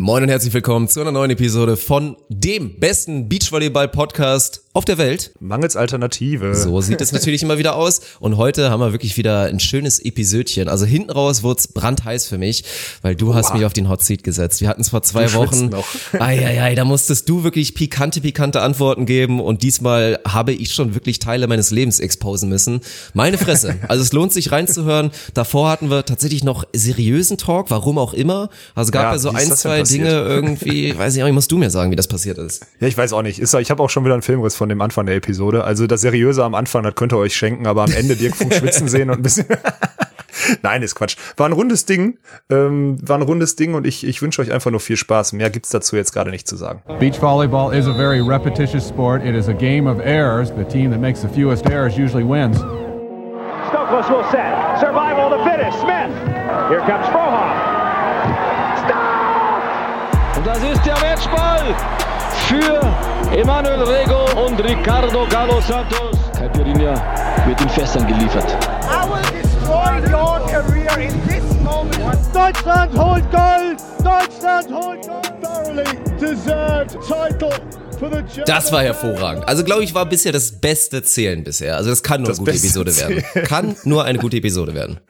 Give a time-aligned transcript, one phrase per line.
[0.00, 5.32] Moin und herzlich willkommen zu einer neuen Episode von dem besten Beachvolleyball-Podcast auf der Welt.
[5.40, 6.54] Mangels Alternative.
[6.54, 8.00] So sieht es natürlich immer wieder aus.
[8.20, 10.68] Und heute haben wir wirklich wieder ein schönes Episödchen.
[10.68, 12.62] Also hinten raus wurde es brandheiß für mich,
[13.02, 14.60] weil du hast mich auf den Hot Seat gesetzt.
[14.60, 15.70] Wir hatten es vor zwei Du Wochen.
[16.12, 19.40] Eieiei, da musstest du wirklich pikante, pikante Antworten geben.
[19.40, 22.80] Und diesmal habe ich schon wirklich Teile meines Lebens exposen müssen.
[23.14, 23.74] Meine Fresse.
[23.88, 25.10] Also es lohnt sich reinzuhören.
[25.32, 28.50] Davor hatten wir tatsächlich noch seriösen Talk, warum auch immer.
[28.74, 29.82] Also gab ja, Ja, so ein, zwei?
[29.82, 32.66] Dinge irgendwie, weiß ich auch nicht, musst du mir sagen, wie das passiert ist.
[32.80, 33.40] Ja, ich weiß auch nicht.
[33.40, 35.64] Ich habe auch schon wieder einen Filmriss von dem Anfang der Episode.
[35.64, 38.54] Also das Seriöse am Anfang, das könnt ihr euch schenken, aber am Ende Dirk Funk
[38.54, 39.46] schwitzen sehen und ein bisschen.
[40.62, 41.16] Nein, ist Quatsch.
[41.36, 42.18] War ein rundes Ding.
[42.50, 45.32] Ähm, war ein rundes Ding und ich, ich wünsche euch einfach nur viel Spaß.
[45.32, 46.82] Mehr gibt's dazu jetzt gerade nicht zu sagen.
[46.98, 49.24] Beach volleyball is a very repetitious sport.
[49.24, 50.50] It is a game of errors.
[50.56, 52.58] The team that makes the fewest errors usually wins.
[53.68, 54.78] Stokos will set.
[54.80, 55.78] Survival the fittest.
[55.80, 56.12] Smith.
[56.70, 57.52] Here comes Frohoff.
[58.84, 60.36] Stop!
[60.36, 61.74] Und das ist der Matchball
[62.48, 62.80] für
[63.32, 66.16] Emanuel Rego und Ricardo Galo Santos.
[66.36, 66.94] Caipirinha
[67.46, 68.56] wird in Fässern geliefert.
[68.90, 72.18] I will destroy your career in this moment.
[72.32, 73.80] Deutschland holt Gold!
[74.02, 75.42] Deutschland holt Gold!
[75.42, 75.84] Thoroughly
[76.18, 77.52] deserved title
[78.46, 79.46] Das war hervorragend.
[79.48, 81.76] Also glaube ich, war bisher das beste Zählen bisher.
[81.76, 83.24] Also das kann nur Das eine gute Episode werden.
[83.32, 83.44] Zählen.
[83.46, 85.00] Kann nur eine gute Episode werden.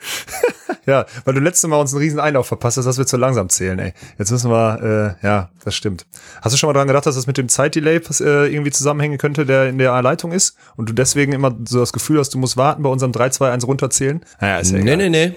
[0.86, 3.50] Ja, weil du letztes Mal uns einen riesen Einlauf verpasst hast, dass wir zu langsam
[3.50, 3.92] zählen, ey.
[4.18, 6.06] Jetzt müssen wir, äh, ja, das stimmt.
[6.40, 9.44] Hast du schon mal daran gedacht, dass das mit dem Zeitdelay äh, irgendwie zusammenhängen könnte,
[9.44, 10.56] der in der Leitung ist?
[10.76, 13.50] Und du deswegen immer so das Gefühl hast, du musst warten bei unserem 3, 2,
[13.52, 14.24] 1 runterzählen?
[14.40, 14.96] Naja, ist ja Nee, egal.
[14.96, 15.26] nee, nee.
[15.28, 15.36] Nee,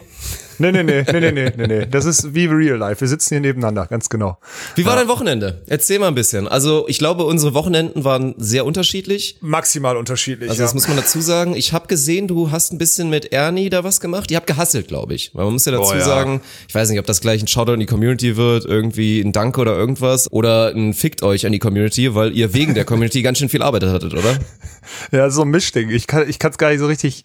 [0.60, 1.86] nee, nee, nee, nee, nee, nee, nee.
[1.86, 3.02] Das ist wie real life.
[3.02, 4.38] Wir sitzen hier nebeneinander, ganz genau.
[4.76, 5.62] Wie war dein Wochenende?
[5.68, 6.48] Erzähl mal ein bisschen.
[6.48, 9.38] Also ich glaube, unsere Wochenenden waren sehr unterschiedlich.
[9.42, 10.50] Maximal unterschiedlich.
[10.50, 11.56] Also das muss man dazu sagen.
[11.56, 14.32] Ich habe gesehen, du hast ein bisschen mit Ernie da was gemacht.
[14.32, 15.32] Ihr habt gehasselt, glaube ich.
[15.34, 16.06] Weil man muss ja dazu Boah, ja.
[16.06, 19.32] sagen, ich weiß nicht, ob das gleich ein Shoutout in die Community wird, irgendwie ein
[19.32, 20.32] Danke oder irgendwas.
[20.32, 23.62] Oder ein Fickt euch an die Community, weil ihr wegen der Community ganz schön viel
[23.62, 24.38] Arbeit hattet, oder?
[25.12, 25.90] Ja, so ein Mischding.
[25.90, 27.24] Ich kann ich kann's gar nicht so richtig.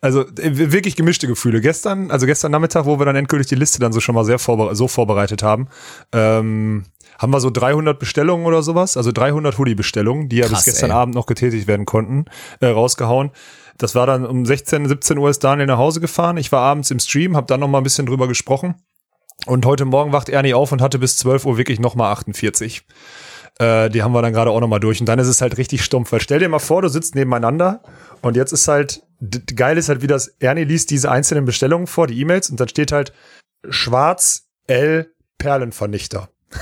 [0.00, 1.60] Also äh, wirklich gemischte Gefühle.
[1.60, 4.38] Gestern, also gestern Nachmittag, wo wir dann endgültig die Liste dann so schon mal sehr
[4.38, 5.68] vorbere so vorbereitet haben,
[6.12, 6.84] ähm,
[7.18, 10.90] haben wir so 300 Bestellungen oder sowas, also 300 Hoodie-Bestellungen, die ja Krass, bis gestern
[10.90, 10.96] ey.
[10.96, 12.26] Abend noch getätigt werden konnten,
[12.60, 13.30] äh, rausgehauen.
[13.76, 16.36] Das war dann um 16, 17 Uhr ist Daniel nach Hause gefahren.
[16.36, 18.74] Ich war abends im Stream, habe dann noch mal ein bisschen drüber gesprochen.
[19.46, 22.84] Und heute Morgen wacht Ernie auf und hatte bis 12 Uhr wirklich noch mal 48.
[23.58, 25.00] Äh, die haben wir dann gerade auch noch mal durch.
[25.00, 26.12] Und dann ist es halt richtig stumpf.
[26.12, 27.82] Weil stell dir mal vor, du sitzt nebeneinander
[28.22, 29.02] und jetzt ist halt,
[29.56, 32.68] geil ist halt, wie das, Ernie liest diese einzelnen Bestellungen vor, die E-Mails, und dann
[32.68, 33.12] steht halt
[33.68, 36.28] Schwarz L Perlenvernichter.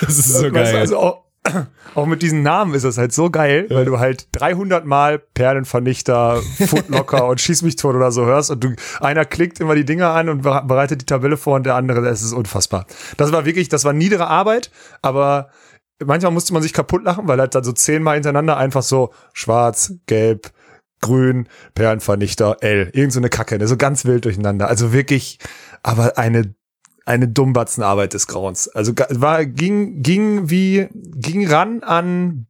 [0.00, 1.24] Das ist Weißt du, Also auch,
[1.94, 6.42] auch mit diesen Namen ist das halt so geil, weil du halt 300 Mal Perlenvernichter,
[6.66, 10.10] Footlocker und Schieß mich tot oder so hörst und du, einer klickt immer die Dinger
[10.10, 12.86] an und bere- bereitet die Tabelle vor und der andere, das ist unfassbar.
[13.16, 15.48] Das war wirklich, das war niedere Arbeit, aber
[16.04, 19.94] manchmal musste man sich kaputt lachen, weil halt dann so zehnmal hintereinander einfach so schwarz,
[20.06, 20.52] gelb,
[21.00, 24.68] grün, Perlenvernichter, L, irgend so eine Kacke, ne, so ganz wild durcheinander.
[24.68, 25.38] Also wirklich,
[25.82, 26.54] aber eine
[27.06, 28.68] eine Dummbatzenarbeit des Grauens.
[28.68, 32.46] Also war ging ging wie ging ran an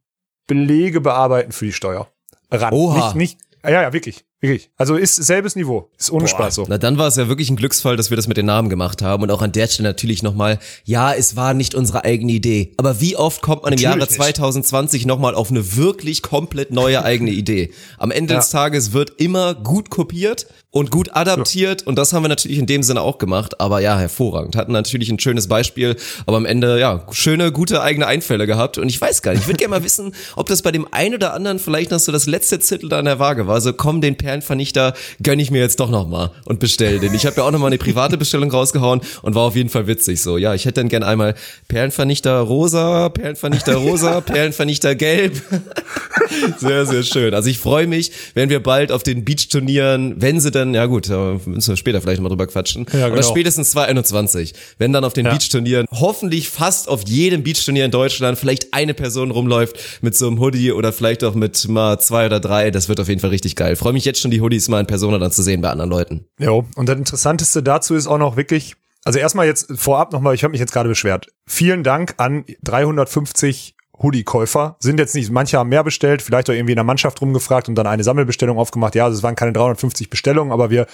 [0.47, 2.07] Belege bearbeiten für die Steuer.
[2.51, 2.73] Ran.
[2.73, 3.13] Oha.
[3.13, 4.69] Nicht, nicht ja ja wirklich wirklich.
[4.77, 5.89] Also ist selbes Niveau.
[5.97, 6.65] Ist ohne Spaß so.
[6.67, 9.01] Na, dann war es ja wirklich ein Glücksfall, dass wir das mit den Namen gemacht
[9.01, 9.23] haben.
[9.23, 12.73] Und auch an der Stelle natürlich nochmal, ja, es war nicht unsere eigene Idee.
[12.77, 14.11] Aber wie oft kommt man im Natürlich Jahre nicht.
[14.13, 17.71] 2020 nochmal auf eine wirklich komplett neue eigene Idee?
[17.97, 18.39] Am Ende Ja.
[18.39, 21.87] des Tages wird immer gut kopiert und gut adaptiert.
[21.87, 23.59] Und das haben wir natürlich in dem Sinne auch gemacht.
[23.61, 24.55] Aber ja, hervorragend.
[24.55, 25.95] Hatten natürlich ein schönes Beispiel.
[26.25, 28.77] Aber am Ende, ja, schöne, gute eigene Einfälle gehabt.
[28.77, 31.15] Und ich weiß gar nicht, ich würde gerne mal wissen, ob das bei dem einen
[31.15, 33.61] oder anderen vielleicht noch so das letzte Zettel da an der Waage war.
[33.61, 37.13] So, komm, den Perlenvernichter gönn ich mir jetzt doch noch mal und bestell den.
[37.13, 39.85] Ich habe ja auch noch mal eine private Bestellung rausgehauen und war auf jeden Fall
[39.85, 40.39] witzig so.
[40.39, 41.35] Ja, ich hätte dann gern einmal
[41.67, 45.39] Perlenvernichter rosa, Perlenvernichter rosa, Perlenvernichter gelb.
[46.57, 47.33] Sehr, sehr schön.
[47.33, 51.07] Also ich freue mich, wenn wir bald auf den Beach-Turnieren, wenn sie dann, ja gut,
[51.09, 53.27] müssen wir später vielleicht mal drüber quatschen, Ja, aber genau.
[53.29, 55.31] spätestens 2021, wenn dann auf den Ja.
[55.33, 60.39] Beach-Turnieren, hoffentlich fast auf jedem Beach-Turnier in Deutschland vielleicht eine Person rumläuft mit so einem
[60.39, 63.55] Hoodie oder vielleicht auch mit mal zwei oder drei, das wird auf jeden Fall richtig
[63.55, 63.75] geil.
[63.75, 66.25] Freue mich jetzt schon, die Hoodies mal in Persona dann zu sehen bei anderen Leuten.
[66.39, 66.65] Jo.
[66.75, 70.51] Und das Interessanteste dazu ist auch noch wirklich, also erstmal jetzt vorab nochmal, ich habe
[70.51, 71.27] mich jetzt gerade beschwert.
[71.45, 74.75] Vielen Dank an 350 Hoodie-Käufer.
[74.79, 77.75] Sind jetzt nicht, manche haben mehr bestellt, vielleicht auch irgendwie in der Mannschaft rumgefragt und
[77.75, 78.95] dann eine Sammelbestellung aufgemacht.
[78.95, 80.87] Ja, also es waren keine 350 Bestellungen, aber wir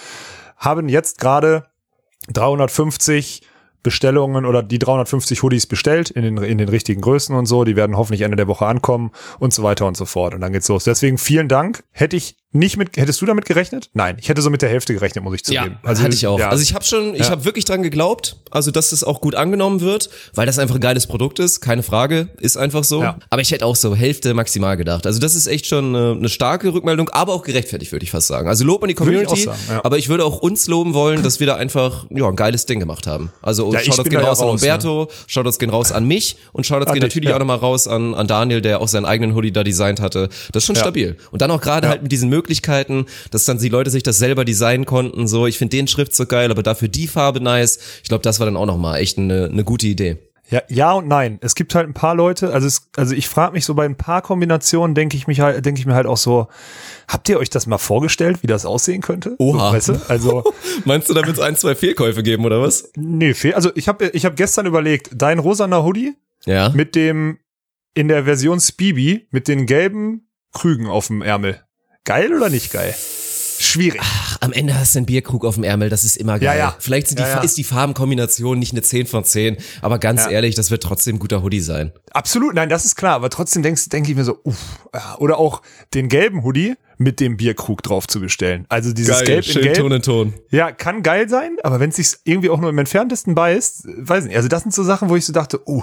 [0.56, 1.64] haben jetzt gerade
[2.32, 3.42] 350
[3.82, 7.64] Bestellungen oder die 350 Hoodies bestellt in den, in den richtigen Größen und so.
[7.64, 9.10] Die werden hoffentlich Ende der Woche ankommen
[9.40, 10.34] und so weiter und so fort.
[10.34, 10.84] Und dann geht's los.
[10.84, 11.82] Deswegen vielen Dank.
[11.90, 13.90] Hätte ich nicht mit, hättest du damit gerechnet?
[13.94, 15.78] Nein, ich hätte so mit der Hälfte gerechnet, muss ich zugeben.
[15.84, 16.38] Ja, hatte ich auch.
[16.38, 16.48] ja.
[16.50, 17.30] Also ich habe schon, ich Ja.
[17.30, 20.80] habe wirklich dran geglaubt, also dass es auch gut angenommen wird, weil das einfach ein
[20.80, 23.02] geiles Produkt ist, keine Frage, ist einfach so.
[23.02, 23.18] Ja.
[23.30, 25.06] Aber ich hätte auch so Hälfte maximal gedacht.
[25.06, 28.26] Also das ist echt schon eine, eine starke Rückmeldung, aber auch gerechtfertigt, würde ich fast
[28.28, 28.48] sagen.
[28.48, 29.84] Also Lob an die ich Community, auch sagen, ja.
[29.84, 32.80] aber ich würde auch uns loben wollen, dass wir da einfach ja, ein geiles Ding
[32.80, 33.32] gemacht haben.
[33.40, 34.68] Also Ja, ich Shoutouts gehen raus an raus, ne?
[34.68, 37.36] Umberto, Shoutouts gehen raus an mich und Shoutouts An gehen dich, natürlich ja.
[37.36, 40.28] auch nochmal raus an, an Daniel, der auch seinen eigenen Hoodie da designt hatte.
[40.52, 41.16] Das ist schon stabil.
[41.30, 42.41] Und dann auch gerade halt mit diesen Möglichkeiten,
[43.30, 45.26] dass dann die Leute sich das selber designen konnten.
[45.26, 47.78] So, ich finde den Schriftzug geil, aber dafür die Farbe nice.
[48.02, 50.18] Ich glaube, das war dann auch nochmal echt eine, eine gute Idee.
[50.50, 51.38] Ja, ja und nein.
[51.40, 53.96] Es gibt halt ein paar Leute, also es, also ich frage mich so bei ein
[53.96, 56.48] paar Kombinationen, denke ich mich halt, denke ich mir halt auch so,
[57.08, 59.34] habt ihr euch das mal vorgestellt, wie das aussehen könnte?
[59.38, 59.72] Oha.
[59.72, 60.00] Weißt du?
[60.08, 60.44] Also,
[60.84, 62.90] Meinst du, da wird es ein, zwei Fehlkäufe geben oder was?
[62.96, 63.54] nee, fehl.
[63.54, 66.68] Also ich habe ich hab gestern überlegt, dein rosaner Hoodie Ja.
[66.74, 67.38] mit dem
[67.94, 71.62] in der Version Speeby mit den gelben Krügen auf dem Ärmel.
[72.04, 72.94] Geil oder nicht geil?
[73.62, 74.00] Schwierig.
[74.02, 76.58] Ach, am Ende hast du einen Bierkrug auf dem Ärmel, das ist immer geil.
[76.58, 76.76] Ja, ja.
[76.80, 80.56] Vielleicht sind die, Ja, ist die Farbenkombination nicht eine 10 von 10, aber ganz ehrlich,
[80.56, 81.92] das wird trotzdem ein guter Hoodie sein.
[82.10, 84.88] Absolut, nein, das ist klar, aber trotzdem denkst, denke ich mir so, uff,
[85.18, 85.62] oder auch
[85.94, 88.64] den gelben Hoodie mit dem Bierkrug drauf zu bestellen.
[88.68, 89.74] Also dieses Gelb in Gelb.
[89.76, 90.34] Ton in Ton.
[90.50, 94.24] Ja, kann geil sein, aber wenn es sich irgendwie auch nur im entferntesten beißt, weiß
[94.24, 94.36] nicht.
[94.36, 95.82] Also das sind so Sachen, wo ich so dachte, uh,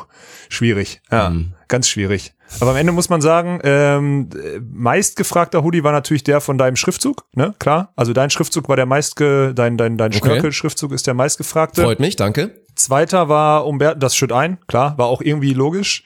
[0.50, 1.02] schwierig.
[1.12, 1.54] Ja, Mhm.
[1.68, 2.34] ganz schwierig.
[2.62, 6.76] Aber am Ende muss man sagen, ähm, äh, meistgefragter Hoodie war natürlich der von deinem
[6.76, 7.54] Schriftzug, ne?
[7.60, 7.94] Klar.
[7.96, 11.84] Also dein Schriftzug war der meistge, dein, dein, dein Schnörkel-Schriftzug ist der meistgefragte.
[11.84, 12.56] Freut mich, danke.
[12.76, 16.04] Zweiter war Umberto, das schütt ein, klar, war auch irgendwie logisch.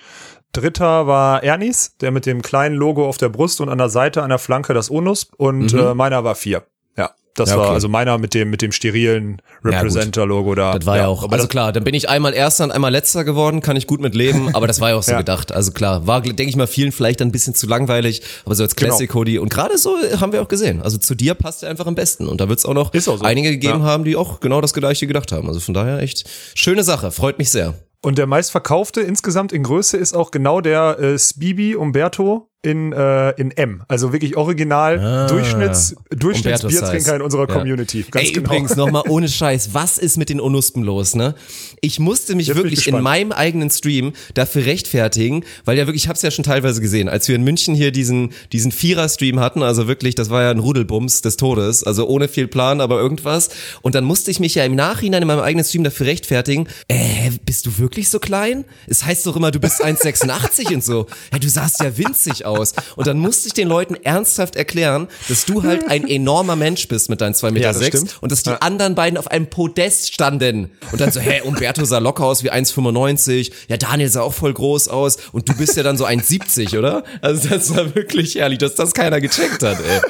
[0.53, 4.21] Dritter war Ernis, der mit dem kleinen Logo auf der Brust und an der Seite,
[4.23, 5.27] an der Flanke das Onus.
[5.37, 6.63] Und äh, meiner war vier.
[6.95, 7.53] Ja, das Mhm.
[7.53, 7.73] Ja, war okay.
[7.73, 10.77] also meiner mit dem mit dem sterilen Representer-Logo da.
[10.77, 11.23] Das war ja, auch.
[11.23, 13.99] aber Also klar, dann bin ich einmal Erster und einmal Letzter geworden, kann ich gut
[13.99, 15.17] mit leben, aber das war ja auch so Ja.
[15.17, 15.51] gedacht.
[15.51, 18.75] Also klar, war, denke ich mal, vielen vielleicht ein bisschen zu langweilig, aber so als
[18.75, 18.89] Genau.
[18.89, 20.81] Classic Hoodie und gerade so haben wir auch gesehen.
[20.83, 22.99] Also zu dir passt er einfach am besten und da wird es auch noch auch
[23.01, 23.19] so.
[23.21, 23.85] einige gegeben Ja.
[23.85, 25.47] haben, die auch genau das gleiche gedacht haben.
[25.47, 27.73] Also von daher echt schöne Sache, freut mich sehr.
[28.05, 33.29] Und der meistverkaufte insgesamt in Größe ist auch genau der äh, Spibi Umberto in, äh,
[33.31, 33.83] in M.
[33.87, 37.53] Also wirklich original Ah, Durchschnitts, Durchschnittsbiertrinker in unserer Ja.
[37.55, 38.05] Community.
[38.09, 38.45] Ganz Ey, genau.
[38.47, 41.35] übrigens nochmal ohne Scheiß, was ist mit den Onuspen los, ne?
[41.81, 46.09] Ich musste mich Jetzt wirklich in meinem eigenen Stream dafür rechtfertigen, weil ja wirklich, ich
[46.09, 49.87] hab's ja schon teilweise gesehen, als wir in München hier diesen, diesen Vierer-Stream hatten, also
[49.87, 53.49] wirklich, das war ja ein Rudelbums des Todes, also ohne viel Plan, aber irgendwas.
[53.81, 57.29] Und dann musste ich mich ja im Nachhinein in meinem eigenen Stream dafür rechtfertigen, äh,
[57.45, 58.63] bist du wirklich so klein?
[58.87, 61.07] Es heißt doch immer, du bist 1,86 und so.
[61.33, 62.52] Ja, du sahst ja winzig aus.
[62.59, 67.09] Und dann musste ich den Leuten ernsthaft erklären, dass du halt ein enormer Mensch bist
[67.09, 68.57] mit deinen 2,6 Meter Ja, das sechs und dass die Ja.
[68.57, 70.71] anderen beiden auf einem Podest standen.
[70.91, 73.51] Und dann so, hä, Umberto sah locker aus wie 1,95.
[73.67, 75.17] Ja, Daniel sah auch voll groß aus.
[75.31, 77.03] Und du bist ja dann so 1,70, oder?
[77.21, 80.01] Also das war wirklich herrlich, dass das keiner gecheckt hat, ey.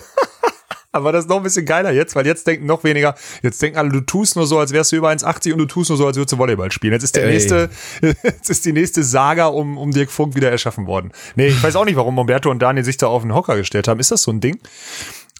[0.93, 3.79] Aber das ist noch ein bisschen geiler jetzt, weil jetzt denken noch weniger, jetzt denken
[3.79, 6.05] alle, du tust nur so, als wärst du über 1,80 und du tust nur so,
[6.05, 6.93] als würdest du Volleyball spielen.
[6.93, 7.33] Jetzt ist der Ey.
[7.33, 7.69] nächste,
[8.23, 11.11] jetzt ist die nächste Saga um, um Dirk Funk wieder erschaffen worden.
[11.35, 13.87] Nee, ich weiß auch nicht, warum Umberto und Daniel sich da auf den Hocker gestellt
[13.87, 13.99] haben.
[13.99, 14.59] Ist das so ein Ding?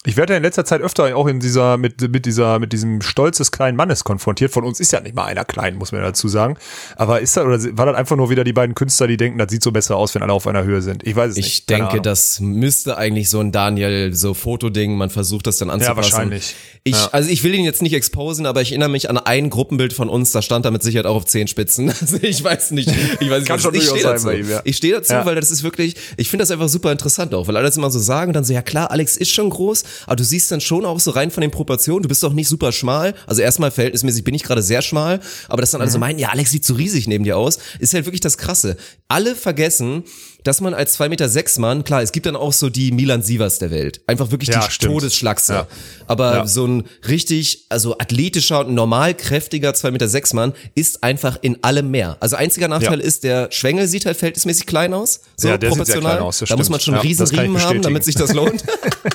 [0.06, 3.02] Ich werde ja in letzter Zeit öfter auch in dieser, mit, mit dieser, mit diesem
[3.02, 4.52] Stolz des kleinen Mannes konfrontiert.
[4.52, 6.58] Von uns ist ja nicht mal einer klein, muss man dazu sagen.
[6.98, 9.50] Aber ist das, oder war das einfach nur wieder die beiden Künstler, die denken, das
[9.50, 11.08] sieht so besser aus, wenn alle auf einer Höhe sind?
[11.08, 11.48] Ich weiß es nicht.
[11.48, 15.98] Ich denke, das müsste eigentlich so ein Daniel, so Fotoding, man versucht das dann anzupassen.
[15.98, 16.56] wahrscheinlich.
[16.84, 17.10] Ich, Ja.
[17.14, 20.10] Also ich will ihn jetzt nicht exposen, aber ich erinnere mich an ein Gruppenbild von
[20.10, 21.94] uns, da stand er mit Sicherheit auch auf Zehenspitzen.
[22.04, 24.26] Also ich weiß nicht, ich weiß nicht, Kann was- schon ich stehe sein dazu.
[24.26, 24.60] bei ihm, ja.
[24.66, 25.26] Ich stehe dazu, Ja.
[25.26, 27.90] weil das ist wirklich, ich finde das einfach super interessant auch, weil alle das immer
[27.90, 30.62] so sagen und dann so, ja klar, Alex ist schon groß, aber du siehst dann
[30.62, 33.14] schon auch so rein von den Proportionen, du bist doch nicht super schmal.
[33.28, 35.20] Also erstmal verhältnismäßig bin ich gerade sehr schmal,
[35.50, 35.94] aber dass dann alle Mhm.
[35.94, 38.78] so meinen, ja, Alex sieht so riesig neben dir aus, ist halt wirklich das Krasse.
[39.08, 40.04] Alle vergessen,
[40.44, 43.22] dass man als 2,6 Meter sechs Mann, klar, es gibt dann auch so die Milan
[43.22, 44.02] Sievers der Welt.
[44.08, 44.94] Einfach wirklich Ja, die stimmt.
[44.94, 45.54] Todesschlagse.
[45.54, 45.68] Ja.
[46.08, 46.48] Aber Ja.
[46.48, 51.64] so ein richtig, also athletischer und normal kräftiger 2,6 Meter sechs Mann ist einfach in
[51.64, 52.18] allem mehr.
[52.20, 55.22] Also einziger Nachteil ist, der Schwengel sieht halt verhältnismäßig klein aus.
[55.38, 56.20] So Ja, der proportional.
[56.20, 58.16] aus, da muss man schon Ja, einen riesen das kann ich Riemen haben, damit sich
[58.16, 58.64] das lohnt.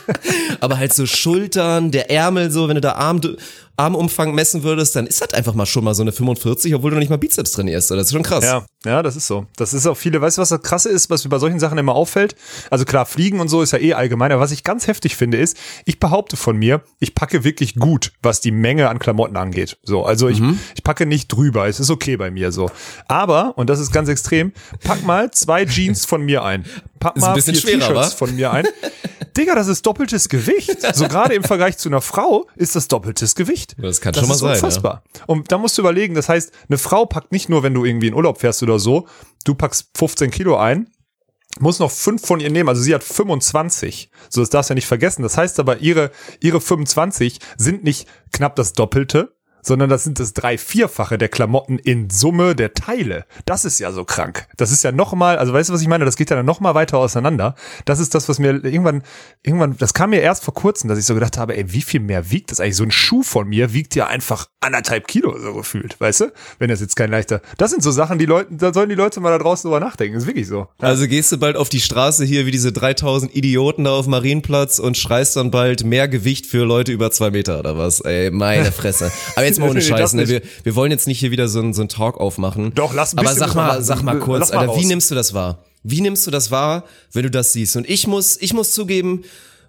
[0.61, 3.21] Aber halt so Schultern, der Ärmel, so, wenn du da Arm,
[3.79, 6.97] Armumfang messen würdest, dann ist das einfach mal schon mal so eine 45, obwohl du
[6.97, 7.91] noch nicht mal Bizeps trainierst.
[7.91, 8.45] Das ist schon krass.
[8.45, 9.47] Ja, ja, das ist so.
[9.57, 11.79] Das ist auch viele, weißt du, was das krasse ist, was mir bei solchen Sachen
[11.79, 12.35] immer auffällt?
[12.71, 15.39] Also klar, Fliegen und so ist ja eh allgemein, aber was ich ganz heftig finde
[15.39, 19.79] ist, ich behaupte von mir, ich packe wirklich gut, was die Menge an Klamotten angeht.
[19.85, 20.59] So, also ich, Mhm.
[20.75, 22.71] ich packe nicht drüber, es ist okay bei mir so.
[23.07, 26.65] Aber, und das ist ganz extrem, pack mal zwei Jeans von mir ein.
[26.99, 28.67] Pack mal bisschen vier T-Shirts von mir ein.
[29.39, 30.77] Digga, das ist doppeltes Gewicht.
[30.99, 33.77] So gerade im Vergleich zu einer Frau ist das doppeltes Gewicht.
[33.79, 34.55] Das kann schon mal ist sein, ja.
[34.55, 35.05] Unfassbar.
[35.27, 38.09] Und da musst du überlegen, das heißt, eine Frau packt nicht nur, wenn du irgendwie
[38.09, 39.07] in Urlaub fährst oder so,
[39.45, 40.89] du packst 15 Kilo ein,
[41.61, 42.69] muss noch fünf von ihr nehmen.
[42.69, 44.11] Also sie hat 25.
[44.29, 45.23] So, das darfst du ja nicht vergessen.
[45.23, 50.33] Das heißt aber, ihre, ihre 25 sind nicht knapp das Doppelte, sondern das sind das
[50.33, 53.25] drei, vierfache der Klamotten in Summe der Teile.
[53.45, 54.47] Das ist ja so krank.
[54.57, 56.05] Das ist ja noch mal, also weißt du, was ich meine?
[56.05, 57.55] Das geht ja dann noch mal weiter auseinander.
[57.85, 59.03] Das ist das, was mir irgendwann,
[59.43, 62.01] irgendwann, das kam mir erst vor kurzem, dass ich so gedacht habe, ey, wie viel
[62.01, 62.77] mehr wiegt das eigentlich?
[62.77, 66.33] So ein Schuh von mir wiegt ja einfach anderthalb Kilo so gefühlt, weißt du?
[66.59, 69.21] Wenn das jetzt kein leichter, das sind so Sachen, die Leute, da sollen die Leute
[69.21, 70.15] mal da draußen drüber nachdenken.
[70.15, 70.69] Das ist wirklich so.
[70.79, 74.79] Also gehst du bald auf die Straße hier wie diese 3000 Idioten da auf Marienplatz
[74.79, 78.01] und schreist dann bald mehr Gewicht für Leute über zwei Meter oder was?
[78.01, 79.11] Ey, meine Fresse.
[79.37, 80.29] Aber jetzt mal ohne Scheiß, ne?
[80.29, 82.73] Wir, wir wollen jetzt nicht hier wieder so ein, so ein Talk aufmachen.
[82.75, 84.87] Doch, lass ein Aber sag mal, sag mal kurz, mal Alter, wie raus.
[84.87, 85.65] nimmst du das wahr?
[85.83, 87.77] Wie nimmst du das wahr, wenn du das siehst?
[87.77, 89.25] Und ich muss, ich muss zugeben,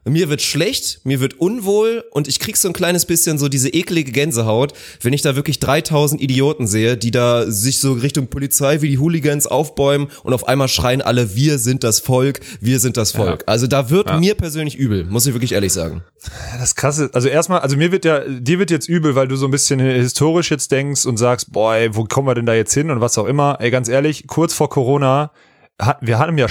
[0.05, 3.69] mir wird schlecht, mir wird unwohl und ich krieg so ein kleines bisschen so diese
[3.69, 8.81] eklige Gänsehaut, wenn ich da wirklich 3000 Idioten sehe, die da sich so Richtung Polizei
[8.81, 12.97] wie die Hooligans aufbäumen und auf einmal schreien alle, wir sind das Volk, wir sind
[12.97, 13.43] das Volk.
[13.45, 16.03] Also da wird mir persönlich übel, muss ich wirklich ehrlich sagen.
[16.59, 19.45] Das krasse, also erstmal, also mir wird ja, dir wird jetzt übel, weil du so
[19.45, 22.73] ein bisschen historisch jetzt denkst und sagst, boah, ey, wo kommen wir denn da jetzt
[22.73, 23.57] hin und was auch immer.
[23.59, 25.31] Ey, ganz ehrlich, kurz vor Corona,
[26.01, 26.47] wir hatten ja,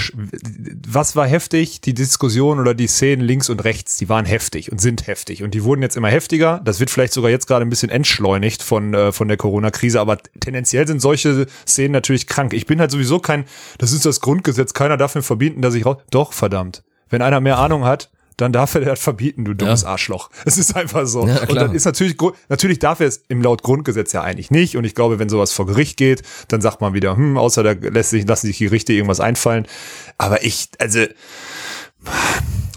[0.87, 1.81] was war heftig?
[1.81, 5.53] Die Diskussion oder die Szenen links und rechts, die waren heftig und sind heftig und
[5.53, 6.61] die wurden jetzt immer heftiger.
[6.63, 10.17] Das wird vielleicht sogar jetzt gerade ein bisschen entschleunigt von, äh, von der Corona-Krise, aber
[10.39, 12.53] tendenziell sind solche Szenen natürlich krank.
[12.53, 13.45] Ich bin halt sowieso kein,
[13.77, 16.83] das ist das Grundgesetz, keiner darf mir verbieten, dass ich raus, doch, verdammt.
[17.09, 18.09] Wenn einer mehr Ahnung hat,
[18.41, 19.89] dann darf er das verbieten, du dummes Ja.
[19.89, 20.29] Arschloch.
[20.45, 21.27] Es ist einfach so.
[21.27, 22.15] Ja, und dann ist natürlich,
[22.47, 24.77] natürlich darf er es im laut Grundgesetz ja eigentlich nicht.
[24.77, 27.71] Und ich glaube, wenn sowas vor Gericht geht, dann sagt man wieder, hm, außer da
[27.71, 29.67] lässt sich, lassen sich die Gerichte irgendwas einfallen.
[30.17, 30.99] Aber ich, also,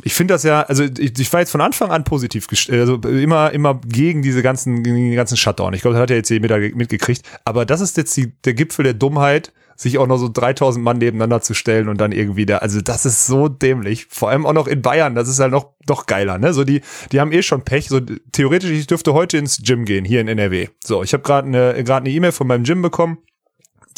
[0.02, 3.52] ich finde das ja, also ich, ich war jetzt von Anfang an positiv, also immer,
[3.52, 5.74] immer gegen diese ganzen, gegen den ganzen Shutdown.
[5.74, 7.22] Ich glaube, das hat ja jetzt jeder mitgekriegt.
[7.44, 10.98] Aber das ist jetzt die, der Gipfel der Dummheit, sich auch noch so 3000 Mann
[10.98, 14.06] nebeneinander zu stellen und dann irgendwie da, also das ist so dämlich.
[14.10, 16.52] Vor allem auch noch in Bayern, das ist halt noch, noch geiler, ne?
[16.52, 17.88] So die, die haben eh schon Pech.
[17.88, 18.00] So
[18.32, 20.68] theoretisch, ich dürfte heute ins Gym gehen, hier in NRW.
[20.84, 23.18] So, ich habe gerade eine, gerade eine E-Mail von meinem Gym bekommen.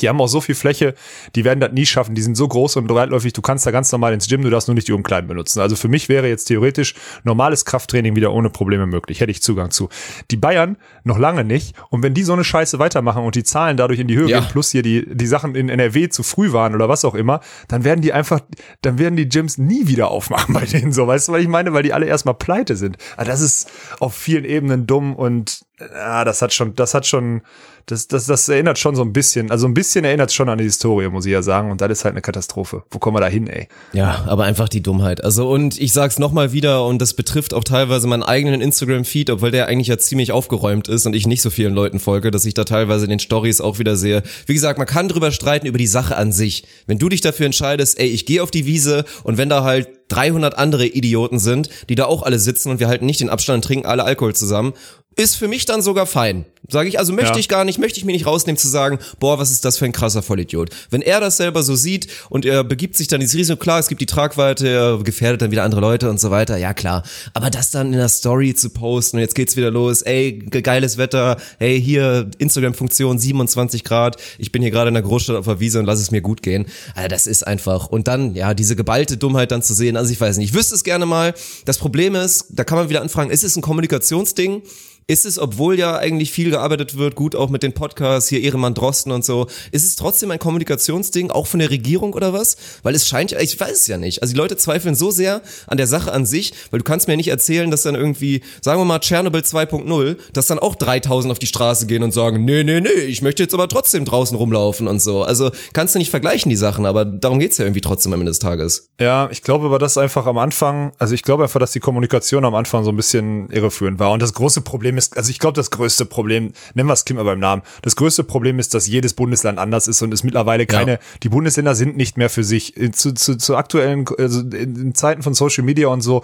[0.00, 0.94] Die haben auch so viel Fläche,
[1.34, 2.14] die werden das nie schaffen.
[2.14, 4.68] Die sind so groß und breitläufig, du kannst da ganz normal ins Gym, du darfst
[4.68, 5.60] nur nicht die Umkleiden benutzen.
[5.60, 9.20] Also für mich wäre jetzt theoretisch normales Krafttraining wieder ohne Probleme möglich.
[9.20, 9.88] Hätte ich Zugang zu.
[10.30, 11.74] Die Bayern noch lange nicht.
[11.90, 14.40] Und wenn die so eine Scheiße weitermachen und die Zahlen dadurch in die Höhe Ja.
[14.40, 17.40] gehen, plus hier die, die Sachen in NRW zu früh waren oder was auch immer,
[17.68, 18.40] dann werden die einfach,
[18.82, 21.06] dann werden die Gyms nie wieder aufmachen bei denen so.
[21.06, 21.72] Weißt du, was ich meine?
[21.72, 22.96] Weil die alle erstmal pleite sind.
[23.16, 23.70] Aber das ist
[24.00, 25.60] auf vielen Ebenen dumm und
[25.94, 27.42] ah, das hat schon, das hat schon,
[27.86, 30.64] das, das, das erinnert schon so ein bisschen, also ein bisschen erinnert schon an die
[30.64, 31.70] Historie, muss ich ja sagen.
[31.70, 32.82] Und das ist halt eine Katastrophe.
[32.90, 33.68] Wo kommen wir da hin, ey?
[33.92, 35.22] Ja, aber einfach die Dummheit.
[35.22, 39.50] Also und ich sag's nochmal wieder und das betrifft auch teilweise meinen eigenen Instagram-Feed, obwohl
[39.50, 42.54] der eigentlich ja ziemlich aufgeräumt ist und ich nicht so vielen Leuten folge, dass ich
[42.54, 44.22] da teilweise in den Stories auch wieder sehe.
[44.46, 46.66] Wie gesagt, man kann drüber streiten über die Sache an sich.
[46.86, 49.88] Wenn du dich dafür entscheidest, ey, ich gehe auf die Wiese und wenn da halt
[50.08, 53.56] 300 andere Idioten sind, die da auch alle sitzen und wir halten nicht den Abstand
[53.56, 54.72] und trinken alle Alkohol zusammen,
[55.16, 56.44] ist für mich dann sogar fein.
[56.68, 57.38] Sage ich, also möchte Ja.
[57.38, 59.84] ich gar nicht, möchte ich mir nicht rausnehmen zu sagen, boah, was ist das für
[59.84, 60.70] ein krasser Vollidiot.
[60.90, 63.88] Wenn er das selber so sieht und er begibt sich dann ins Risiko, klar, es
[63.88, 67.02] gibt die Tragweite, er gefährdet dann wieder andere Leute und so weiter, ja klar.
[67.34, 70.62] Aber das dann in der Story zu posten und jetzt geht's wieder los, ey, ge-
[70.62, 75.44] geiles Wetter, hey, hier Instagram-Funktion 27 Grad, ich bin hier gerade in der Großstadt auf
[75.44, 76.64] der Wiese und lass es mir gut gehen.
[76.94, 77.88] Alter, das ist einfach.
[77.88, 80.74] Und dann, ja, diese geballte Dummheit dann zu sehen, also ich weiß nicht, ich wüsste
[80.74, 81.34] es gerne mal.
[81.66, 84.62] Das Problem ist, da kann man wieder anfragen, ist es ein Kommunikationsding?
[85.06, 88.74] Ist es, obwohl ja eigentlich viel gearbeitet wird, gut auch mit den Podcasts, hier Ehrenmann
[88.74, 92.56] Drosten und so, ist es trotzdem ein Kommunikationsding, auch von der Regierung oder was?
[92.82, 94.22] Weil es scheint ich weiß es ja nicht.
[94.22, 97.16] Also die Leute zweifeln so sehr an der Sache an sich, weil du kannst mir
[97.16, 101.38] nicht erzählen, dass dann irgendwie, sagen wir mal Tschernobyl 2.0, dass dann auch 3000 auf
[101.38, 104.86] die Straße gehen und sagen, nee, nee, nee, ich möchte jetzt aber trotzdem draußen rumlaufen
[104.86, 105.22] und so.
[105.22, 108.30] Also kannst du nicht vergleichen die Sachen, aber darum geht's ja irgendwie trotzdem am Ende
[108.30, 108.90] des Tages.
[109.00, 112.44] Ja, ich glaube aber, dass einfach am Anfang, also ich glaube einfach, dass die Kommunikation
[112.44, 114.12] am Anfang so ein bisschen irreführend war.
[114.12, 116.43] Und das große Problem ist, also ich glaube, das größte Problem,
[116.74, 120.02] nennen wir es mal beim Namen, das größte Problem ist, dass jedes Bundesland anders ist
[120.02, 120.98] und es mittlerweile keine, Ja.
[121.22, 122.76] die Bundesländer sind nicht mehr für sich.
[122.76, 126.22] In- Zu, zu, zu aktuellen, also in Zeiten von Social Media und so,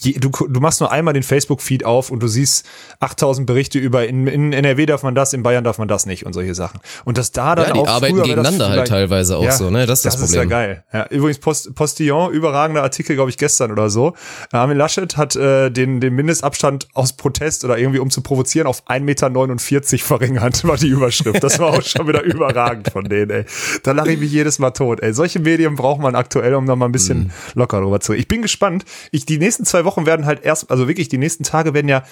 [0.00, 2.66] je, du, du machst nur einmal den Facebook-Feed auf und du siehst
[3.00, 6.26] 8000 Berichte über, in, in NRW darf man das, in Bayern darf man das nicht
[6.26, 6.80] und solche Sachen.
[7.04, 9.70] Und dass da dann Ja, die auch arbeiten früher das gegeneinander halt teilweise auch so,
[9.70, 9.86] ne?
[9.86, 10.48] Das ist das ist ja Problem.
[10.50, 10.84] geil.
[10.92, 14.14] Ja, übrigens Post, Postillon, überragender Artikel, glaube ich, gestern oder so.
[14.52, 18.86] Armin Laschet hat äh, den, den Mindestabstand aus Protest oder irgendwie um zu provozieren auf
[18.88, 21.42] 1,49 Meter verringert, war die Überschrift.
[21.42, 23.44] Das war auch schon wieder überragend von denen, ey.
[23.82, 25.12] Da lache ich mich jedes Mal tot, ey.
[25.12, 27.30] Solche Medien braucht man aktuell, um da mal ein bisschen Mhm.
[27.54, 28.12] locker drüber zu.
[28.12, 28.84] Ich bin gespannt.
[29.10, 32.02] Ich, die nächsten zwei Wochen werden halt erst, also wirklich, die nächsten Tage werden ja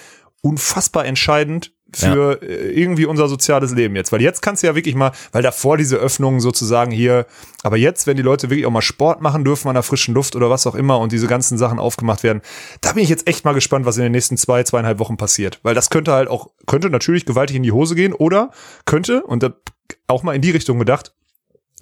[0.41, 4.11] unfassbar entscheidend für äh, irgendwie unser soziales Leben jetzt.
[4.11, 7.25] Weil jetzt kannst du ja wirklich mal, weil davor diese Öffnungen sozusagen hier,
[7.63, 10.35] aber jetzt, wenn die Leute wirklich auch mal Sport machen dürfen an der frischen Luft
[10.35, 12.41] oder was auch immer und diese ganzen Sachen aufgemacht werden,
[12.81, 15.59] da bin ich jetzt echt mal gespannt, was in den nächsten zwei, zweieinhalb Wochen passiert.
[15.63, 18.51] Weil das könnte halt auch, könnte natürlich gewaltig in die Hose gehen oder
[18.85, 19.53] könnte, und da
[20.07, 21.13] auch mal in die Richtung gedacht,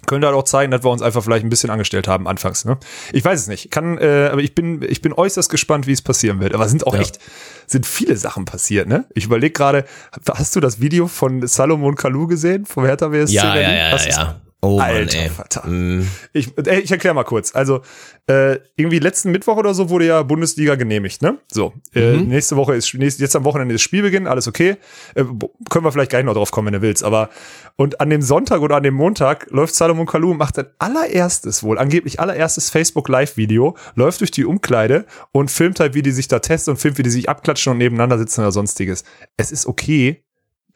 [0.06, 2.64] könnte halt auch zeigen, dass wir uns einfach vielleicht ein bisschen angestellt haben anfangs.
[2.64, 2.78] Ne?
[3.12, 3.70] Ich weiß es nicht.
[3.70, 6.54] Kann, äh, aber ich bin, ich bin äußerst gespannt, wie es passieren wird.
[6.54, 7.00] Aber es sind auch Ja.
[7.00, 7.18] echt,
[7.66, 8.88] sind viele Sachen passiert.
[8.88, 9.06] Ne?
[9.14, 9.84] Ich überlege gerade,
[10.28, 13.34] hast du das Video von Salomon Kalou gesehen vom Hertha BSC?
[13.34, 14.40] Ja, ja, ja, ja, ja.
[14.60, 15.28] Oh Mann, Alter ey.
[15.30, 15.68] Vater.
[15.68, 16.08] Mm.
[16.32, 17.54] Ich, äh, ich erkläre mal kurz.
[17.54, 17.82] Also
[18.26, 21.38] äh, irgendwie letzten Mittwoch oder so wurde ja Bundesliga genehmigt, ne?
[21.50, 22.28] So, äh, Mhm.
[22.28, 24.76] nächste Woche ist nächst, jetzt am Wochenende ist Spielbeginn, alles okay.
[25.14, 25.24] Äh,
[25.70, 27.04] können wir vielleicht gleich noch drauf kommen, wenn du willst.
[27.04, 27.30] Aber
[27.76, 31.62] und an dem Sonntag oder an dem Montag läuft Salomon Kalou und macht sein allererstes
[31.62, 36.10] wohl, angeblich allererstes Facebook Live Video, läuft durch die Umkleide und filmt halt, wie die
[36.10, 39.04] sich da testen und filmt, wie die sich abklatschen und nebeneinander sitzen oder sonstiges.
[39.36, 40.24] Es ist okay.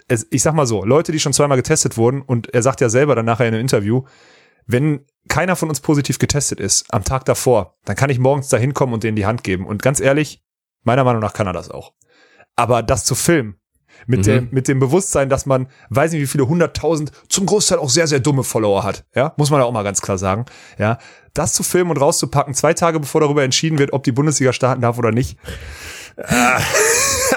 [0.08, 2.88] Es, ich sag mal so, Leute, die schon zweimal getestet wurden und er sagt ja
[2.88, 4.02] selber dann nachher in einem Interview,
[4.66, 8.56] wenn keiner von uns positiv getestet ist am Tag davor, dann kann ich morgens da
[8.56, 9.66] hinkommen und denen die Hand geben.
[9.66, 10.42] Und ganz ehrlich,
[10.82, 11.92] meiner Meinung nach kann er das auch.
[12.56, 13.56] Aber das zu filmen,
[14.06, 14.24] mit, Mhm.
[14.24, 18.06] dem, mit dem Bewusstsein, dass man, weiß nicht wie viele hunderttausend, zum Großteil auch sehr,
[18.06, 20.46] sehr dumme Follower hat, ja, muss man ja auch mal ganz klar sagen,
[20.78, 20.98] ja,
[21.34, 24.82] das zu filmen und rauszupacken, zwei Tage bevor darüber entschieden wird, ob die Bundesliga starten
[24.82, 25.38] darf oder nicht,
[26.16, 26.62] das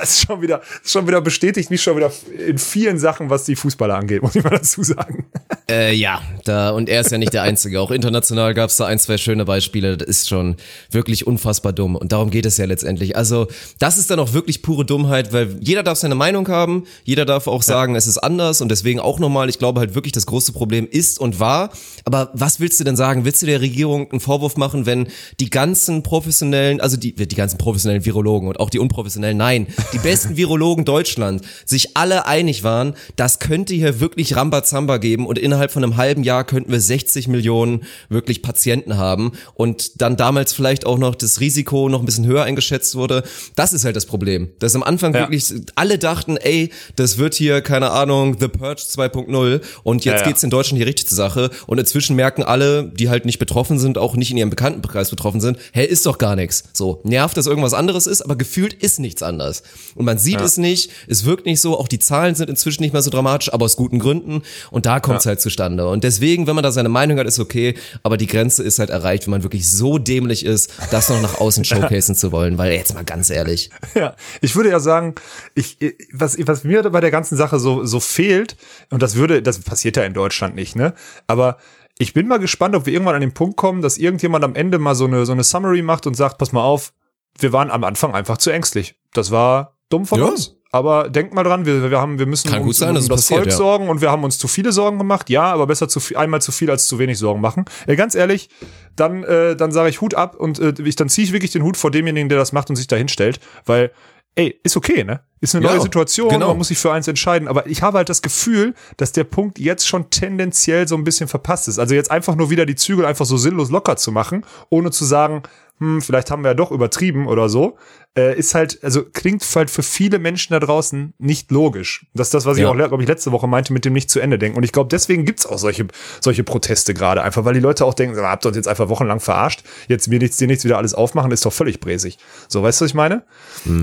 [0.10, 2.12] ist schon wieder, ist schon wieder bestätigt mich schon wieder
[2.48, 5.26] in vielen Sachen, was die Fußballer angeht, muss ich mal dazu sagen.
[5.68, 7.82] Äh, ja, da, und er ist ja nicht der Einzige.
[7.82, 9.98] Auch international gab es da ein, zwei schöne Beispiele.
[9.98, 10.58] Das ist schon
[10.92, 11.96] wirklich unfassbar dumm.
[11.96, 13.18] Und darum geht es ja letztendlich.
[13.18, 13.48] Also,
[13.80, 17.48] das ist dann auch wirklich pure Dummheit, weil jeder darf seine Meinung haben, jeder darf
[17.48, 20.52] auch sagen, es ist anders und deswegen auch nochmal, ich glaube halt wirklich, das große
[20.54, 21.72] Problem ist und war.
[22.04, 23.26] Aber was willst du denn sagen?
[23.26, 25.08] Willst du der Regierung einen Vorwurf machen, wenn
[25.40, 30.00] die ganzen professionellen, also die, die ganzen professionellen Virologen und auch die unprofessionellen, nein, die
[30.00, 35.72] besten Virologen Deutschland sich alle einig waren, das könnte hier wirklich Rambazamba geben und innerhalb
[35.72, 40.86] von einem halben Jahr könnten wir 60 Millionen wirklich Patienten haben und dann damals vielleicht
[40.86, 43.24] auch noch das Risiko noch ein bisschen höher eingeschätzt wurde.
[43.56, 44.50] Das ist halt das Problem.
[44.60, 45.22] Dass am Anfang Ja.
[45.22, 50.20] wirklich alle dachten, ey, das wird hier, keine Ahnung, The Purge 2.0 und jetzt Ja,
[50.20, 50.28] ja.
[50.28, 53.80] geht's in Deutschland hier richtig zur Sache und inzwischen merken alle, die halt nicht betroffen
[53.80, 56.66] sind, auch nicht in ihrem Bekanntenkreis betroffen sind, hey, ist doch gar nichts.
[56.74, 59.64] So, nervt, dass irgendwas anderes ist, aber gefühlt ist nichts anders.
[59.96, 62.94] Und man sieht es nicht, es wirkt nicht so, auch die Zahlen sind inzwischen nicht
[62.94, 65.88] mehr so dramatisch, aber aus guten Gründen und da kommt's halt zustande.
[65.88, 68.90] Und deswegen, wenn man da seine Meinung hat, ist okay, aber die Grenze ist halt
[68.90, 72.74] erreicht, wenn man wirklich so dämlich ist, das noch nach außen showcasen zu wollen, weil
[72.74, 73.70] jetzt mal ganz ehrlich.
[73.94, 75.16] Ja, ich würde ja sagen,
[75.54, 75.78] ich,
[76.12, 78.56] was, was mir bei der ganzen Sache so, so fehlt,
[78.90, 80.94] und das würde, das passiert ja in Deutschland nicht, ne?
[81.28, 81.58] Aber
[81.98, 84.80] ich bin mal gespannt, ob wir irgendwann an den Punkt kommen, dass irgendjemand am Ende
[84.80, 86.92] mal so eine, so eine Summary macht und sagt, pass mal auf,
[87.38, 89.00] wir waren am Anfang einfach zu ängstlich.
[89.14, 90.26] Das war dumm von Ja.
[90.26, 90.56] uns.
[90.72, 93.40] Aber denkt mal dran, wir, wir haben, wir müssen Kann uns sein, um das passiert,
[93.40, 93.56] Volk ja.
[93.56, 95.30] sorgen und wir haben uns zu viele Sorgen gemacht.
[95.30, 97.64] Ja, aber besser zu viel, einmal zu viel als zu wenig Sorgen machen.
[97.88, 98.50] Ja, ganz ehrlich,
[98.98, 101.64] dann, äh, dann sage ich Hut ab und äh, ich, dann ziehe ich wirklich den
[101.64, 103.92] Hut vor demjenigen, der das macht und sich da hinstellt, weil
[104.36, 105.22] ey, ist okay, ne?
[105.40, 106.50] Ist eine Ja, neue Situation, genau.
[106.50, 107.48] man muss sich für eins entscheiden.
[107.48, 111.30] Aber ich habe halt das Gefühl, dass der Punkt jetzt schon tendenziell so ein bisschen
[111.30, 111.80] verpasst ist.
[111.80, 115.06] Also jetzt einfach nur wieder die Zügel einfach so sinnlos locker zu machen, ohne zu
[115.06, 115.44] sagen,
[115.80, 117.78] hm, vielleicht haben wir ja doch übertrieben oder so,
[118.18, 122.06] äh, ist halt, also klingt halt für viele Menschen da draußen nicht logisch.
[122.14, 122.70] Das ist das, was ich Ja.
[122.70, 124.58] auch, glaube ich, letzte Woche meinte, mit dem nicht zu Ende denken.
[124.58, 125.86] Und ich glaube, deswegen gibt's auch solche,
[126.22, 128.88] solche Proteste gerade einfach, weil die Leute auch denken, "Ah, habt ihr uns jetzt einfach
[128.88, 132.18] wochenlang verarscht, jetzt mir nichts, dir nichts wieder alles aufmachen, ist doch völlig bräsig.
[132.48, 133.24] So, weißt du, was ich meine?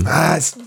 [0.05, 0.57] Ah, es,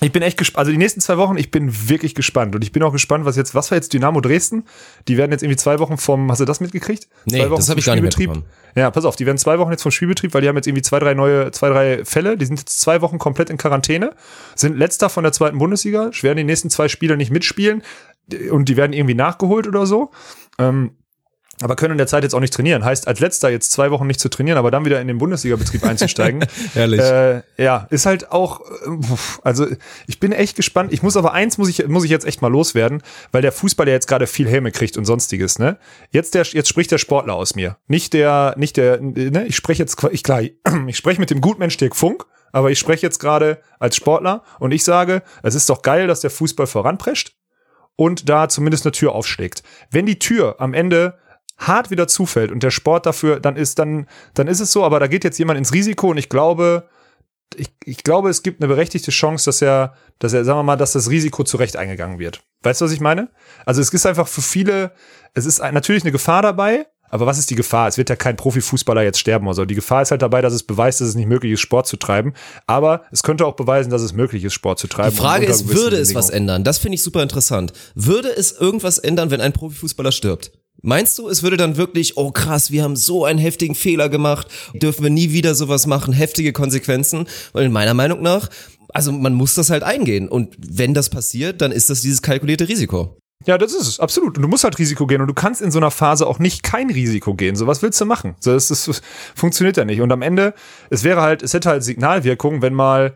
[0.00, 0.58] ich bin echt gespannt.
[0.58, 2.54] Also die nächsten zwei Wochen, ich bin wirklich gespannt.
[2.54, 4.64] Und ich bin auch gespannt, was jetzt, was war jetzt Dynamo Dresden?
[5.08, 7.08] Die werden jetzt irgendwie zwei Wochen vom, hast du das mitgekriegt?
[7.24, 8.28] Nee, zwei Wochen das hab vom ich gar nicht Spielbetrieb.
[8.30, 8.52] mitbekommen.
[8.76, 10.82] Ja, pass auf, die werden zwei Wochen jetzt vom Spielbetrieb, weil die haben jetzt irgendwie
[10.82, 12.36] zwei, drei neue, zwei, drei Fälle.
[12.36, 14.14] Die sind jetzt zwei Wochen komplett in Quarantäne,
[14.54, 17.82] sind letzter von der zweiten Bundesliga, werden die nächsten zwei Spiele nicht mitspielen
[18.50, 20.10] und die werden irgendwie nachgeholt oder so.
[20.58, 20.92] Ähm,
[21.62, 22.84] aber können in der Zeit jetzt auch nicht trainieren.
[22.84, 25.84] Heißt, als letzter jetzt zwei Wochen nicht zu trainieren, aber dann wieder in den Bundesliga-Betrieb
[25.84, 26.46] einzusteigen.
[26.74, 27.00] Herrlich.
[27.00, 28.64] Äh, ja, ist halt auch, äh,
[29.42, 29.66] also
[30.06, 30.92] ich bin echt gespannt.
[30.92, 33.86] Ich muss aber eins muss ich, muss ich jetzt echt mal loswerden, weil der Fußball
[33.88, 35.78] ja jetzt gerade viel Helme kriegt und sonstiges, ne?
[36.10, 37.76] Jetzt der, jetzt spricht der Sportler aus mir.
[37.86, 39.44] Nicht der, nicht der, ne?
[39.46, 40.42] Ich spreche jetzt, ich klar,
[40.86, 44.72] ich spreche mit dem Gutmensch Dirk Funk, aber ich spreche jetzt gerade als Sportler und
[44.72, 47.34] ich sage, es ist doch geil, dass der Fußball voranprescht
[47.96, 49.62] und da zumindest eine Tür aufschlägt.
[49.90, 51.18] Wenn die Tür am Ende
[51.58, 55.00] hart wieder zufällt und der Sport dafür, dann ist dann, dann ist es so, aber
[55.00, 56.88] da geht jetzt jemand ins Risiko und ich glaube,
[57.56, 60.76] ich, ich glaube, es gibt eine berechtigte Chance, dass er, dass er, sagen wir mal,
[60.76, 62.42] dass das Risiko zurecht eingegangen wird.
[62.62, 63.28] Weißt du, was ich meine?
[63.64, 64.92] Also es ist einfach für viele,
[65.34, 67.88] es ist natürlich eine Gefahr dabei, Aber was ist die Gefahr?
[67.88, 69.64] Es wird ja kein Profifußballer jetzt sterben oder so.
[69.64, 71.96] Die Gefahr ist halt dabei, dass es beweist, dass es nicht möglich ist, Sport zu
[71.96, 72.34] treiben.
[72.66, 75.10] Aber es könnte auch beweisen, dass es möglich ist, Sport zu treiben.
[75.10, 76.64] Die Frage ist, würde es was ändern?
[76.64, 77.72] Das finde ich super interessant.
[77.94, 80.52] Würde es irgendwas ändern, wenn ein Profifußballer stirbt?
[80.82, 84.46] Meinst du, es würde dann wirklich, oh krass, wir haben so einen heftigen Fehler gemacht,
[84.74, 87.26] dürfen wir nie wieder sowas machen, heftige Konsequenzen?
[87.52, 88.48] Weil in meiner Meinung nach,
[88.90, 90.28] also man muss das halt eingehen.
[90.28, 93.18] Und wenn das passiert, dann ist das dieses kalkulierte Risiko.
[93.46, 94.36] Ja, das ist es, absolut.
[94.36, 96.62] Und du musst halt Risiko gehen und du kannst in so einer Phase auch nicht
[96.62, 97.56] kein Risiko gehen.
[97.56, 98.34] So, was willst du machen?
[98.40, 99.00] So, das, das, das
[99.34, 100.00] funktioniert ja nicht.
[100.00, 100.54] Und am Ende,
[100.90, 103.14] es wäre halt, es hätte halt Signalwirkung, wenn mal,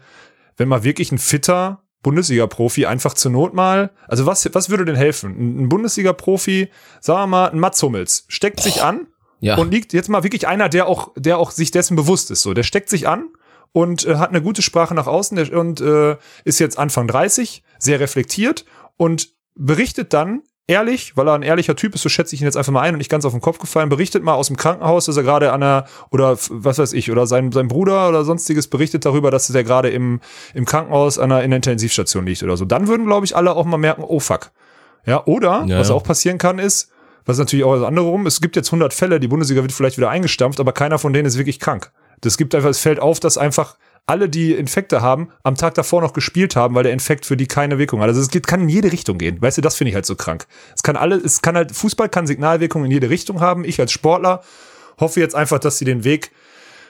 [0.56, 4.96] wenn mal wirklich ein fitter Bundesliga-Profi einfach zur Not mal, also was, was würde denn
[4.96, 5.62] helfen?
[5.64, 6.68] Ein Bundesliga-Profi,
[7.00, 9.06] sagen wir mal, ein Mats Hummels, steckt sich an
[9.40, 9.56] Ja.
[9.56, 12.42] und liegt jetzt mal wirklich einer, der auch, der auch sich dessen bewusst ist.
[12.42, 13.26] So, der steckt sich an
[13.72, 17.62] und äh, hat eine gute Sprache nach außen der, und äh, ist jetzt Anfang 30,
[17.78, 18.64] sehr reflektiert
[18.96, 22.56] und berichtet dann ehrlich, weil er ein ehrlicher Typ ist, so schätze ich ihn jetzt
[22.56, 25.06] einfach mal ein und nicht ganz auf den Kopf gefallen, berichtet mal aus dem Krankenhaus,
[25.06, 28.68] dass er gerade an einer, oder was weiß ich, oder sein, sein Bruder oder sonstiges
[28.68, 30.20] berichtet darüber, dass der gerade im,
[30.54, 32.64] im Krankenhaus an einer, in der Intensivstation liegt oder so.
[32.64, 34.50] Dann würden, glaube ich, alle auch mal merken, oh fuck.
[35.04, 35.94] Ja, oder, Ja, was ja.
[35.94, 36.90] auch passieren kann, ist,
[37.24, 39.96] was natürlich auch das andere rum, es gibt jetzt 100 Fälle, die Bundesliga wird vielleicht
[39.96, 41.92] wieder eingestampft, aber keiner von denen ist wirklich krank.
[42.20, 46.02] Das gibt einfach, es fällt auf, dass einfach alle, die Infekte haben, am Tag davor
[46.02, 48.08] noch gespielt haben, weil der Infekt für die keine Wirkung hat.
[48.08, 49.40] Also es geht, kann in jede Richtung gehen.
[49.40, 50.46] Weißt du, das finde ich halt so krank.
[50.74, 53.64] Es kann alle, es kann halt, Fußball kann Signalwirkung in jede Richtung haben.
[53.64, 54.42] Ich als Sportler
[54.98, 56.32] hoffe jetzt einfach, dass sie den Weg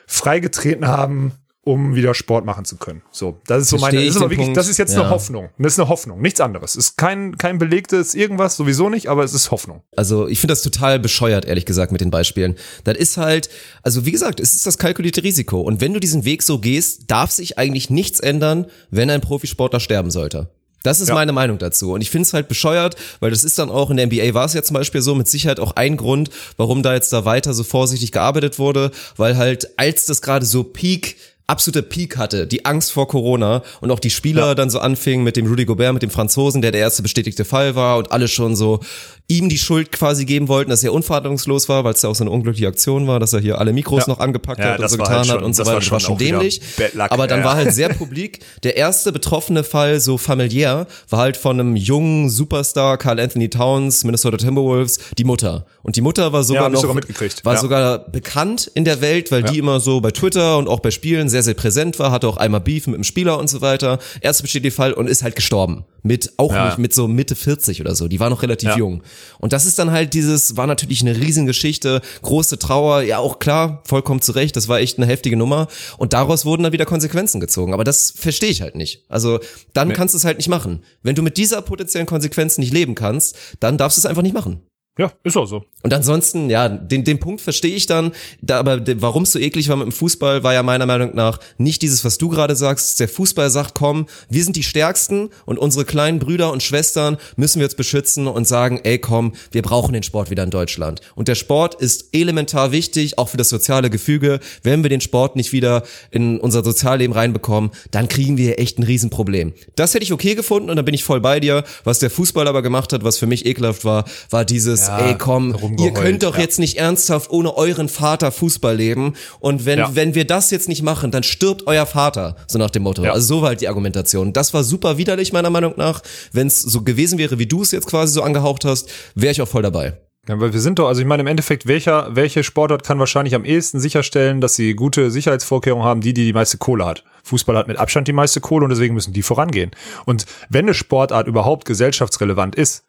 [0.07, 1.33] freigetreten haben,
[1.65, 3.01] um wieder Sport machen zu können.
[3.11, 5.01] So, das ist so meine, das ist wirklich, das ist jetzt Ja.
[5.01, 5.49] eine Hoffnung.
[5.57, 6.71] Das ist eine Hoffnung, nichts anderes.
[6.71, 9.81] Es ist kein, kein belegtes irgendwas, sowieso nicht, aber es ist Hoffnung.
[9.95, 12.55] Also ich finde das total bescheuert, ehrlich gesagt, mit den Beispielen.
[12.83, 13.49] Das ist halt,
[13.81, 15.61] also wie gesagt, es ist das kalkulierte Risiko.
[15.61, 19.79] Und wenn du diesen Weg so gehst, darf sich eigentlich nichts ändern, wenn ein Profisportler
[19.79, 20.49] sterben sollte.
[20.83, 21.13] Das ist Ja.
[21.13, 21.93] meine Meinung dazu.
[21.93, 24.43] Und ich finde es halt bescheuert, weil das ist dann auch in der NBA war
[24.43, 27.53] es ja zum Beispiel so, mit Sicherheit auch ein Grund, warum da jetzt da weiter
[27.53, 31.15] so vorsichtig gearbeitet wurde, weil halt, als das gerade so Peak
[31.47, 35.35] absolute Peak hatte, die Angst vor Corona und auch die Spieler dann so anfingen mit
[35.35, 38.55] dem Rudy Gobert, mit dem Franzosen, der der erste bestätigte Fall war und alle schon
[38.55, 38.79] so
[39.27, 42.23] ihm die Schuld quasi geben wollten, dass er unverantwortungslos war, weil es ja auch so
[42.23, 44.13] eine unglückliche Aktion war, dass er hier alle Mikros Ja.
[44.13, 45.79] noch angepackt Ja, hat und so war getan halt hat schon- und so war weiter.
[45.79, 46.61] Das war schon schon auch wieder dämlich.
[46.77, 47.45] Bad Luck, Aber dann ja.
[47.45, 48.39] war halt sehr publik.
[48.63, 54.03] Der erste betroffene Fall, so familiär, war halt von einem jungen Superstar, Carl Anthony Towns,
[54.03, 55.65] Minnesota Timberwolves, die Mutter.
[55.83, 56.95] Und die Mutter war sogar noch, sogar
[57.43, 60.91] war sogar bekannt in der Welt, weil die immer so bei Twitter und auch bei
[60.91, 63.99] Spielen sehr, sehr präsent war, hatte auch einmal Beef mit dem Spieler und so weiter.
[64.21, 65.85] Erst besteht der Fall und ist halt gestorben.
[66.05, 68.09] Mit, auch nicht mit so Mitte 40 oder so.
[68.09, 69.03] Die war noch relativ jung.
[69.39, 73.81] Und das ist dann halt dieses, war natürlich eine Riesengeschichte, große Trauer, ja auch klar,
[73.85, 75.67] vollkommen zu Recht, das war echt eine heftige Nummer.
[75.97, 77.73] Und daraus wurden dann wieder Konsequenzen gezogen.
[77.73, 79.05] Aber das verstehe ich halt nicht.
[79.09, 79.39] Also
[79.73, 80.83] dann kannst du es halt nicht machen.
[81.01, 84.33] Wenn du mit dieser potenziellen Konsequenz nicht leben kannst, dann darfst du es einfach nicht
[84.33, 84.61] machen.
[84.99, 85.63] Ja, ist auch so.
[85.81, 88.11] Und ansonsten, ja, den, den Punkt verstehe ich dann,
[88.43, 91.39] da, aber warum es so eklig war mit dem Fußball, war ja meiner Meinung nach
[91.57, 92.99] nicht dieses, was du gerade sagst.
[92.99, 97.59] Der Fußball sagt, komm, wir sind die Stärksten und unsere kleinen Brüder und Schwestern müssen
[97.59, 101.01] wir jetzt beschützen und sagen, ey, komm, wir brauchen den Sport wieder in Deutschland.
[101.15, 104.41] Und der Sport ist elementar wichtig, auch für das soziale Gefüge.
[104.61, 108.83] Wenn wir den Sport nicht wieder in unser Sozialleben reinbekommen, dann kriegen wir echt ein
[108.83, 109.53] Riesenproblem.
[109.75, 111.63] Das hätte ich okay gefunden und da bin ich voll bei dir.
[111.83, 115.15] Was der Fußball aber gemacht hat, was für mich ekelhaft war, war dieses, Ja, ey,
[115.17, 116.41] komm, ihr könnt doch ja.
[116.41, 119.13] jetzt nicht ernsthaft ohne euren Vater Fußball leben.
[119.39, 119.95] Und wenn, Ja.
[119.95, 122.35] wenn wir das jetzt nicht machen, dann stirbt euer Vater.
[122.47, 123.03] So nach dem Motto.
[123.03, 123.11] Ja.
[123.13, 124.33] Also so war halt die Argumentation.
[124.33, 126.01] Das war super widerlich, meiner Meinung nach.
[126.31, 129.41] Wenn es so gewesen wäre, wie du es jetzt quasi so angehaucht hast, wäre ich
[129.41, 129.97] auch voll dabei.
[130.29, 133.35] Ja, weil wir sind doch, also ich meine, im Endeffekt, welcher, welche Sportart kann wahrscheinlich
[133.35, 137.03] am ehesten sicherstellen, dass sie gute Sicherheitsvorkehrungen haben, die, die die meiste Kohle hat.
[137.23, 139.71] Fußball hat mit Abstand die meiste Kohle und deswegen müssen die vorangehen.
[140.05, 142.83] Und wenn eine Sportart überhaupt gesellschaftsrelevant ist,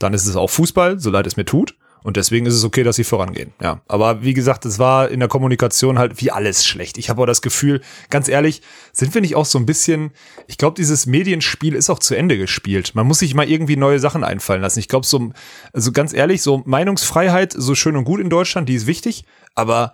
[0.00, 1.76] dann ist es auch Fußball, so leid es mir tut.
[2.02, 3.52] Und deswegen ist es okay, dass sie vorangehen.
[3.60, 6.96] Ja, aber wie gesagt, es war in der Kommunikation halt wie alles schlecht.
[6.96, 8.62] Ich habe auch das Gefühl, ganz ehrlich,
[8.94, 10.12] sind wir nicht auch so ein bisschen,
[10.46, 12.94] ich glaube, dieses Medienspiel ist auch zu Ende gespielt.
[12.94, 14.78] Man muss sich mal irgendwie neue Sachen einfallen lassen.
[14.78, 15.30] Ich glaube, so,
[15.74, 19.92] also ganz ehrlich, so Meinungsfreiheit, so schön und gut in Deutschland, die ist wichtig, aber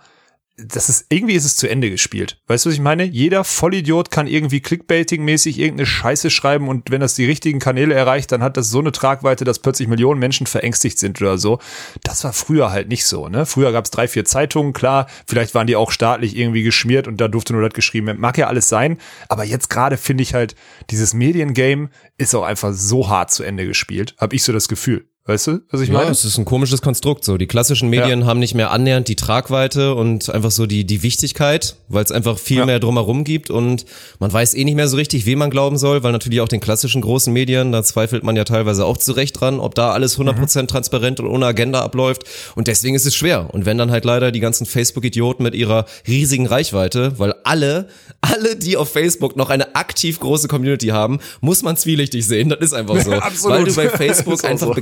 [0.57, 2.41] das ist, irgendwie ist es zu Ende gespielt.
[2.47, 3.03] Weißt du, was ich meine?
[3.03, 8.31] Jeder Vollidiot kann irgendwie Clickbaiting-mäßig irgendeine Scheiße schreiben und wenn das die richtigen Kanäle erreicht,
[8.31, 11.59] dann hat das so eine Tragweite, dass plötzlich Millionen Menschen verängstigt sind oder so.
[12.03, 13.45] Das war früher halt nicht so, ne?
[13.45, 17.21] Früher gab es drei, vier Zeitungen, klar, vielleicht waren die auch staatlich irgendwie geschmiert und
[17.21, 18.21] da durfte nur das geschrieben werden.
[18.21, 18.97] Mag ja alles sein,
[19.29, 20.55] aber jetzt gerade finde ich halt,
[20.89, 25.07] dieses Mediengame ist auch einfach so hart zu Ende gespielt, habe ich so das Gefühl.
[25.27, 26.09] Weißt du, was ich Ja, meine?
[26.11, 27.37] es ist ein komisches Konstrukt so.
[27.37, 31.75] Die klassischen Medien haben nicht mehr annähernd die Tragweite und einfach so die, die Wichtigkeit,
[31.89, 32.65] weil es einfach viel Ja.
[32.65, 33.85] mehr drumherum gibt und
[34.19, 36.61] man weiß eh nicht mehr so richtig, wem man glauben soll, weil natürlich auch den
[36.61, 40.67] klassischen großen Medien, da zweifelt man ja teilweise auch zurecht dran, ob da alles 100%
[40.67, 42.23] transparent und ohne Agenda abläuft
[42.55, 43.53] und deswegen ist es schwer.
[43.53, 47.89] Und wenn dann halt leider die ganzen Facebook-Idioten mit ihrer riesigen Reichweite, weil alle,
[48.21, 52.59] alle, die auf Facebook noch eine aktiv große Community haben, muss man zwielichtig sehen, das
[52.61, 53.11] ist einfach so.
[53.11, 53.57] Absolut.
[53.57, 54.73] Weil du bei Facebook einfach so.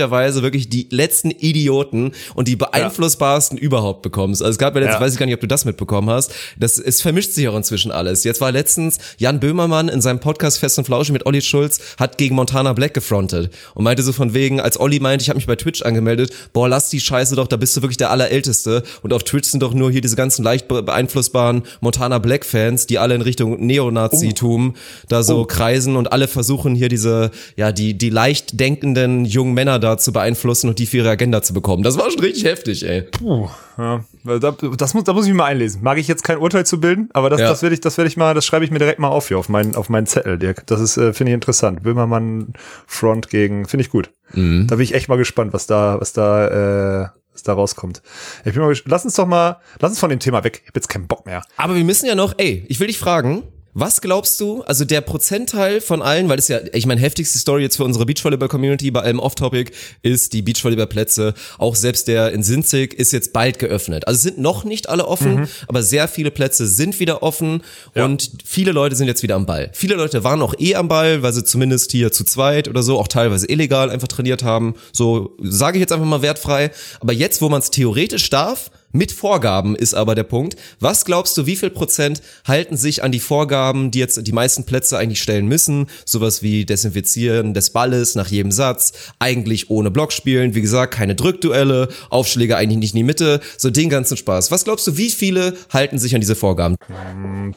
[0.00, 4.42] Bekanntlicherweise wirklich die letzten Idioten und die beeinflussbarsten überhaupt bekommst.
[4.42, 5.04] Also es gab ja letztens, Ja.
[5.06, 7.90] weiß ich gar nicht, ob du das mitbekommen hast, das, es vermischt sich auch inzwischen
[7.90, 8.24] alles.
[8.24, 12.18] Jetzt war letztens Jan Böhmermann in seinem Podcast Fest und Flauschig mit Olli Schulz, hat
[12.18, 15.46] gegen Montana Black gefrontet und meinte so von wegen, als Olli meinte, ich habe mich
[15.46, 19.12] bei Twitch angemeldet, boah, lass die Scheiße doch, da bist du wirklich der Allerälteste und
[19.12, 22.98] auf Twitch sind doch nur hier diese ganzen leicht be- beeinflussbaren Montana Black Fans, die
[22.98, 24.74] alle in Richtung Neonazitum
[25.08, 29.78] da so kreisen und alle versuchen hier diese, ja, die, die leicht denkenden jungen Männer
[29.80, 31.82] da zu beeinflussen und die für ihre Agenda zu bekommen.
[31.82, 33.08] Das war schon richtig heftig, ey.
[33.78, 35.82] Ja, weil da, das muss, da muss ich mich mal einlesen.
[35.82, 37.48] Mag ich jetzt kein Urteil zu bilden, aber das, Ja.
[37.48, 39.38] das werde ich, das werde ich mal, das schreibe ich mir direkt mal auf hier
[39.38, 40.66] auf meinen, auf meinen Zettel, Dirk.
[40.66, 41.82] Das ist, äh, finde ich interessant.
[41.82, 42.52] Böhmermann
[42.86, 44.10] Front gegen, finde ich gut.
[44.34, 44.66] Mhm.
[44.68, 48.02] Da bin ich echt mal gespannt, was da, was da, äh, was da rauskommt.
[48.44, 48.74] Ich bin mal.
[48.86, 50.60] Lass uns doch mal, lass uns von dem Thema weg.
[50.62, 51.42] Ich habe jetzt keinen Bock mehr.
[51.56, 55.00] Aber wir müssen ja noch, ey, ich will dich fragen, was glaubst du, also der
[55.00, 59.00] Prozentteil von allen, weil das ja, ich meine, heftigste Story jetzt für unsere Beachvolleyball-Community bei
[59.00, 59.70] allem Off-Topic
[60.02, 64.06] ist die Beachvolleyball-Plätze, auch selbst der in Sinzig ist jetzt bald geöffnet.
[64.06, 67.62] Also es sind noch nicht alle offen, aber sehr viele Plätze sind wieder offen
[67.94, 69.70] und viele Leute sind jetzt wieder am Ball.
[69.72, 72.98] Viele Leute waren auch eh am Ball, weil sie zumindest hier zu zweit oder so,
[72.98, 74.74] auch teilweise illegal einfach trainiert haben.
[74.92, 76.70] So sage ich jetzt einfach mal wertfrei.
[77.00, 80.56] Aber jetzt, wo man es theoretisch darf, mit Vorgaben ist aber der Punkt.
[80.80, 84.64] Was glaubst du, wie viel Prozent halten sich an die Vorgaben, die jetzt die meisten
[84.64, 85.86] Plätze eigentlich stellen müssen?
[86.04, 91.14] Sowas wie Desinfizieren des Balles nach jedem Satz, eigentlich ohne Block spielen, wie gesagt, keine
[91.14, 94.50] Drückduelle, Aufschläge eigentlich nicht in die Mitte, so den ganzen Spaß.
[94.50, 96.76] Was glaubst du, wie viele halten sich an diese Vorgaben?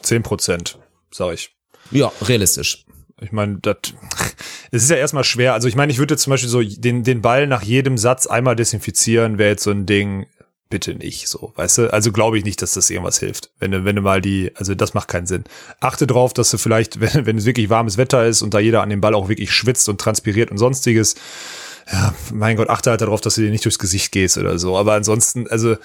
[0.01, 0.77] Zehn Prozent,
[1.11, 1.55] sag ich.
[1.91, 2.85] Ja, realistisch.
[3.21, 3.77] Ich meine, das
[4.71, 5.53] es ist ja erstmal schwer.
[5.53, 8.27] Also ich meine, ich würde jetzt zum Beispiel so den, den Ball nach jedem Satz
[8.27, 10.27] einmal desinfizieren, wäre jetzt so ein Ding,
[10.73, 11.93] bitte nicht so, weißt du?
[11.93, 13.51] Also glaube ich nicht, dass das irgendwas hilft.
[13.59, 15.43] Wenn du, wenn du mal die, also das macht keinen Sinn.
[15.79, 18.81] Achte drauf, dass du vielleicht, wenn, wenn es wirklich warmes Wetter ist und da jeder
[18.81, 21.15] an dem Ball auch wirklich schwitzt und transpiriert und sonstiges,
[21.91, 24.75] ja, mein Gott, achte halt darauf, dass du dir nicht durchs Gesicht gehst oder so.
[24.77, 25.75] Aber ansonsten, also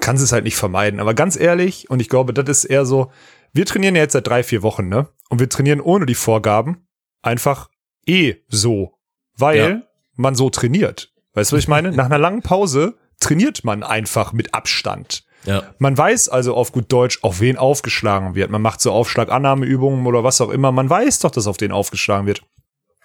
[0.00, 0.98] kannst es halt nicht vermeiden.
[0.98, 3.12] Aber ganz ehrlich, und ich glaube, das ist eher so,
[3.52, 5.06] wir trainieren ja jetzt seit drei, vier Wochen, ne?
[5.28, 6.86] Und wir trainieren ohne die Vorgaben
[7.22, 7.70] einfach
[8.06, 8.98] eh so,
[9.36, 9.82] weil Ja.
[10.16, 11.12] man so trainiert.
[11.34, 11.92] Weißt du, was ich meine?
[11.92, 15.24] Nach einer langen Pause trainiert man einfach mit Abstand.
[15.44, 15.62] Ja.
[15.78, 18.50] Man weiß also auf gut Deutsch, auf wen aufgeschlagen wird.
[18.50, 20.72] Man macht so Aufschlagannahmeübungen oder was auch immer.
[20.72, 22.42] Man weiß doch, dass auf den aufgeschlagen wird.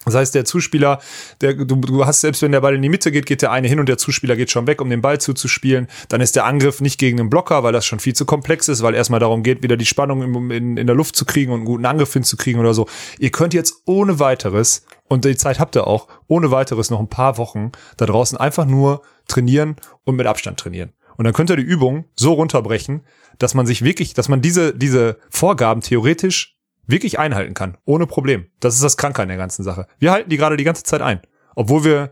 [0.10, 1.00] Das heißt, der Zuspieler,
[1.41, 3.67] der, du, du hast selbst wenn der Ball in die Mitte geht, geht der eine
[3.67, 5.88] hin und der Zuspieler geht schon weg, um den Ball zuzuspielen.
[6.10, 8.82] Dann ist der Angriff nicht gegen den Blocker, weil das schon viel zu komplex ist,
[8.82, 11.60] weil erstmal darum geht, wieder die Spannung in, in, in der Luft zu kriegen und
[11.60, 12.88] einen guten Angriff hinzukriegen oder so.
[13.19, 17.10] Ihr könnt jetzt ohne weiteres, und die Zeit habt ihr auch, ohne weiteres noch ein
[17.10, 20.93] paar Wochen da draußen einfach nur trainieren und mit Abstand trainieren.
[21.17, 23.02] Und dann könnt ihr die Übung so runterbrechen,
[23.39, 26.59] dass man sich wirklich, dass man diese, diese Vorgaben theoretisch
[26.89, 28.47] wirklich einhalten kann, ohne Problem.
[28.60, 29.86] Das ist das Kranke an der ganzen Sache.
[29.99, 31.21] Wir halten die gerade die ganze Zeit ein,
[31.56, 32.12] obwohl wir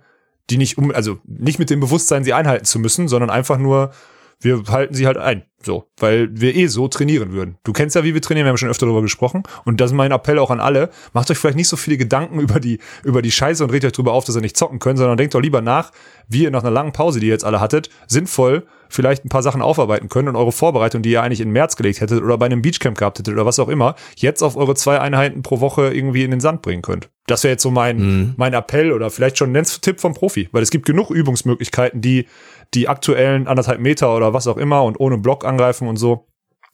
[0.50, 3.92] die nicht um, also nicht mit dem Bewusstsein, sie einhalten zu müssen, sondern einfach nur,
[4.40, 7.58] wir halten sie halt ein, so, weil wir eh so trainieren würden.
[7.64, 9.96] Du kennst ja, wie wir trainieren, wir haben schon öfter darüber gesprochen und das ist
[9.96, 10.90] mein Appell auch an alle.
[11.12, 13.92] Macht euch vielleicht nicht so viele Gedanken über die, über die Scheiße und regt euch
[13.94, 15.92] drüber auf, dass ihr nicht zocken könnt, sondern denkt doch lieber nach,
[16.28, 19.44] wie ihr nach einer langen Pause, die ihr jetzt alle hattet, sinnvoll vielleicht ein paar
[19.44, 22.46] Sachen aufarbeiten könnt und eure Vorbereitung, die ihr eigentlich in März gelegt hättet oder bei
[22.46, 25.94] einem Beachcamp gehabt hättet oder was auch immer, jetzt auf eure zwei Einheiten pro Woche
[25.94, 27.10] irgendwie in den Sand bringen könnt.
[27.28, 30.64] Das wäre jetzt so mein, mein Appell oder vielleicht schon ein Tipp vom Profi, weil
[30.64, 32.26] es gibt genug Übungsmöglichkeiten, die
[32.74, 36.28] die aktuellen anderthalb Meter oder was auch immer und ohne Block angreifen und so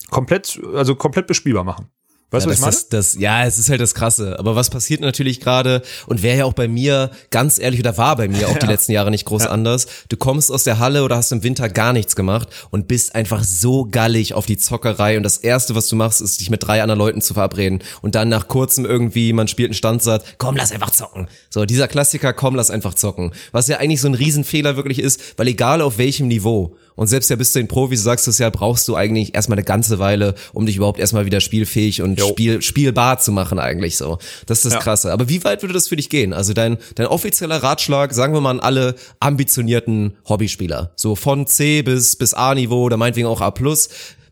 [0.09, 1.87] komplett, also komplett bespielbar machen.
[2.33, 2.75] Weißt du, ja, was ich meine?
[2.75, 4.39] ist das, ja, es ist halt das Krasse.
[4.39, 8.15] Aber was passiert natürlich gerade und wäre ja auch bei mir, ganz ehrlich, oder war
[8.15, 9.85] bei mir auch die letzten Jahre nicht groß anders.
[10.09, 13.43] Du kommst aus der Halle oder hast im Winter gar nichts gemacht und bist einfach
[13.43, 16.81] so gallig auf die Zockerei und das Erste, was du machst, ist dich mit drei
[16.81, 20.71] anderen Leuten zu verabreden und dann nach kurzem irgendwie, man spielt einen Standsatz, komm, lass
[20.71, 21.27] einfach zocken.
[21.51, 23.31] So, dieser Klassiker, komm, lass einfach zocken.
[23.51, 27.29] Was ja eigentlich so ein Riesenfehler wirklich ist, weil egal auf welchem Niveau, und selbst
[27.29, 29.99] ja bis zu den Profis sagst du es ja, brauchst du eigentlich erstmal eine ganze
[29.99, 34.17] Weile, um dich überhaupt erstmal wieder spielfähig und spiel, spielbar zu machen eigentlich so.
[34.45, 34.79] Das ist das Ja.
[34.79, 35.11] Krasse.
[35.11, 36.33] Aber wie weit würde das für dich gehen?
[36.33, 40.91] Also dein, dein offizieller Ratschlag, sagen wir mal an alle ambitionierten Hobbyspieler.
[40.95, 43.53] So von C bis, bis A-Niveau oder meinetwegen auch A+.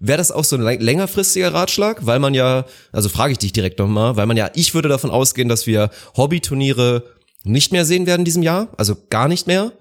[0.04, 2.06] Wäre das auch so ein läng- längerfristiger Ratschlag?
[2.06, 5.12] Weil man ja, also frage ich dich direkt nochmal, weil man ja, ich würde davon
[5.12, 7.04] ausgehen, dass wir Hobbyturniere
[7.43, 9.71] nicht mehr sehen werden in diesem Jahr, also gar nicht mehr.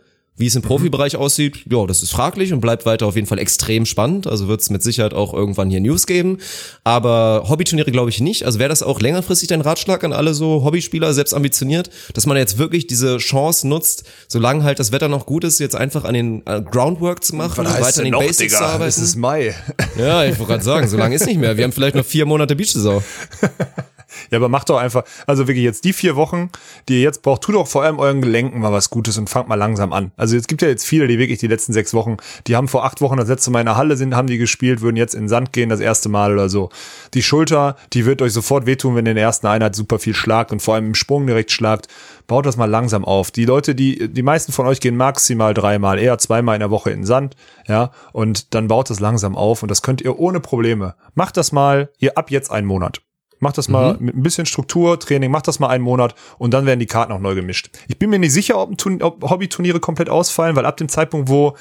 [0.40, 3.38] Wie es im Profibereich aussieht, ja, das ist fraglich und bleibt weiter auf jeden Fall
[3.38, 4.26] extrem spannend.
[4.26, 6.38] Also wird es mit Sicherheit auch irgendwann hier News geben.
[6.83, 8.46] Aber Hobbyturniere glaube ich nicht.
[8.46, 12.38] Also wäre das auch längerfristig dein Ratschlag an alle so Hobbyspieler, selbst ambitioniert, dass man
[12.38, 16.14] jetzt wirklich diese Chance nutzt, solange halt das Wetter noch gut ist, jetzt einfach an
[16.14, 18.88] den äh, Groundwork zu machen, weiter an den Basics zu arbeiten.
[18.88, 19.55] Es ist Mai.
[19.98, 21.59] Ja, ich wollte gerade sagen, so lange ist nicht mehr.
[21.59, 23.05] Wir haben vielleicht noch vier Monate Beachsaison.
[24.31, 26.51] Ja, aber macht doch einfach, also wirklich jetzt die vier Wochen,
[26.88, 29.49] die ihr jetzt braucht, tut doch vor allem euren Gelenken mal was Gutes und fangt
[29.49, 30.12] mal langsam an.
[30.16, 32.85] Also es gibt ja jetzt viele, die wirklich die letzten sechs Wochen, die haben vor
[32.85, 35.23] acht Wochen das letzte Mal in der Halle sind, haben die gespielt, würden jetzt in
[35.23, 36.70] den Sand gehen, das erste Mal oder so.
[37.14, 40.14] Die Schulter, die wird euch sofort wehtun, wenn ihr in der ersten Einheit super viel
[40.14, 41.88] schlagt und vor allem im Sprung direkt schlagt.
[42.27, 43.31] Baut das mal langsam auf.
[43.31, 46.90] Die Leute, die, die meisten von euch gehen maximal dreimal, eher zweimal in der Woche
[46.90, 47.35] in den Sand,
[47.66, 50.94] ja, und dann baut das langsam auf und das könnt ihr ohne Probleme.
[51.14, 53.01] Macht das mal, ihr ab jetzt einen Monat.
[53.40, 56.66] Macht das mal mit ein bisschen Struktur, Training, macht das mal einen Monat und dann
[56.66, 57.70] werden die Karten auch neu gemischt.
[57.88, 61.57] Ich bin mir nicht sicher, ob, ob Hobbyturniere komplett ausfallen, weil ab dem Zeitpunkt, wo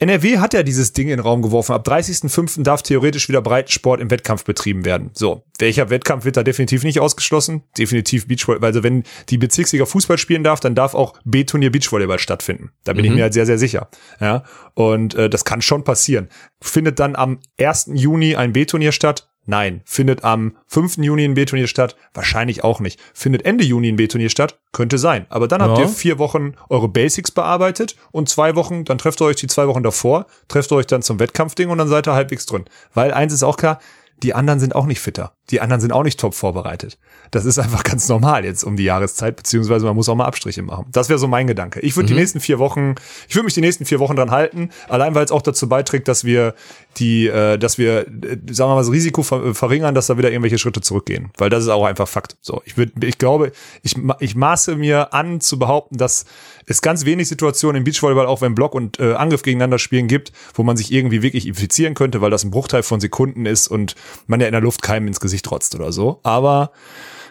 [0.00, 1.72] NRW hat ja dieses Ding in den Raum geworfen.
[1.72, 2.62] Ab 30.05.
[2.62, 5.10] darf theoretisch wieder Breitensport im Wettkampf betrieben werden.
[5.12, 7.64] So, welcher Wettkampf wird da definitiv nicht ausgeschlossen?
[7.76, 8.68] Definitiv Beachvolleyball.
[8.68, 12.70] Also wenn die Bezirksliga Fußball spielen darf, dann darf auch B-Turnier Beachvolleyball stattfinden.
[12.84, 13.88] Da bin ich mir halt sehr, sehr sicher.
[14.20, 16.28] Ja, und äh, das kann schon passieren.
[16.60, 17.90] Findet dann am 1.
[17.94, 19.27] Juni ein B-Turnier statt?
[19.50, 19.80] Nein.
[19.86, 20.98] Findet am 5.
[20.98, 21.96] Juni ein B-Turnier statt?
[22.12, 23.00] Wahrscheinlich auch nicht.
[23.14, 24.58] Findet Ende Juni ein B-Turnier statt?
[24.72, 25.24] Könnte sein.
[25.30, 25.84] Aber dann habt Ja.
[25.84, 29.66] ihr vier Wochen eure Basics bearbeitet und zwei Wochen, dann trefft ihr euch die zwei
[29.66, 32.66] Wochen davor, trefft ihr euch dann zum Wettkampfding und dann seid ihr halbwegs drin.
[32.92, 33.80] Weil eins ist auch klar,
[34.22, 35.32] die anderen sind auch nicht fitter.
[35.50, 36.98] Die anderen sind auch nicht top vorbereitet.
[37.30, 40.62] Das ist einfach ganz normal jetzt um die Jahreszeit, beziehungsweise man muss auch mal Abstriche
[40.62, 40.86] machen.
[40.92, 41.80] Das wäre so mein Gedanke.
[41.80, 42.94] Ich würde die nächsten vier Wochen,
[43.28, 46.08] ich würde mich die nächsten vier Wochen dran halten, allein weil es auch dazu beiträgt,
[46.08, 46.54] dass wir
[46.98, 50.30] die, äh, dass wir, äh, sagen wir mal, das Risiko ver verringern, dass da wieder
[50.30, 51.30] irgendwelche Schritte zurückgehen.
[51.38, 52.36] Weil das ist auch einfach Fakt.
[52.40, 56.24] So, ich würde, ich glaube, ich, ich maße mir an zu behaupten, dass
[56.66, 60.32] es ganz wenig Situationen im Beachvolleyball, auch wenn Block und äh, Angriff gegeneinander spielen gibt,
[60.54, 63.94] wo man sich irgendwie wirklich infizieren könnte, weil das ein Bruchteil von Sekunden ist und
[64.26, 66.20] man ja in der Luft keinem ins Gesicht trotzt oder so.
[66.22, 66.72] Aber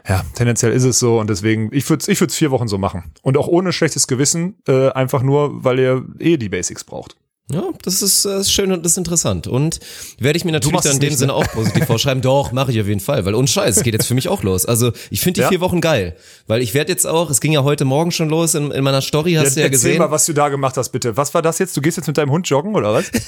[0.08, 3.12] ja, tendenziell ist es so und deswegen, ich würde es ich vier Wochen so machen.
[3.22, 7.17] Und auch ohne schlechtes Gewissen, äh, einfach nur, weil ihr eh die Basics braucht.
[7.49, 9.47] Ja, das ist, äh, ist schön und das ist interessant.
[9.47, 9.79] Und
[10.19, 11.36] werde ich mir natürlich dann in dem Sinne ne?
[11.36, 12.21] auch positiv vorschreiben.
[12.21, 14.43] Doch, mache ich auf jeden Fall, weil ohne Scheiß, es geht jetzt für mich auch
[14.43, 14.65] los.
[14.65, 15.47] Also ich finde die Ja?
[15.47, 18.53] vier Wochen geil, weil ich werde jetzt auch, es ging ja heute Morgen schon los
[18.53, 19.97] in, in meiner Story, hast du ja Erzähl gesehen.
[19.99, 21.15] mal, was du da gemacht hast, bitte.
[21.15, 21.77] Was war das jetzt?
[21.77, 23.05] Du gehst jetzt mit deinem Hund joggen oder was?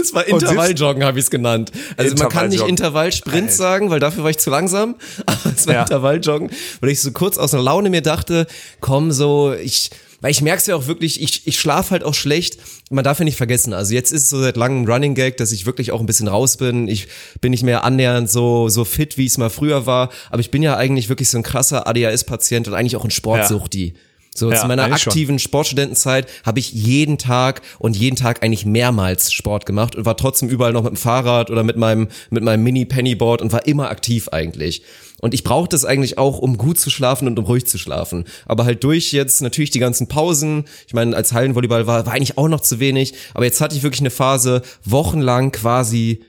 [0.00, 1.72] Es war Intervalljoggen, habe ich es genannt.
[1.96, 2.66] Also man kann nicht.
[2.66, 3.52] Intervallsprint Alter.
[3.52, 4.96] sagen, weil dafür war ich zu langsam.
[5.26, 5.82] Aber es war Ja.
[5.82, 6.50] Intervalljoggen,
[6.80, 8.46] weil ich so kurz aus einer Laune mir dachte,
[8.80, 9.90] komm so, ich,
[10.22, 12.56] weil ich merk's ja auch wirklich, ich, ich schlaf halt auch schlecht.
[12.90, 15.52] Man darf ja nicht vergessen, also jetzt ist es so seit langem Running Gag, dass
[15.52, 16.88] ich wirklich auch ein bisschen raus bin.
[16.88, 17.08] Ich
[17.40, 20.10] bin nicht mehr annähernd so, so fit, wie es mal früher war.
[20.30, 23.94] Aber ich bin ja eigentlich wirklich so ein krasser ADHS-Patient und eigentlich auch ein Sportsuchti.
[24.34, 25.10] So Ja, zu meiner eigentlich schon.
[25.10, 30.16] aktiven Sportstudentenzeit habe ich jeden Tag und jeden Tag eigentlich mehrmals Sport gemacht und war
[30.16, 33.66] trotzdem überall noch mit dem Fahrrad oder mit meinem mit meinem Mini Pennyboard und war
[33.66, 34.82] immer aktiv eigentlich.
[35.22, 38.24] Und ich brauche das eigentlich auch, um gut zu schlafen und um ruhig zu schlafen.
[38.44, 40.64] Aber halt durch jetzt natürlich die ganzen Pausen.
[40.88, 43.14] Ich meine, als Hallenvolleyball war, war eigentlich auch noch zu wenig.
[43.32, 46.24] Aber jetzt hatte ich wirklich eine Phase, wochenlang quasi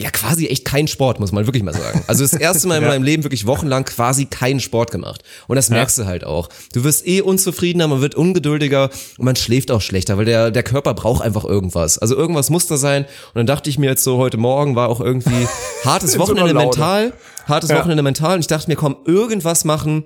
[0.00, 2.02] ja, quasi echt kein Sport, muss man wirklich mal sagen.
[2.06, 5.22] Also das erste Mal in meinem Leben wirklich wochenlang quasi keinen Sport gemacht.
[5.46, 6.48] Und das merkst du halt auch.
[6.72, 10.62] Du wirst eh unzufriedener, man wird ungeduldiger und man schläft auch schlechter, weil der, der
[10.62, 11.98] Körper braucht einfach irgendwas.
[11.98, 13.04] Also irgendwas muss da sein.
[13.04, 15.46] Und dann dachte ich mir jetzt so, heute Morgen war auch irgendwie
[15.84, 16.64] hartes so Wochenende Laune.
[16.64, 17.12] mental.
[17.50, 17.78] Hartes Ja.
[17.78, 18.34] Wochenende mental.
[18.34, 20.04] Und ich dachte mir, komm, irgendwas machen,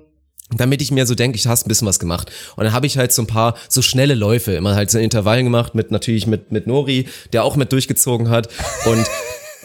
[0.55, 2.31] damit ich mir so denke, ich hast ein bisschen was gemacht.
[2.55, 5.05] Und dann habe ich halt so ein paar so schnelle Läufe, immer halt so in
[5.05, 8.49] Intervallen gemacht, mit natürlich mit, mit Nori, der auch mit durchgezogen hat.
[8.85, 9.05] Und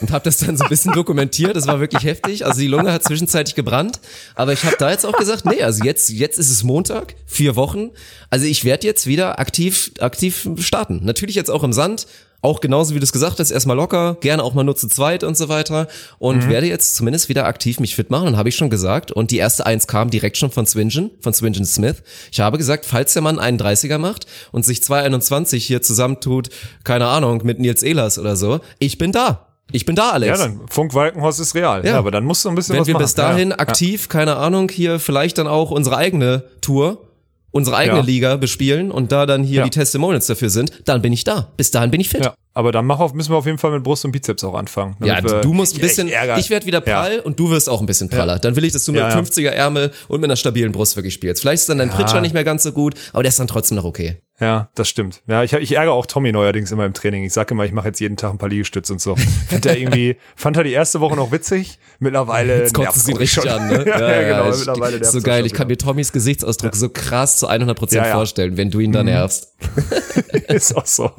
[0.01, 1.55] und habe das dann so ein bisschen dokumentiert.
[1.55, 2.47] Das war wirklich heftig.
[2.47, 4.01] Also die Lunge hat zwischenzeitlich gebrannt.
[4.35, 7.57] Aber ich habe da jetzt auch gesagt, nee, also jetzt, jetzt ist es Montag, vier
[7.57, 7.91] Wochen.
[8.31, 11.01] Also ich werde jetzt wieder aktiv, aktiv starten.
[11.05, 12.07] Natürlich jetzt auch im Sand.
[12.43, 15.25] Auch genauso wie du es gesagt hast, erstmal locker, gerne auch mal nur zu zweit
[15.25, 15.89] und so weiter.
[16.19, 18.29] Und werde jetzt zumindest wieder aktiv mich fit machen.
[18.29, 19.13] Und habe ich schon gesagt.
[19.13, 21.97] Und die erste Eins kam direkt schon von Swingen, von Swingen Smith.
[22.33, 26.49] Ich habe gesagt, falls der Mann einen 30er macht und sich 221 hier zusammentut,
[26.85, 29.47] keine Ahnung, mit Nils Ehlers oder so, ich bin da.
[29.73, 30.39] Ich bin da, Alex.
[30.41, 31.85] Ja, dann Funk Walkenhorst ist real.
[31.85, 31.99] Ja, Ja.
[31.99, 33.03] aber dann musst du ein bisschen Wenn was wir machen.
[33.05, 33.59] bis dahin ja.
[33.61, 37.07] aktiv, keine Ahnung, hier vielleicht dann auch unsere eigene Tour,
[37.53, 38.05] unsere eigene Ja.
[38.05, 39.65] Liga bespielen und da dann hier Ja.
[39.65, 41.53] die Testimonials dafür sind, dann bin ich da.
[41.57, 42.25] Bis dahin bin ich fit.
[42.25, 44.55] Ja, aber dann mach auf, müssen wir auf jeden Fall mit Brust und Bizeps auch
[44.55, 44.97] anfangen.
[45.05, 46.09] Ja, du musst ein bisschen,
[46.39, 47.23] Ich werde wieder prall Ja.
[47.23, 48.39] und du wirst auch ein bisschen praller.
[48.39, 49.17] Dann will ich, dass du mit Ja, ja.
[49.17, 51.41] 50er Ärmel und mit einer stabilen Brust wirklich spielst.
[51.43, 53.77] Vielleicht ist dann dein Pritscher nicht mehr ganz so gut, aber der ist dann trotzdem
[53.77, 54.17] noch okay.
[54.41, 55.23] Ja, das stimmt.
[55.27, 57.25] Ja, ich, ich ärgere auch Tommy neuerdings immer im Training.
[57.25, 59.15] Ich sage immer, ich mache jetzt jeden Tag ein paar Liegestütze und so.
[59.49, 61.79] Fand er irgendwie, fand er die erste Woche noch witzig.
[61.99, 63.53] Mittlerweile Jetzt kotzt es ihn richtig schon.
[63.53, 63.85] an, ne?
[63.87, 64.49] ja, ja, genau.
[64.51, 65.45] ist- mittlerweile ist so geil.
[65.45, 68.15] Ich kann mir Tommys Gesichtsausdruck so krass zu 100 Prozent Ja, ja.
[68.15, 69.53] vorstellen, wenn du ihn da nervst.
[70.49, 71.11] Ist auch so.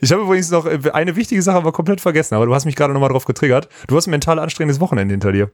[0.00, 2.74] Ich habe übrigens noch äh, eine wichtige Sache aber komplett vergessen, aber du hast mich
[2.74, 3.68] gerade nochmal drauf getriggert.
[3.86, 5.50] Du hast ein mental anstrengendes Wochenende hinter dir.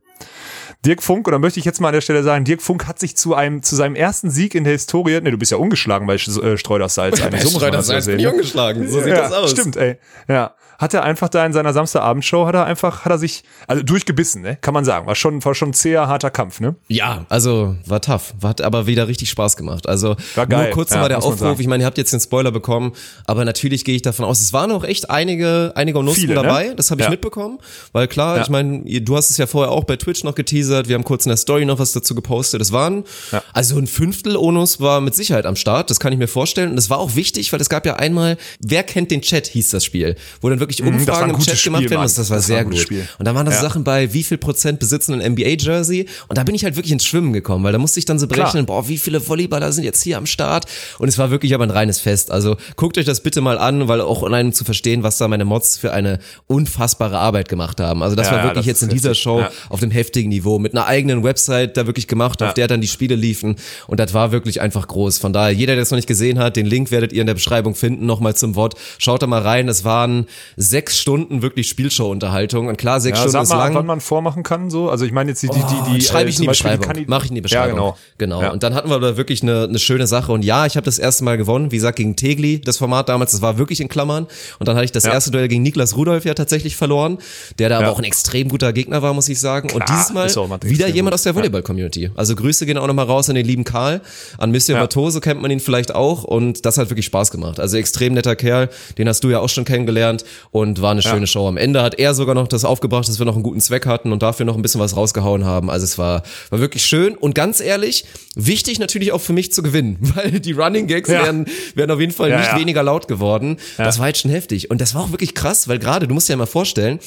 [0.84, 3.16] Dirk Funk, oder möchte ich jetzt mal an der Stelle sagen, Dirk Funk hat sich
[3.16, 6.14] zu einem, zu seinem ersten Sieg in der Historie, ne, du bist ja ungeschlagen bei
[6.14, 7.20] äh, Streudersalz.
[7.22, 7.42] eigentlich.
[7.42, 8.16] So muss man das ja sehen.
[8.16, 8.30] ne?
[8.30, 8.88] ungeschlagen.
[8.88, 9.50] So sieht ja, das aus.
[9.50, 9.98] Stimmt, ey.
[10.28, 10.54] Ja.
[10.80, 14.40] Hat er einfach da in seiner Samstagabendshow, hat er einfach, hat er sich, also durchgebissen,
[14.40, 14.56] ne?
[14.60, 15.06] Kann man sagen.
[15.06, 16.74] War schon, war schon ein zäher, harter Kampf, ne?
[16.88, 19.86] Ja, also war tough, hat aber wieder richtig Spaß gemacht.
[19.86, 22.20] Also War geil, nur kurz ja, nochmal der Aufruf, ich meine, ihr habt jetzt den
[22.20, 22.92] Spoiler bekommen,
[23.26, 26.42] aber natürlich gehe ich davon aus, es waren auch echt einige, einige Onusten Viele, ne?
[26.42, 27.10] dabei, das habe ich Ja.
[27.10, 27.58] mitbekommen,
[27.92, 28.42] weil klar, Ja.
[28.42, 31.26] ich meine, du hast es ja vorher auch bei Twitch noch geteasert, wir haben kurz
[31.26, 33.42] in der Story noch was dazu gepostet, es waren, Ja.
[33.52, 36.76] also ein Fünftel Onus war mit Sicherheit am Start, das kann ich mir vorstellen und
[36.76, 39.84] das war auch wichtig, weil es gab ja einmal, wer kennt den Chat, hieß das
[39.84, 42.04] Spiel, wo dann wirklich Mhm, das war Umfragen im Chat gemacht Spiel, werden, Mann.
[42.06, 42.86] das, das war Das war sehr gutes gut.
[42.86, 43.08] Spiel.
[43.18, 43.60] Und da waren das Ja.
[43.62, 46.06] Sachen bei, wie viel Prozent besitzen ein NBA-Jersey?
[46.28, 48.26] Und da bin ich halt wirklich ins Schwimmen gekommen, weil da musste ich dann so
[48.26, 50.66] berechnen, boah, wie viele Volleyballer sind jetzt hier am Start?
[50.98, 52.30] Und es war wirklich aber ein reines Fest.
[52.30, 55.44] Also guckt euch das bitte mal an, weil auch um zu verstehen, was da meine
[55.44, 58.02] Mods für eine unfassbare Arbeit gemacht haben.
[58.02, 59.14] Also das Ja, war wirklich das jetzt in dieser.
[59.14, 59.50] Show Ja.
[59.68, 62.88] auf dem heftigen Niveau mit einer eigenen Website da wirklich gemacht, auf der dann die
[62.88, 63.56] Spiele liefen.
[63.86, 65.18] Und das war wirklich einfach groß.
[65.18, 67.34] Von daher, jeder, der es noch nicht gesehen hat, den Link werdet ihr in der
[67.34, 68.06] Beschreibung finden.
[68.06, 68.74] Nochmal zum Wort.
[68.98, 69.68] Schaut da mal rein.
[69.68, 70.26] Es waren
[70.62, 72.68] sechs Stunden wirklich Spielshow-Unterhaltung.
[72.68, 73.74] Und klar, sechs Ja, Stunden sag ist mal, lang.
[73.74, 74.90] wann man vormachen kann, so.
[74.90, 76.86] Also ich meine jetzt die, die, die, die schreibe äh, ich in die Beschreibung.
[76.86, 77.68] Kandi- Mache ich in die Beschreibung.
[77.68, 77.96] Ja, genau.
[78.18, 78.42] Genau.
[78.42, 78.50] Ja.
[78.52, 80.32] Und dann hatten wir da wirklich eine, eine schöne Sache.
[80.32, 83.32] Und ja, ich habe das erste Mal gewonnen, wie gesagt, gegen Tegli, das Format damals,
[83.32, 84.26] das war wirklich in Klammern.
[84.58, 85.12] Und dann hatte ich das Ja.
[85.12, 87.18] erste Duell gegen Niklas Rudolf ja tatsächlich verloren,
[87.58, 87.86] der da Ja.
[87.86, 89.70] aber auch ein extrem guter Gegner war, muss ich sagen.
[89.72, 91.14] Und Klar, dieses Mal wieder jemand gut.
[91.14, 92.10] aus der Volleyball-Community.
[92.16, 94.02] Also Grüße gehen auch nochmal raus an den lieben Karl,
[94.36, 94.82] an Monsieur Ja.
[94.82, 96.24] Matose kennt man ihn vielleicht auch.
[96.24, 97.58] Und das hat wirklich Spaß gemacht.
[97.60, 101.26] Also extrem netter Kerl, den hast du ja auch schon kennengelernt und war eine schöne
[101.26, 101.46] Show.
[101.48, 104.12] Am Ende hat er sogar noch das aufgebracht, dass wir noch einen guten Zweck hatten
[104.12, 105.70] und dafür noch ein bisschen was rausgehauen haben.
[105.70, 109.62] Also es war, war wirklich schön und ganz ehrlich, wichtig natürlich auch für mich zu
[109.62, 111.22] gewinnen, weil die Running Gags Ja.
[111.24, 112.58] wären, wären auf jeden Fall Ja, nicht ja.
[112.58, 113.56] weniger laut geworden.
[113.76, 114.70] Das war halt schon heftig.
[114.70, 116.98] Und das war auch wirklich krass, weil gerade, du musst dir ja mal vorstellen,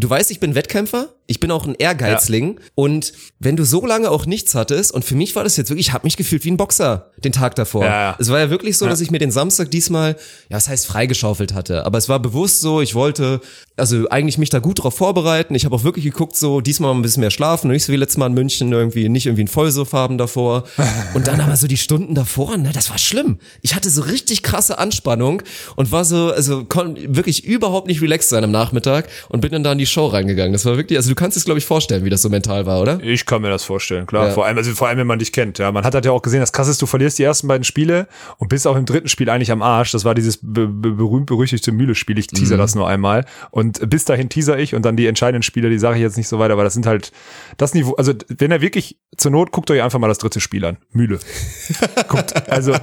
[0.00, 4.10] Du weißt, ich bin Wettkämpfer, ich bin auch ein Ehrgeizling und wenn du so lange
[4.10, 6.50] auch nichts hattest und für mich war das jetzt wirklich, ich habe mich gefühlt wie
[6.50, 7.84] ein Boxer den Tag davor.
[7.84, 8.16] Ja, ja.
[8.18, 10.16] Es war ja wirklich so, dass ich mir den Samstag diesmal,
[10.48, 13.42] ja, das heißt freigeschaufelt hatte, aber es war bewusst so, ich wollte
[13.76, 15.54] also eigentlich mich da gut drauf vorbereiten.
[15.54, 17.96] Ich habe auch wirklich geguckt so, diesmal mal ein bisschen mehr schlafen, nicht so wie
[17.96, 20.64] letztes Mal in München irgendwie nicht irgendwie ein Vollsuffhaben davor
[21.14, 23.38] und dann aber so die Stunden davor, ne, das war schlimm.
[23.60, 25.42] Ich hatte so richtig krasse Anspannung
[25.76, 29.62] und war so also konnte wirklich überhaupt nicht relaxed sein am Nachmittag und bin dann
[29.62, 30.54] da in die Show reingegangen.
[30.54, 32.80] Das war wirklich, also du kannst es glaube ich vorstellen, wie das so mental war,
[32.80, 33.00] oder?
[33.02, 34.28] Ich kann mir das vorstellen, klar.
[34.28, 34.32] Ja.
[34.32, 35.58] Vor allem, also vor allem, wenn man dich kennt.
[35.58, 37.64] Ja, man hat halt ja auch gesehen, das krass ist, du verlierst die ersten beiden
[37.64, 38.08] Spiele
[38.38, 39.90] und bist auch im dritten Spiel eigentlich am Arsch.
[39.92, 42.18] Das war dieses be be berühmt berüchtigte Mühle-Spiel.
[42.18, 42.60] Ich teaser Mhm.
[42.60, 45.96] das nur einmal und bis dahin teaser ich und dann die entscheidenden Spiele, die sage
[45.96, 47.12] ich jetzt nicht so weiter, aber das sind halt
[47.56, 47.94] das Niveau.
[47.94, 50.78] Also wenn er wirklich zur Not guckt euch einfach mal das dritte Spiel an.
[50.92, 51.18] Mühle.
[52.08, 52.48] guckt.
[52.50, 52.74] Also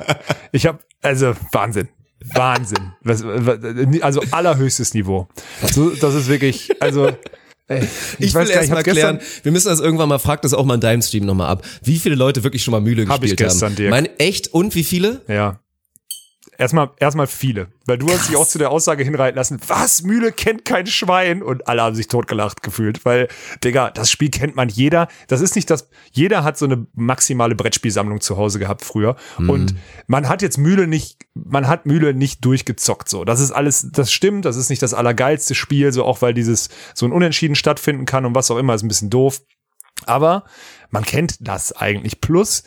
[0.51, 1.89] ich habe also Wahnsinn.
[2.33, 2.93] Wahnsinn.
[4.01, 5.27] Also allerhöchstes Niveau.
[5.71, 7.11] So, das ist wirklich, also
[7.67, 7.87] ey,
[8.19, 10.65] Ich, weiß will erst ich mal klären, wir müssen das irgendwann mal, frag das auch
[10.65, 13.31] mal in deinem Stream nochmal ab, wie viele Leute wirklich schon mal Mühle Hab ich
[13.31, 13.75] gespielt gestern, haben.
[13.75, 13.89] Dirk.
[13.89, 14.53] Meine, echt?
[14.53, 15.21] Und wie viele?
[15.27, 15.59] Ja.
[16.57, 17.67] Erstmal, erstmal viele.
[17.85, 21.43] Weil du hast dich auch zu der Aussage hinreiten lassen, was, Mühle kennt kein Schwein?
[21.43, 23.05] Und alle haben sich totgelacht gefühlt.
[23.05, 23.27] Weil,
[23.63, 25.07] Digga, das Spiel kennt man jeder.
[25.27, 29.15] Das ist nicht das, jeder hat so eine maximale Brettspielsammlung zu Hause gehabt früher.
[29.37, 29.75] Und
[30.07, 33.25] man hat jetzt Mühle nicht, man hat Mühle nicht durchgezockt, so.
[33.25, 36.69] Das ist alles, das stimmt, das ist nicht das allergeilste Spiel, so auch weil dieses,
[36.93, 39.41] so ein Unentschieden stattfinden kann und was auch immer, ist ein bisschen doof.
[40.05, 40.45] Aber
[40.89, 42.21] man kennt das eigentlich.
[42.21, 42.63] Plus,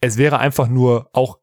[0.00, 1.39] es wäre einfach nur auch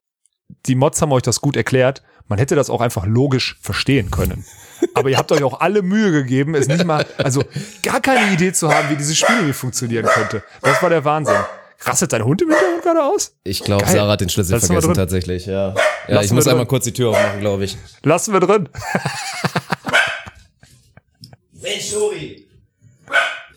[0.65, 2.03] die Mods haben euch das gut erklärt.
[2.27, 4.45] Man hätte das auch einfach logisch verstehen können.
[4.93, 7.43] Aber ihr habt euch auch alle Mühe gegeben, es nicht mal, also
[7.83, 10.43] gar keine Idee zu haben, wie dieses Spiel irgendwie funktionieren könnte.
[10.61, 11.35] Das war der Wahnsinn.
[11.81, 13.35] Rastet dein Hund im Hintergrund gerade aus?
[13.43, 13.85] Ich glaube.
[13.85, 15.69] Sarah hat den Schlüssel Lassen vergessen tatsächlich, ja.
[15.69, 15.75] Ja,
[16.07, 16.51] Lassen ich muss drin.
[16.51, 17.77] einmal kurz die Tür aufmachen, glaube ich.
[18.03, 18.67] Lassen wir drin.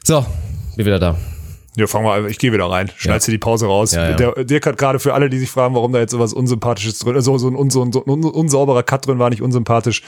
[0.05, 0.27] So,
[0.77, 1.17] bin wieder da.
[1.81, 2.29] Ja, fangen wir an.
[2.29, 2.91] Ich gehe wieder rein.
[2.97, 3.93] Schneidest dir die Pause raus.
[3.93, 4.17] Ja, ja.
[4.17, 7.17] Der Dirk hat gerade für alle, die sich fragen, warum da jetzt sowas Unsympathisches drin
[7.17, 10.03] ist, so, so ein, un, so ein, so ein unsauberer Cut drin war, nicht unsympathisch.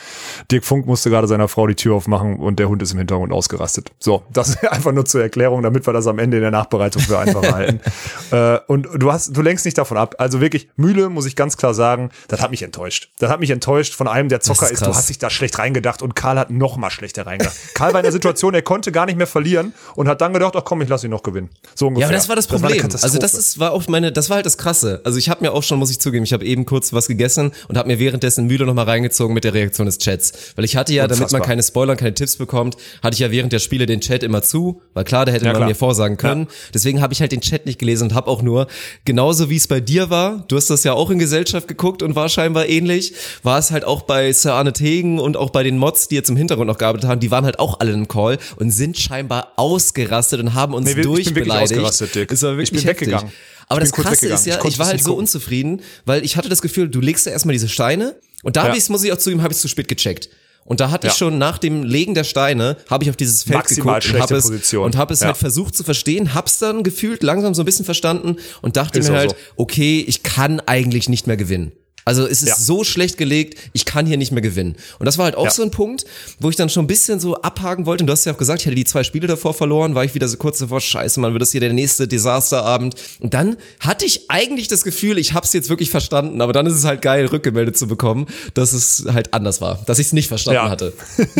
[0.51, 3.33] Dirk Funk musste gerade seiner Frau die Tür aufmachen und der Hund ist im Hintergrund
[3.33, 3.91] ausgerastet.
[3.99, 7.03] So, das ist einfach nur zur Erklärung, damit wir das am Ende in der Nachbereitung
[7.03, 7.81] für einfach halten.
[8.31, 10.15] Äh, und du hast, du lenkst nicht davon ab.
[10.19, 13.11] Also wirklich, Mühle, muss ich ganz klar sagen, das hat mich enttäuscht.
[13.19, 14.87] Das hat mich enttäuscht von einem, der Zocker ist ist.
[14.87, 17.57] Du hast dich da schlecht reingedacht und Karl hat noch mal schlechter reingedacht.
[17.75, 20.55] Karl war in der Situation, er konnte gar nicht mehr verlieren und hat dann gedacht,
[20.57, 21.51] ach komm, ich lass ihn noch gewinnen.
[21.75, 22.03] So ungefähr.
[22.03, 22.77] Ja, aber das war das Problem.
[22.79, 23.05] Katastrophe.
[23.05, 25.01] also das ist, war auch meine, das war halt das Krasse.
[25.05, 27.53] Also ich habe mir auch schon, muss ich zugeben, ich habe eben kurz was gegessen
[27.69, 30.33] und habe mir währenddessen müde nochmal reingezogen mit der Reaktion des Chats.
[30.57, 31.47] Weil ich hatte ja, damit man Unfassbar.
[31.47, 34.43] keine Spoiler und keine Tipps bekommt, hatte ich ja während der Spiele den Chat immer
[34.43, 35.69] zu, weil klar, da hätte Ja, man klar.
[35.69, 36.49] mir vorsagen können.
[36.75, 38.67] Deswegen habe ich halt den Chat nicht gelesen und habe auch nur,
[39.05, 42.15] genauso wie es bei dir war, du hast das ja auch in Gesellschaft geguckt und
[42.17, 45.79] war scheinbar ähnlich, war es halt auch bei Sir Arne Tegen und auch bei den
[45.79, 48.39] Mods, die jetzt im Hintergrund noch gearbeitet haben, die waren halt auch alle im Call
[48.57, 51.52] und sind scheinbar ausgerastet und haben uns Nee, durchbeleidigt.
[51.61, 52.33] Ausgerastet, Dick.
[52.33, 53.09] Es war Ich wirklich bin heftig.
[53.09, 53.33] weggegangen.
[53.69, 55.21] Aber Ich das Krasse ist ja, Ich ich, war es halt so gucken.
[55.21, 58.69] unzufrieden, weil ich hatte das Gefühl, du legst ja erstmal diese Steine und da Ja.
[58.69, 60.29] habe ich muss ich auch zugeben, habe ich zu spät gecheckt.
[60.65, 61.19] Und da hatte ich Ja.
[61.19, 64.37] schon nach dem Legen der Steine, habe ich auf dieses Feld Maximal geguckt und habe
[64.37, 64.85] es, Position.
[64.85, 65.27] und hab es Ja.
[65.27, 69.09] halt versucht zu verstehen, hab's dann gefühlt langsam so ein bisschen verstanden und dachte Ist
[69.11, 69.37] mir halt, so.
[69.57, 71.73] okay, ich kann eigentlich nicht mehr gewinnen.
[72.05, 72.55] Also es ist Ja.
[72.57, 74.77] so schlecht gelegt, ich kann hier nicht mehr gewinnen.
[74.99, 75.51] Und das war halt auch Ja.
[75.51, 76.05] so ein Punkt,
[76.41, 78.03] wo ich dann schon ein bisschen so abhaken wollte.
[78.03, 80.15] Und du hast ja auch gesagt, ich hätte die zwei Spiele davor verloren, war ich
[80.15, 82.95] wieder so kurz davor, scheiße, man wird das hier der nächste Desasterabend.
[83.21, 86.75] Und dann hatte ich eigentlich das Gefühl, ich hab's jetzt wirklich verstanden, aber dann ist
[86.75, 90.29] es halt geil, rückgemeldet zu bekommen, dass es halt anders war, dass ich es nicht
[90.29, 90.71] verstanden Ja.
[90.71, 90.93] hatte.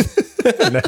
[0.73, 0.81] Ne?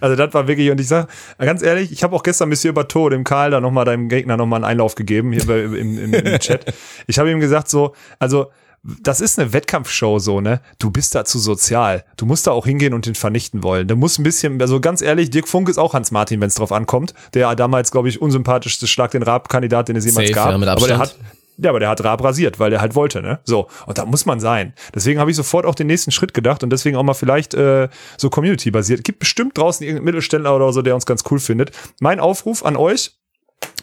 [0.00, 1.08] Also das war wirklich, und ich sag
[1.38, 4.58] ganz ehrlich, ich habe auch gestern Monsieur Bateau, dem Karl, da nochmal deinem Gegner nochmal
[4.58, 6.64] einen Einlauf gegeben, hier im, im, im Chat.
[7.08, 8.46] Ich habe ihm gesagt so, also
[8.82, 10.60] das ist eine Wettkampfshow so, ne?
[10.78, 12.04] Du bist da zu sozial.
[12.16, 13.86] Du musst da auch hingehen und den vernichten wollen.
[13.86, 16.54] Da muss ein bisschen, also ganz ehrlich, Dirk Funk ist auch Hans Martin, wenn es
[16.54, 17.14] drauf ankommt.
[17.34, 20.60] Der damals, glaube ich, unsympathischste Schlag den Rab-Kandidat, den es jemals Safe, gab.
[20.60, 21.16] ja, aber der hat
[21.62, 23.40] ja, aber der hat Raab rasiert, weil der halt wollte, ne?
[23.44, 23.68] So.
[23.84, 24.72] Und da muss man sein.
[24.94, 27.88] Deswegen habe ich sofort auch den nächsten Schritt gedacht und deswegen auch mal vielleicht äh,
[28.16, 29.04] so Community-basiert.
[29.04, 31.72] Gibt bestimmt draußen irgendeinen Mittelständler oder so, der uns ganz cool findet.
[32.00, 33.19] Mein Aufruf an euch.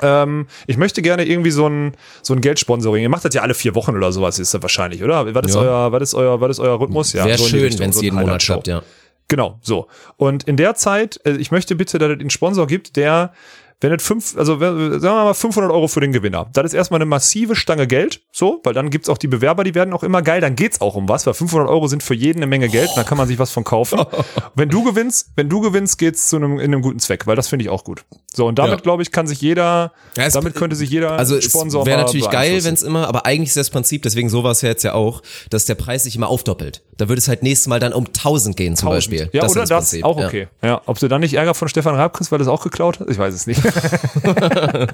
[0.01, 3.03] Ähm, ich möchte gerne irgendwie so ein, so ein Geldsponsoring.
[3.03, 5.33] Ihr macht das ja alle vier Wochen oder sowas, ist das wahrscheinlich, oder?
[5.33, 5.61] Was ist Ja.
[5.61, 7.13] euer, was ist euer, was ist euer Rhythmus?
[7.13, 8.81] Ja, Wäre so schön, wenn es so jeden Monat klappt, ja.
[9.29, 9.87] Genau, so.
[10.15, 13.33] Und in der Zeit, äh, ich möchte bitte, dass es einen Sponsor gibt, der,
[13.79, 16.47] wenn es fünf, also sagen wir mal 500 Euro für den Gewinner.
[16.53, 19.75] Das ist erstmal eine massive Stange Geld, so, weil dann gibt's auch die Bewerber, die
[19.75, 22.39] werden auch immer geil, dann geht's auch um was, weil 500 Euro sind für jeden
[22.39, 23.99] eine Menge Geld, und da kann man sich was von kaufen.
[24.55, 27.47] wenn du gewinnst, wenn du gewinnst, geht's zu einem, in einem guten Zweck, weil das
[27.47, 28.03] finde ich auch gut.
[28.33, 28.81] So, und damit, Ja.
[28.81, 32.25] glaube ich, kann sich jeder, Ja, es- damit könnte sich jeder Also Sponsor wäre natürlich
[32.29, 32.65] geil, beeinflussen.
[32.67, 34.93] wenn es immer, aber eigentlich ist das Prinzip, deswegen so war es ja jetzt ja
[34.93, 36.83] auch, dass der Preis sich immer aufdoppelt.
[36.97, 38.95] Da würde es halt nächstes Mal dann um 1000 gehen zum 1000.
[39.17, 39.29] Beispiel.
[39.33, 40.27] Ja, Das oder das, Prinzip, auch ja.
[40.27, 40.47] okay.
[40.63, 40.81] Ja.
[40.85, 43.07] ob du dann nicht Ärger von Stefan Raab kriegst, weil das auch geklaut hat?
[43.09, 43.61] Ich weiß es nicht.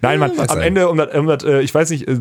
[0.00, 0.60] Nein, Mann, am sein.
[0.60, 2.18] Ende, um das, um das äh, ich weiß nicht, äh,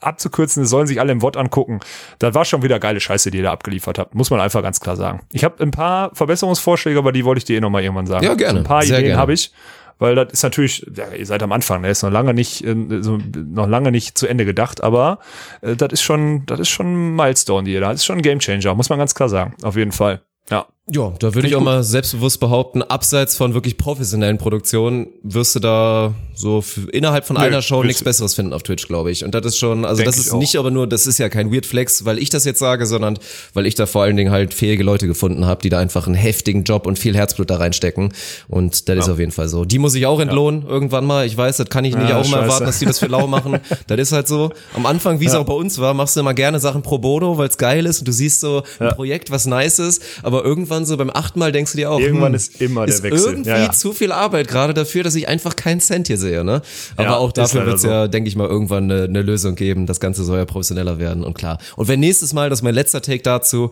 [0.00, 1.80] abzukürzen, sollen sich alle im Wort angucken.
[2.18, 4.14] Das war schon wieder geile Scheiße, die ihr da abgeliefert habt.
[4.14, 5.20] Muss man einfach ganz klar sagen.
[5.32, 8.24] Ich habe ein paar Verbesserungsvorschläge, aber die wollte ich dir eh noch mal irgendwann sagen.
[8.24, 8.60] Ja, gerne.
[8.60, 9.52] Ein paar Sehr Ideen habe ich.
[9.98, 12.74] Weil das ist natürlich, ja, ihr seid am Anfang, ne, ist noch lange nicht, äh,
[13.02, 15.20] so, noch lange nicht zu Ende gedacht, aber
[15.60, 17.90] äh, das ist schon, das ist schon ein Milestone, die ihr da.
[17.90, 19.54] Das ist schon ein Gamechanger, muss man ganz klar sagen.
[19.62, 20.22] Auf jeden Fall.
[20.50, 20.66] Ja.
[20.90, 25.60] Ja, da würde ich auch mal selbstbewusst behaupten, abseits von wirklich professionellen Produktionen wirst du
[25.60, 29.24] da so innerhalb von Nö, einer Show nichts Besseres finden auf Twitch, glaube ich.
[29.24, 31.66] Und das ist schon, also das ist nicht aber nur, das ist ja kein Weird
[31.66, 33.16] Flex, weil ich das jetzt sage, sondern
[33.54, 36.16] weil ich da vor allen Dingen halt fähige Leute gefunden habe, die da einfach einen
[36.16, 38.12] heftigen Job und viel Herzblut da reinstecken.
[38.48, 39.64] Und das ist auf jeden Fall so.
[39.64, 41.26] Die muss ich auch entlohnen irgendwann mal.
[41.26, 42.36] Ich weiß, das kann ich nicht Ja, auch scheiße.
[42.36, 43.60] erwarten, dass die das für lau machen.
[43.86, 44.50] das ist halt so.
[44.74, 47.38] Am Anfang, wie es auch bei uns war, machst du immer gerne Sachen pro bono,
[47.38, 50.71] weil es geil ist und du siehst so ein Projekt, was nice ist, aber irgendwann
[50.84, 53.30] so beim achten Mal denkst du dir auch, Irgendwann hm, ist immer der ist Wechsel.
[53.32, 53.72] irgendwie Ja, ja.
[53.72, 56.62] zu viel Arbeit gerade dafür, dass ich einfach keinen Cent hier sehe, ne?
[56.96, 57.88] Aber Ja, auch dafür wird es so.
[57.88, 59.86] ja, denke ich mal, irgendwann eine, eine Lösung geben.
[59.86, 61.58] Das Ganze soll ja professioneller werden und klar.
[61.76, 63.70] Und wenn nächstes Mal, das ist mein letzter Take dazu,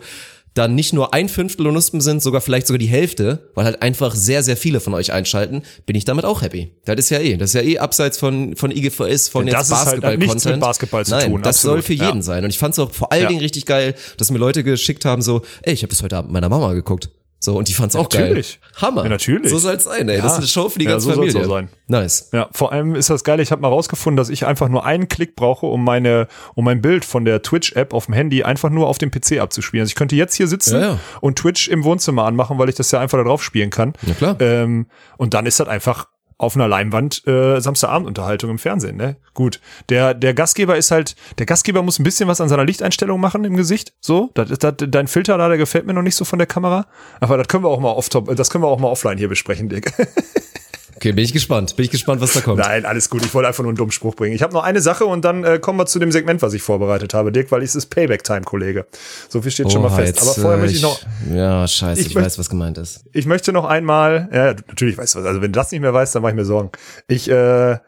[0.53, 4.13] dann nicht nur ein Fünftel Onusten sind, sogar vielleicht sogar die Hälfte, weil halt einfach
[4.15, 6.71] sehr, sehr viele von euch einschalten, bin ich damit auch happy.
[6.85, 9.71] Das ist ja eh, das ist ja eh abseits von, von IGVS, von Ja, jetzt
[9.71, 10.45] halt- Basketball-Content.
[10.55, 12.07] mit Basketball Nein, tun, das absolut, soll für ja.
[12.07, 12.43] jeden sein.
[12.43, 13.27] Und ich fand es auch vor allen Ja.
[13.29, 16.31] Dingen richtig geil, dass mir Leute geschickt haben so, ey, ich habe das heute Abend
[16.33, 17.09] meiner Mama geguckt.
[17.43, 18.59] So, und die fand's auch natürlich.
[18.61, 18.71] geil.
[18.83, 19.01] Hammer.
[19.03, 19.49] Ja, natürlich.
[19.49, 20.17] So soll's sein, ey.
[20.17, 20.31] Das Ja.
[20.33, 21.47] ist eine Show für die Ja, ganze so soll's Familie.
[21.49, 21.69] auch sein.
[21.87, 22.29] Nice.
[22.33, 23.39] Ja, vor allem ist das geil.
[23.39, 26.81] Ich habe mal rausgefunden, dass ich einfach nur einen Klick brauche, um meine, um mein
[26.83, 29.81] Bild von der Twitch-App auf dem Handy einfach nur auf dem PC abzuspielen.
[29.81, 30.99] Also ich könnte jetzt hier sitzen Ja, ja.
[31.19, 33.93] und Twitch im Wohnzimmer anmachen, weil ich das ja einfach da drauf spielen kann.
[34.05, 34.35] Ja, klar.
[34.39, 34.85] Ähm,
[35.17, 36.05] und dann ist das einfach
[36.41, 39.17] auf einer Leinwand äh, Samstagabendunterhaltung im Fernsehen, ne?
[39.33, 39.61] Gut.
[39.89, 43.43] Der der Gastgeber ist halt, der Gastgeber muss ein bisschen was an seiner Lichteinstellung machen
[43.43, 44.31] im Gesicht, so.
[44.33, 46.87] Das das, dein Filter da, der gefällt mir noch nicht so von der Kamera,
[47.19, 49.29] aber das können wir auch mal off top, das können wir auch mal offline hier
[49.29, 49.93] besprechen, Dick.
[51.01, 51.75] Okay, bin ich gespannt.
[51.75, 52.59] Bin ich gespannt, was da kommt.
[52.59, 53.25] Nein, alles gut.
[53.25, 54.35] Ich wollte einfach nur einen dummen Spruch bringen.
[54.35, 56.61] Ich habe noch eine Sache und dann äh, kommen wir zu dem Segment, was ich
[56.61, 58.85] vorbereitet habe, Dick, weil es ist Payback-Time, Kollege.
[59.27, 60.17] So viel steht schon mal fest.
[60.17, 60.99] jetzt, Aber vorher äh, möchte ich noch,
[61.33, 63.03] Ja, scheiße, Ich ich, weiß, was gemeint ist.
[63.13, 65.25] ich möchte noch einmal, ja, natürlich weißt du was.
[65.25, 66.69] Also wenn du das nicht mehr weißt, dann mache ich mir Sorgen.
[67.07, 67.79] Ich äh,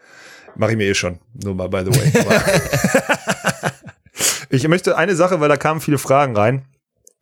[0.55, 1.20] mache ich mir eh schon.
[1.36, 2.11] Nur mal by the way.
[4.49, 6.64] Ich möchte eine Sache, weil da kamen viele Fragen rein.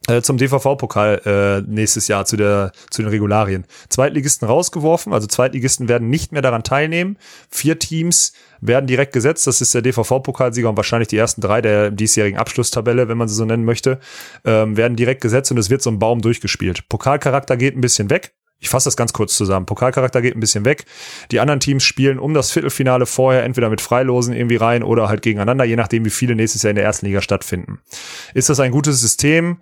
[0.07, 3.65] Äh, zum DVV-Pokal äh, nächstes Jahr zu, der, zu den Regularien.
[3.87, 7.17] Zweitligisten rausgeworfen, also Zweitligisten werden nicht mehr daran teilnehmen.
[7.51, 9.45] Vier Teams werden direkt gesetzt.
[9.45, 13.35] Das ist der DVV-Pokalsieger und wahrscheinlich die ersten drei der diesjährigen Abschlusstabelle, wenn man sie
[13.35, 13.99] so nennen möchte,
[14.43, 16.89] ähm, werden direkt gesetzt und es wird so ein Baum durchgespielt.
[16.89, 18.33] Pokalcharakter geht ein bisschen weg.
[18.61, 19.65] Ich fasse das ganz kurz zusammen.
[19.65, 20.85] Pokalcharakter geht ein bisschen weg.
[21.31, 25.23] Die anderen Teams spielen um das Viertelfinale vorher entweder mit Freilosen irgendwie rein oder halt
[25.23, 27.79] gegeneinander, je nachdem, wie viele nächstes Jahr in der ersten Liga stattfinden.
[28.35, 29.57] Ist das ein gutes System?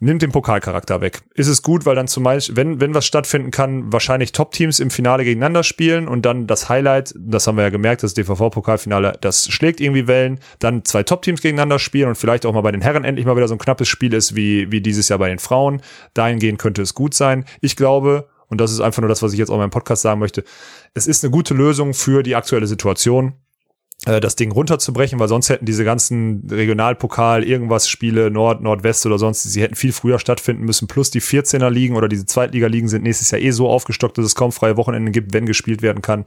[0.00, 1.22] Nimmt den Pokalcharakter weg.
[1.34, 4.90] Ist es gut, weil dann zum Beispiel, wenn, wenn was stattfinden kann, wahrscheinlich Top-Teams im
[4.90, 9.48] Finale gegeneinander spielen und dann das Highlight, das haben wir ja gemerkt, das DVV-Pokalfinale, das
[9.48, 13.04] schlägt irgendwie Wellen, dann zwei Top-Teams gegeneinander spielen und vielleicht auch mal bei den Herren
[13.04, 15.82] endlich mal wieder so ein knappes Spiel ist, wie, wie dieses Jahr bei den Frauen.
[16.14, 17.44] Dahingehend könnte es gut sein.
[17.60, 20.02] Ich glaube, und das ist einfach nur das, was ich jetzt auch in meinem Podcast
[20.02, 20.44] sagen möchte,
[20.94, 23.34] es ist eine gute Lösung für die aktuelle Situation
[24.04, 29.42] das Ding runterzubrechen, weil sonst hätten diese ganzen Regionalpokal, irgendwas Spiele, Nord, Nordwest oder sonst,
[29.42, 33.32] sie hätten viel früher stattfinden müssen, plus die 14er Ligen oder diese Zweitliga-Ligen sind nächstes
[33.32, 36.26] Jahr eh so aufgestockt, dass es kaum freie Wochenenden gibt, wenn gespielt werden kann.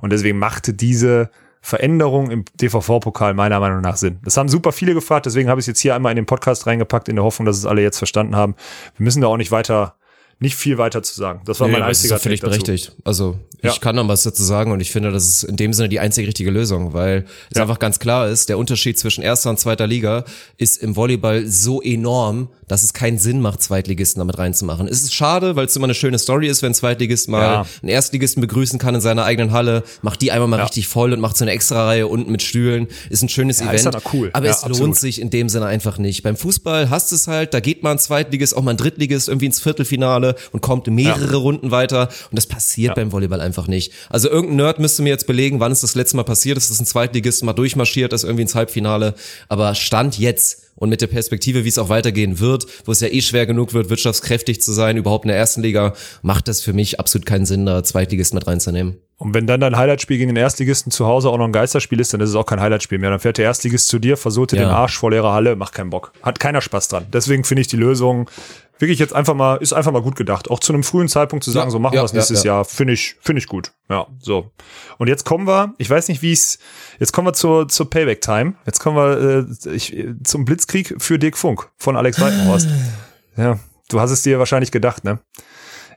[0.00, 4.18] Und deswegen machte diese Veränderung im DVV-Pokal meiner Meinung nach Sinn.
[4.24, 6.66] Das haben super viele gefragt, deswegen habe ich es jetzt hier einmal in den Podcast
[6.66, 8.54] reingepackt, in der Hoffnung, dass es alle jetzt verstanden haben.
[8.96, 9.94] Wir müssen da auch nicht weiter
[10.40, 11.42] nicht viel weiter zu sagen.
[11.44, 12.92] Das war Nee, mein das einziger ist doch völlig berechtigt.
[13.04, 13.78] Also ich Ja.
[13.78, 16.26] kann noch was dazu sagen und ich finde, das ist in dem Sinne die einzige
[16.26, 17.62] richtige Lösung, weil es Ja.
[17.62, 20.24] einfach ganz klar ist, der Unterschied zwischen erster und zweiter Liga
[20.56, 24.88] ist im Volleyball so enorm, dass es keinen Sinn macht, Zweitligisten damit reinzumachen.
[24.88, 27.66] Es ist schade, weil es immer eine schöne Story ist, wenn ein Zweitligist mal Ja.
[27.82, 31.20] einen Erstligisten begrüßen kann in seiner eigenen Halle, macht die einmal mal richtig voll und
[31.20, 32.86] macht so eine Extra-Reihe unten mit Stühlen.
[33.10, 33.94] Ist ein schönes Event.
[33.94, 34.30] ist cool.
[34.32, 34.96] Aber es lohnt absolut.
[34.96, 36.22] sich in dem Sinne einfach nicht.
[36.22, 39.28] Beim Fußball hast du es halt, da geht mal ein Zweitligist, auch mal ein Drittligist
[39.28, 43.92] irgendwie ins Viertelfinale und kommt mehrere Runden weiter und das passiert beim Volleyball einfach nicht.
[44.08, 46.80] Also irgendein Nerd müsste mir jetzt belegen, wann es das letzte Mal passiert ist, dass
[46.80, 49.14] ein Zweitligist mal durchmarschiert ist irgendwie ins Halbfinale,
[49.48, 53.08] aber Stand jetzt und mit der Perspektive, wie es auch weitergehen wird, wo es ja
[53.08, 56.72] eh schwer genug wird, wirtschaftskräftig zu sein, überhaupt in der ersten Liga, macht das für
[56.72, 58.96] mich absolut keinen Sinn, da Zweitligisten mit reinzunehmen.
[59.20, 62.14] Und wenn dann dein Highlightspiel gegen den Erstligisten zu Hause auch noch ein Geisterspiel ist,
[62.14, 63.10] dann ist es auch kein Highlightspiel mehr.
[63.10, 64.62] Dann fährt der Erstligist zu dir, versucht dir Ja.
[64.62, 66.12] den Arsch vor leerer Halle, macht keinen Bock.
[66.22, 67.04] Hat keiner Spaß dran.
[67.12, 68.30] Deswegen finde ich die Lösung
[68.78, 70.48] wirklich jetzt einfach mal, ist einfach mal gut gedacht.
[70.50, 72.52] Auch zu einem frühen Zeitpunkt zu sagen, Ja, so machen ja, wir es nächstes ja,
[72.52, 72.56] ja.
[72.56, 73.72] Jahr, finde ich, finde ich gut.
[73.90, 74.52] Ja, so.
[74.96, 76.58] Und jetzt kommen wir, ich weiß nicht, wie es,
[76.98, 78.54] jetzt kommen wir zur, zur Payback-Time.
[78.64, 82.70] Jetzt kommen wir äh, ich, zum Blitzkrieg für Dirk Funk von Alex Weidenhorst.
[83.36, 83.58] ja,
[83.90, 85.18] du hast es dir wahrscheinlich gedacht, ne?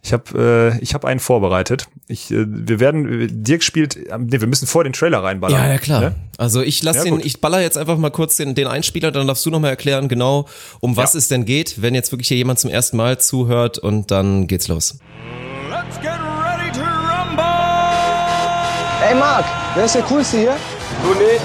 [0.05, 1.87] Ich habe äh, ich hab einen vorbereitet.
[2.09, 5.57] Ich, äh, wir werden, Dirk spielt, äh, nee, wir müssen vor den Trailer reinballern.
[5.57, 6.01] Ja, ja, klar.
[6.01, 6.15] Ne?
[6.37, 7.25] Also ich lass Ja, den, gut.
[7.25, 10.45] ich baller jetzt einfach mal kurz den, den Einspieler, dann darfst du nochmal erklären, genau,
[10.81, 11.19] um was Ja.
[11.19, 14.67] es denn geht, wenn jetzt wirklich hier jemand zum ersten Mal zuhört und dann geht's
[14.67, 14.99] los.
[15.69, 17.43] Let's get ready to rumble!
[19.07, 19.45] Ey Marc,
[19.75, 20.55] wer ist der Coolste hier?
[21.03, 21.39] Du nicht?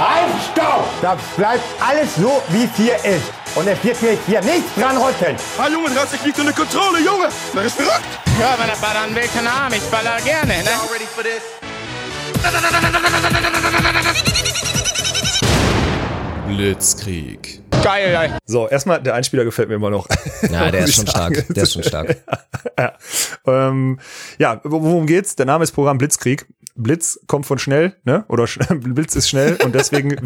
[0.00, 0.86] Halt, stopp!
[1.02, 3.32] Das bleibt alles so, wie es hier ist.
[3.54, 5.36] Und es wird mir hier nichts dran rütteln.
[5.58, 7.28] Ah, Junge, dich nicht unter Kontrolle, Junge!
[7.54, 8.06] Das ist verrückt!
[8.38, 10.70] Ja, wenn er ballern will, keine Ahnung, ich baller gerne, ne?
[10.92, 11.42] ready for this?
[16.46, 17.60] Blitzkrieg.
[17.82, 18.38] Geil, geil.
[18.44, 20.06] So, erstmal, der Einspieler gefällt mir immer noch.
[20.50, 21.34] Ja, der ist schon sagen.
[21.34, 21.54] stark.
[21.54, 22.16] Der ist schon stark.
[22.78, 22.92] ja.
[23.46, 23.98] Ähm,
[24.38, 25.36] ja, worum geht's?
[25.36, 26.46] Der Name ist Programm Blitzkrieg.
[26.74, 28.24] Blitz kommt von schnell, ne?
[28.28, 30.16] Oder Blitz ist schnell und deswegen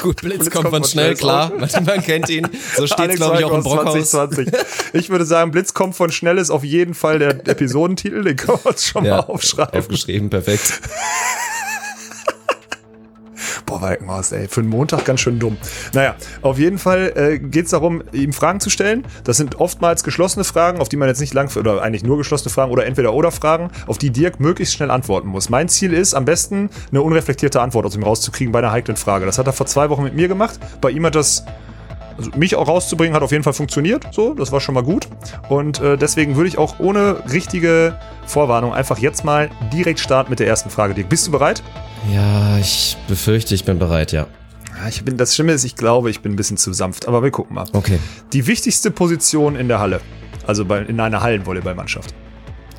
[0.00, 1.52] Gut, Blitz, Blitz kommt von schnell, klar.
[1.58, 2.48] Man, kennt ihn.
[2.76, 4.10] So steht's, Alex glaube ich, auch im Brockhaus.
[4.10, 4.48] 2020.
[4.94, 8.58] Ich würde sagen, Blitz kommt von schnell ist auf jeden Fall der Episodentitel, den können
[8.62, 9.78] wir uns schon Ja, mal aufschreiben.
[9.78, 10.80] aufgeschrieben, perfekt.
[13.70, 15.56] Boah, Walkenhorst, ey, für einen Montag ganz schön dumm.
[15.92, 19.06] Naja, auf jeden Fall äh, geht es darum, ihm Fragen zu stellen.
[19.22, 22.50] Das sind oftmals geschlossene Fragen, auf die man jetzt nicht lang, oder eigentlich nur geschlossene
[22.50, 25.50] Fragen oder entweder oder Fragen, auf die Dirk möglichst schnell antworten muss.
[25.50, 29.24] Mein Ziel ist, am besten eine unreflektierte Antwort aus ihm rauszukriegen bei einer heiklen Frage.
[29.24, 30.58] Das hat er vor zwei Wochen mit mir gemacht.
[30.80, 31.44] Bei ihm hat das
[32.18, 34.08] also mich auch rauszubringen, hat auf jeden Fall funktioniert.
[34.10, 35.08] So, das war schon mal gut.
[35.48, 37.96] Und äh, deswegen würde ich auch ohne richtige
[38.26, 40.92] Vorwarnung einfach jetzt mal direkt starten mit der ersten Frage.
[40.92, 41.62] Dirk, bist du bereit?
[42.08, 44.26] Ja, ich befürchte, ich bin bereit, ja.
[44.88, 47.30] Ich bin, das Schlimme ist, ich glaube, ich bin ein bisschen zu sanft, aber wir
[47.30, 47.66] gucken mal.
[47.72, 47.98] Okay.
[48.32, 50.00] Die wichtigste Position in der Halle,
[50.46, 52.14] also bei, in einer Hallenvolleyballmannschaft.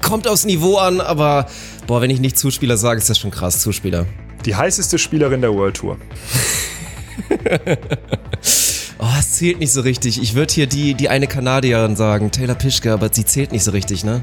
[0.02, 1.46] Kommt aufs Niveau an, aber
[1.86, 4.08] boah, wenn ich nicht Zuspieler sage, ist das schon krass, Zuspieler.
[4.46, 5.98] Die heißeste Spielerin der World Tour.
[9.04, 10.22] Oh, es zählt nicht so richtig.
[10.22, 13.72] Ich würde hier die, die eine Kanadierin sagen, Taylor Pischke, aber sie zählt nicht so
[13.72, 14.22] richtig, ne?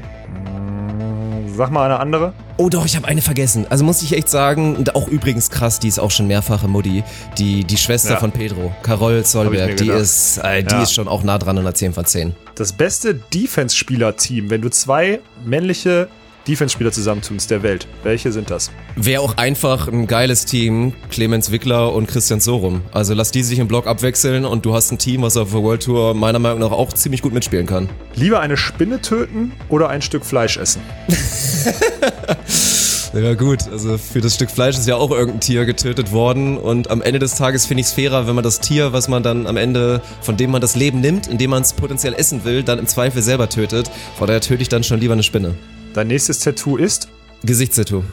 [1.53, 2.33] Sag mal eine andere.
[2.61, 3.65] Oh doch, ich habe eine vergessen.
[3.69, 7.05] Also muss ich echt sagen, und auch übrigens krass, die ist auch schon mehrfache Mutti,
[7.37, 8.19] die, die Schwester Ja.
[8.19, 10.83] von Pedro, Carol Zollberg, die ist, äh, die Ja.
[10.83, 12.35] ist schon auch nah dran an der 10 von 10.
[12.55, 16.09] Das beste Defense-Spieler-Team, wenn du zwei männliche
[16.49, 18.71] Defense-Spieler zusammentunst der Welt, welche sind das?
[18.95, 22.81] Wäre auch einfach ein geiles Team, Clemens Wickler und Christian Sorum.
[22.91, 25.61] Also lass die sich im Block abwechseln und du hast ein Team, was auf der
[25.61, 27.87] World Tour meiner Meinung nach auch ziemlich gut mitspielen kann.
[28.15, 30.81] Lieber eine Spinne töten oder ein Stück Fleisch essen?
[33.11, 36.91] Ja gut, also für das Stück Fleisch ist ja auch irgendein Tier getötet worden und
[36.91, 39.47] am Ende des Tages finde ich es fairer, wenn man das Tier, was man dann
[39.47, 42.77] am Ende, von dem man das Leben nimmt, indem man es potenziell essen will, dann
[42.77, 43.89] im Zweifel selber tötet.
[44.15, 45.55] Von daher töte ich dann schon lieber eine Spinne.
[45.93, 47.09] Dein nächstes Tattoo ist?
[47.43, 48.03] Gesichtstattoo.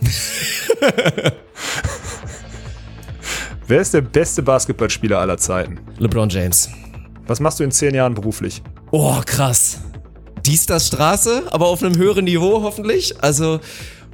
[3.66, 5.78] Wer ist der beste Basketballspieler aller Zeiten?
[5.98, 6.68] LeBron James.
[7.26, 8.62] Was machst du in zehn Jahren beruflich?
[8.90, 9.78] Oh, krass.
[10.44, 13.22] Dies, das Straße, aber auf einem höheren Niveau hoffentlich.
[13.22, 13.60] Also,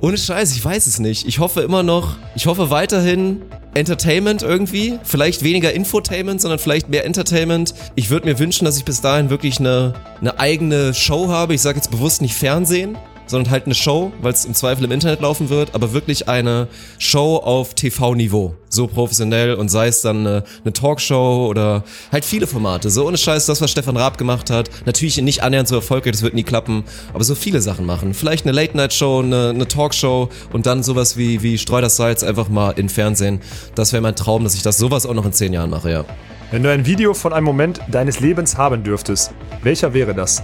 [0.01, 1.27] ohne Scheiß, ich weiß es nicht.
[1.27, 3.43] Ich hoffe immer noch, ich hoffe weiterhin
[3.75, 4.99] Entertainment irgendwie.
[5.05, 7.75] Vielleicht weniger Infotainment, sondern vielleicht mehr Entertainment.
[7.95, 11.55] Ich würde mir wünschen, dass ich bis dahin wirklich eine, eine eigene Show habe.
[11.55, 12.97] Ich sage jetzt bewusst nicht Fernsehen,
[13.27, 16.69] sondern halt eine Show, weil es im Zweifel im Internet laufen wird, aber wirklich eine
[16.99, 18.57] Show auf TV-Niveau.
[18.71, 22.89] So professionell und sei es dann eine, eine, Talkshow oder halt viele Formate.
[22.89, 24.71] So ohne Scheiß, das, was Stefan Raab gemacht hat.
[24.87, 28.15] Natürlich nicht annähernd so erfolgreich, das wird nie klappen, aber so viele Sachen machen.
[28.15, 32.49] Vielleicht eine Late-Night-Show, eine, eine Talkshow und dann sowas wie, wie Streu das Salz einfach
[32.49, 33.41] mal im Fernsehen.
[33.75, 36.05] Das wäre mein Traum, dass ich das sowas auch noch in zehn Jahren mache, ja.
[36.53, 40.43] Wenn du ein Video von einem Moment deines Lebens haben dürftest, welcher wäre das?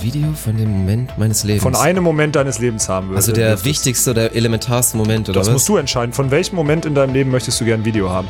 [0.00, 1.62] Ein Video von dem Moment meines Lebens.
[1.62, 3.28] Von einem Moment deines Lebens haben würdest.
[3.28, 5.52] Also der wichtigste oder elementarste Moment, oder das was?
[5.52, 6.14] musst du entscheiden.
[6.14, 8.26] Von welchem Moment in deinem Leben möchtest du gerne ein Video haben?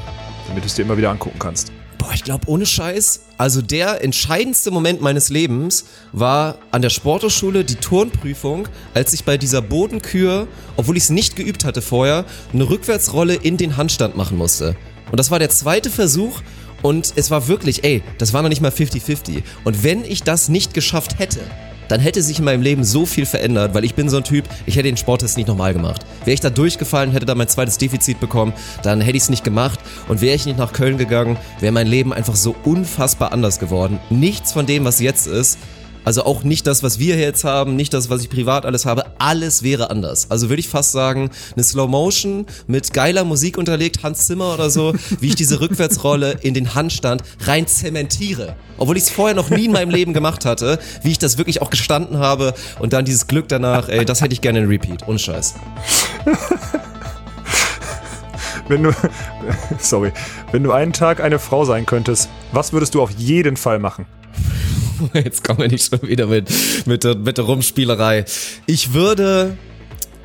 [0.49, 1.71] Damit du es dir immer wieder angucken kannst.
[1.97, 3.21] Boah, ich glaube, ohne Scheiß.
[3.39, 9.37] Also der entscheidendste Moment meines Lebens war an der Sporthochschule die Turnprüfung, als ich bei
[9.37, 14.37] dieser Bodenkür, obwohl ich es nicht geübt hatte vorher, eine Rückwärtsrolle in den Handstand machen
[14.37, 14.75] musste.
[15.13, 16.41] Und das war der zweite Versuch
[16.83, 19.43] und es war wirklich, ey, das war noch nicht mal 50-50.
[19.65, 21.41] Und wenn ich das nicht geschafft hätte,
[21.91, 24.45] dann hätte sich in meinem Leben so viel verändert, weil ich bin so ein Typ,
[24.65, 26.07] ich hätte den Sporttest nicht nochmal gemacht.
[26.21, 28.53] Wäre ich da durchgefallen, hätte da mein zweites Defizit bekommen,
[28.85, 31.89] dann hätte ich es nicht gemacht und wäre ich nicht nach Köln gegangen, wäre mein
[31.89, 33.99] Leben einfach so unfassbar anders geworden.
[34.09, 35.59] Nichts von dem, was jetzt ist,
[36.05, 39.05] also auch nicht das, was wir jetzt haben, nicht das, was ich privat alles habe,
[39.19, 40.31] alles wäre anders.
[40.31, 44.71] Also würde ich fast sagen, eine Slow Motion mit geiler Musik unterlegt, Hans Zimmer oder
[44.71, 48.57] so, wie ich diese Rückwärtsrolle in den Handstand rein zementiere.
[48.79, 51.61] Obwohl ich es vorher noch nie in meinem Leben gemacht hatte, wie ich das wirklich
[51.61, 55.07] auch gestanden habe und dann dieses Glück danach, ey, das hätte ich gerne in Repeat,
[55.07, 55.55] ohne Scheiß.
[58.69, 58.93] Wenn du,
[59.81, 60.13] sorry,
[60.53, 64.07] wenn du einen Tag eine Frau sein könntest, was würdest du auf jeden Fall machen?
[65.15, 66.49] Jetzt kommen wir nicht schon wieder mit,
[66.87, 68.25] mit, der, mit der Rumspielerei.
[68.67, 69.57] Ich würde,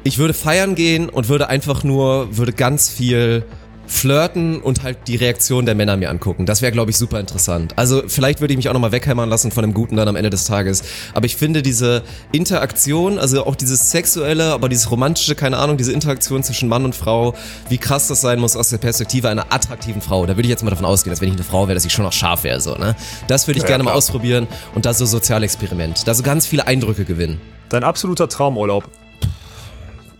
[0.04, 3.44] ich würde feiern gehen und würde einfach nur, würde ganz viel
[3.88, 6.46] flirten und halt die Reaktion der Männer mir angucken.
[6.46, 7.74] Das wäre, glaube ich, super interessant.
[7.78, 10.30] Also vielleicht würde ich mich auch nochmal weghämmern lassen von dem Guten dann am Ende
[10.30, 10.84] des Tages.
[11.14, 15.92] Aber ich finde diese Interaktion, also auch dieses sexuelle, aber dieses romantische, keine Ahnung, diese
[15.92, 17.36] Interaktion zwischen Mann und Frau,
[17.70, 20.26] wie krass das sein muss aus der Perspektive einer attraktiven Frau.
[20.26, 21.94] Da würde ich jetzt mal davon ausgehen, dass wenn ich eine Frau wäre, dass ich
[21.94, 22.62] schon noch scharf wäre.
[22.62, 22.96] So, ne?
[23.28, 23.94] Das würde ich ja, gerne klar.
[23.94, 26.08] mal ausprobieren und da so Sozialexperiment.
[26.08, 27.40] Da so ganz viele Eindrücke gewinnen.
[27.70, 28.90] Dein absoluter Traumurlaub.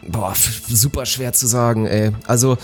[0.08, 0.34] Boah,
[0.68, 2.12] super schwer zu sagen, ey.
[2.28, 2.58] Also,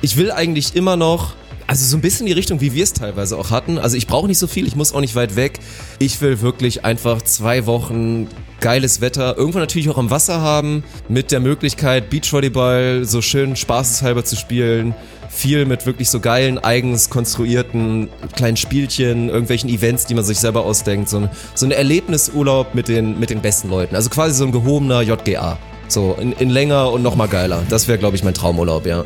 [0.00, 1.34] ich will eigentlich immer noch
[1.66, 3.78] also so ein bisschen die Richtung, wie wir es teilweise auch hatten.
[3.78, 5.58] Also ich brauche nicht so viel, ich muss auch nicht weit weg.
[5.98, 8.28] Ich will wirklich einfach zwei Wochen
[8.60, 14.24] geiles Wetter, irgendwo natürlich auch am Wasser haben, mit der Möglichkeit, Beachvolleyball so schön spaßeshalber
[14.24, 14.94] zu spielen.
[15.28, 20.64] Viel mit wirklich so geilen, eigens konstruierten kleinen Spielchen, irgendwelchen Events, die man sich selber
[20.64, 21.08] ausdenkt.
[21.08, 23.96] So ein, so ein Erlebnisurlaub mit den, mit den besten Leuten.
[23.96, 25.58] Also quasi so ein gehobener JGA.
[25.88, 27.62] So, in, in länger und nochmal geiler.
[27.68, 29.04] Das wäre, glaube ich, mein Traumurlaub, ja.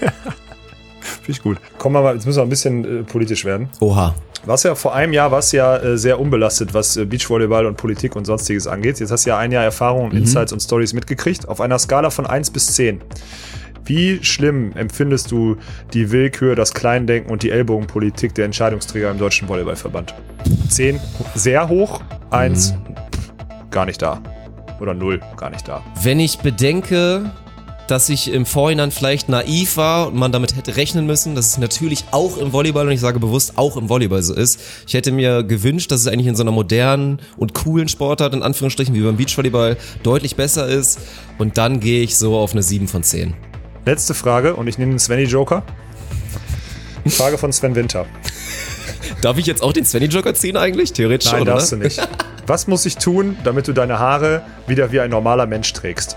[1.00, 1.58] Finde ich gut.
[1.78, 3.68] Kommen wir mal, jetzt müssen wir ein bisschen äh, politisch werden.
[3.80, 4.14] Oha.
[4.46, 8.16] Was ja vor einem Jahr warst ja äh, sehr unbelastet, was äh, Beachvolleyball und Politik
[8.16, 8.98] und sonstiges angeht.
[8.98, 10.16] Jetzt hast du ja ein Jahr Erfahrung, mhm.
[10.16, 11.46] Insights und Stories mitgekriegt.
[11.46, 13.02] Auf einer Skala von 1 bis 10.
[13.84, 15.56] Wie schlimm empfindest du
[15.92, 20.14] die Willkür, das Kleindenken und die Ellbogenpolitik der Entscheidungsträger im Deutschen Volleyballverband?
[20.68, 20.98] 10
[21.34, 22.76] sehr hoch, 1 mhm.
[23.70, 24.22] gar nicht da
[24.80, 25.82] oder null gar nicht da.
[26.02, 27.30] Wenn ich bedenke,
[27.90, 31.58] dass ich im Vorhinein vielleicht naiv war und man damit hätte rechnen müssen, dass es
[31.58, 34.60] natürlich auch im Volleyball, und ich sage bewusst auch im Volleyball so ist.
[34.86, 38.44] Ich hätte mir gewünscht, dass es eigentlich in so einer modernen und coolen Sportart, in
[38.44, 41.00] Anführungsstrichen, wie beim Beachvolleyball, deutlich besser ist.
[41.38, 43.34] Und dann gehe ich so auf eine 7 von 10.
[43.86, 45.64] Letzte Frage, und ich nehme den Svenny Joker.
[47.08, 48.06] Frage von Sven Winter.
[49.20, 50.92] Darf ich jetzt auch den Svenny Joker ziehen eigentlich?
[50.92, 51.82] Theoretisch Nein, schon, darfst oder?
[51.82, 52.08] du nicht.
[52.46, 56.16] Was muss ich tun, damit du deine Haare wieder wie ein normaler Mensch trägst?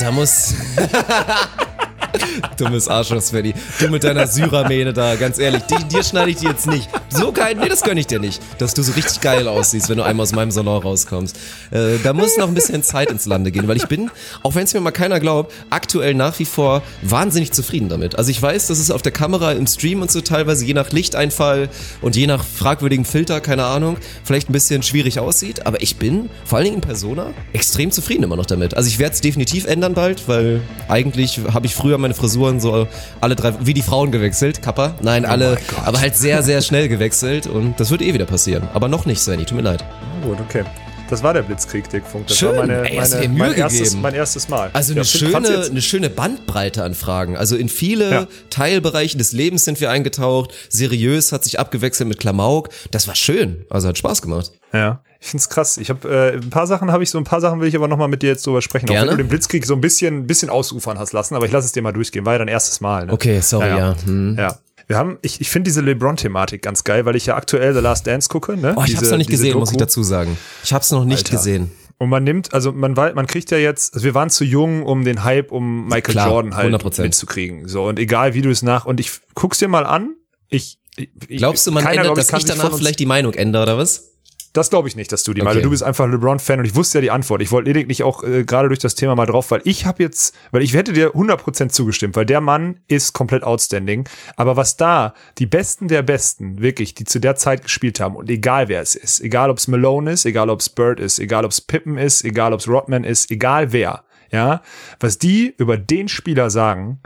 [0.00, 0.54] Da muss.
[2.56, 3.54] Dummes Arschloch, Svenny.
[3.78, 5.62] Du mit deiner Syramähne da, ganz ehrlich.
[5.64, 6.88] Die, dir schneide ich die jetzt nicht.
[7.08, 8.40] So geil, nee, das gönn ich dir nicht.
[8.58, 11.36] Dass du so richtig geil aussiehst, wenn du einmal aus meinem Salon rauskommst.
[11.70, 14.10] Äh, da muss noch ein bisschen Zeit ins Lande gehen, weil ich bin,
[14.42, 18.16] auch wenn es mir mal keiner glaubt, aktuell nach wie vor wahnsinnig zufrieden damit.
[18.16, 20.90] Also ich weiß, dass es auf der Kamera, im Stream und so teilweise je nach
[20.90, 21.68] Lichteinfall
[22.00, 26.30] und je nach fragwürdigen Filter, keine Ahnung, vielleicht ein bisschen schwierig aussieht, aber ich bin,
[26.44, 28.74] vor allen Dingen in Persona, extrem zufrieden immer noch damit.
[28.74, 32.86] Also ich werde es definitiv ändern bald, weil eigentlich habe ich früher meine Frisuren so
[33.20, 34.94] alle drei, wie die Frauen gewechselt, Kappa.
[35.00, 38.68] Nein, alle, aber halt sehr, sehr schnell gewechselt und das wird eh wieder passieren.
[38.74, 39.84] Aber noch nicht, Svenny, tut mir leid.
[40.22, 40.64] Gut, okay.
[41.12, 42.26] Das war der Blitzkrieg, Dick Funk.
[42.28, 42.56] Das Schön.
[42.56, 44.70] war meine, Ey, meine, Mühe mein, erstes, mein erstes Mal.
[44.72, 47.36] Also eine, Ja, fand's schöne, eine schöne Bandbreite an Fragen.
[47.36, 48.26] Also in viele Ja.
[48.48, 50.54] Teilbereiche des Lebens sind wir eingetaucht.
[50.70, 52.70] Seriös hat sich abgewechselt mit Klamauk.
[52.92, 53.66] Das war schön.
[53.68, 54.52] Also hat Spaß gemacht.
[54.72, 55.76] Ja, ich find's krass.
[55.76, 57.88] Ich habe äh, ein paar Sachen habe ich so ein paar Sachen will ich aber
[57.88, 58.86] noch mal mit dir jetzt drüber sprechen.
[58.88, 59.10] Auch Gerne.
[59.10, 61.72] wenn du den Blitzkrieg so ein bisschen bisschen ausufern hast lassen, aber ich lasse es
[61.72, 62.24] dir mal durchgehen.
[62.24, 63.04] War ja dein erstes Mal.
[63.04, 63.12] Ne?
[63.12, 63.94] Okay, sorry, ja.
[64.06, 64.36] Hm.
[64.38, 64.56] Ja.
[64.86, 68.06] Wir haben, ich, ich finde diese LeBron-Thematik ganz geil, weil ich ja aktuell The Last
[68.06, 68.56] Dance gucke.
[68.56, 68.74] Ne?
[68.76, 69.84] Oh, ich diese, hab's noch nicht gesehen, muss ich Doku.
[69.84, 70.36] dazu sagen.
[70.64, 71.36] Ich hab's noch nicht Alter.
[71.36, 71.70] gesehen.
[71.98, 75.04] Und man nimmt, also man man kriegt ja jetzt, also wir waren zu jung, um
[75.04, 77.02] den Hype um Michael Klar, Jordan halt 100%.
[77.02, 77.68] mitzukriegen.
[77.68, 80.16] So, und egal wie du es nach, und ich guck's dir mal an.
[80.48, 83.62] Ich, ich Glaubst du, man keiner, ändert, glaub dass ich danach vielleicht die Meinung ändere,
[83.62, 84.11] oder was?
[84.54, 85.48] Das glaube ich nicht, dass du die Okay.
[85.48, 85.62] Meinung.
[85.62, 87.40] Du bist einfach LeBron-Fan und ich wusste ja die Antwort.
[87.40, 90.34] Ich wollte lediglich auch äh, gerade durch das Thema mal drauf, weil ich habe jetzt,
[90.50, 94.06] weil ich hätte dir 100% zugestimmt, weil der Mann ist komplett outstanding.
[94.36, 98.28] Aber was da die Besten der Besten, wirklich, die zu der Zeit gespielt haben und
[98.28, 101.44] egal wer es ist, egal ob es Malone ist, egal ob es Bird ist, egal
[101.46, 104.60] ob es Pippen ist, egal ob es Rodman ist, egal wer, ja,
[105.00, 107.00] was die über den Spieler sagen,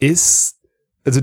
[0.00, 0.56] ist,
[1.04, 1.20] also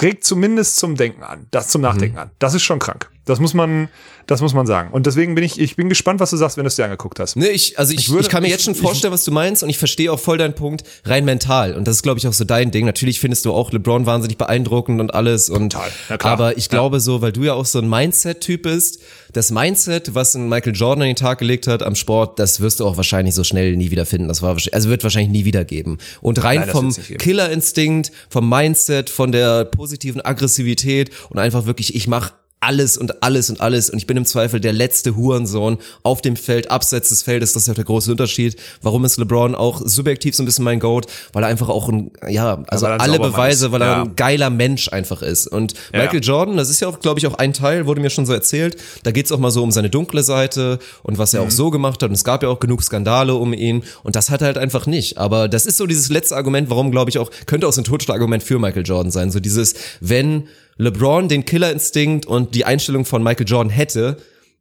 [0.00, 2.22] regt zumindest zum Denken an, das zum Nachdenken Mhm.
[2.22, 2.30] an.
[2.38, 3.10] Das ist schon krank.
[3.30, 3.88] Das muss man,
[4.26, 4.90] das muss man sagen.
[4.92, 7.18] Und deswegen bin ich, ich bin gespannt, was du sagst, wenn du es dir angeguckt
[7.18, 7.36] hast.
[7.36, 9.24] Nee, ich, also ich, Ich ich, würde- kann mir ich- jetzt schon ich- vorstellen, was
[9.24, 12.18] du meinst und ich verstehe auch voll deinen Punkt rein mental und das ist glaube
[12.18, 12.84] ich auch so dein Ding.
[12.86, 17.00] Natürlich findest du auch LeBron wahnsinnig beeindruckend und alles und Total, ja aber ich glaube
[17.00, 19.00] so, weil du ja auch so ein Mindset Typ bist,
[19.32, 22.80] das Mindset, was ein Michael Jordan an den Tag gelegt hat am Sport, das wirst
[22.80, 24.26] du auch wahrscheinlich so schnell nie wieder finden.
[24.28, 25.98] Das war also wird wahrscheinlich nie wieder geben.
[26.20, 26.92] Und rein Nein, vom.
[27.40, 32.32] Killerinstinkt, vom Mindset, von der positiven Aggressivität und einfach wirklich ich mach
[32.62, 36.36] alles und alles und alles und ich bin im Zweifel der letzte Hurensohn auf dem
[36.36, 38.56] Feld, abseits des Feldes, das ist ja der große Unterschied.
[38.82, 41.06] Warum ist LeBron auch subjektiv so ein bisschen mein Goat?
[41.32, 43.72] Weil er einfach auch ein, ja, also ein alle Beweise, ist.
[43.72, 44.02] weil er Ja.
[44.02, 45.46] ein geiler Mensch einfach ist.
[45.46, 46.00] Und Ja.
[46.02, 48.34] Michael Jordan, das ist ja auch, glaube ich, auch ein Teil, wurde mir schon so
[48.34, 51.38] erzählt, da geht's auch mal so um seine dunkle Seite und was Mhm.
[51.38, 54.16] er auch so gemacht hat und es gab ja auch genug Skandale um ihn und
[54.16, 55.16] das hat er halt einfach nicht.
[55.16, 57.84] Aber das ist so dieses letzte Argument, warum, glaube ich, auch, könnte auch so ein
[57.84, 59.30] Totschlagargument für Michael Jordan sein.
[59.30, 60.46] So dieses, wenn
[60.80, 64.16] LeBron den Killerinstinkt und die Einstellung von Michael Jordan hätte,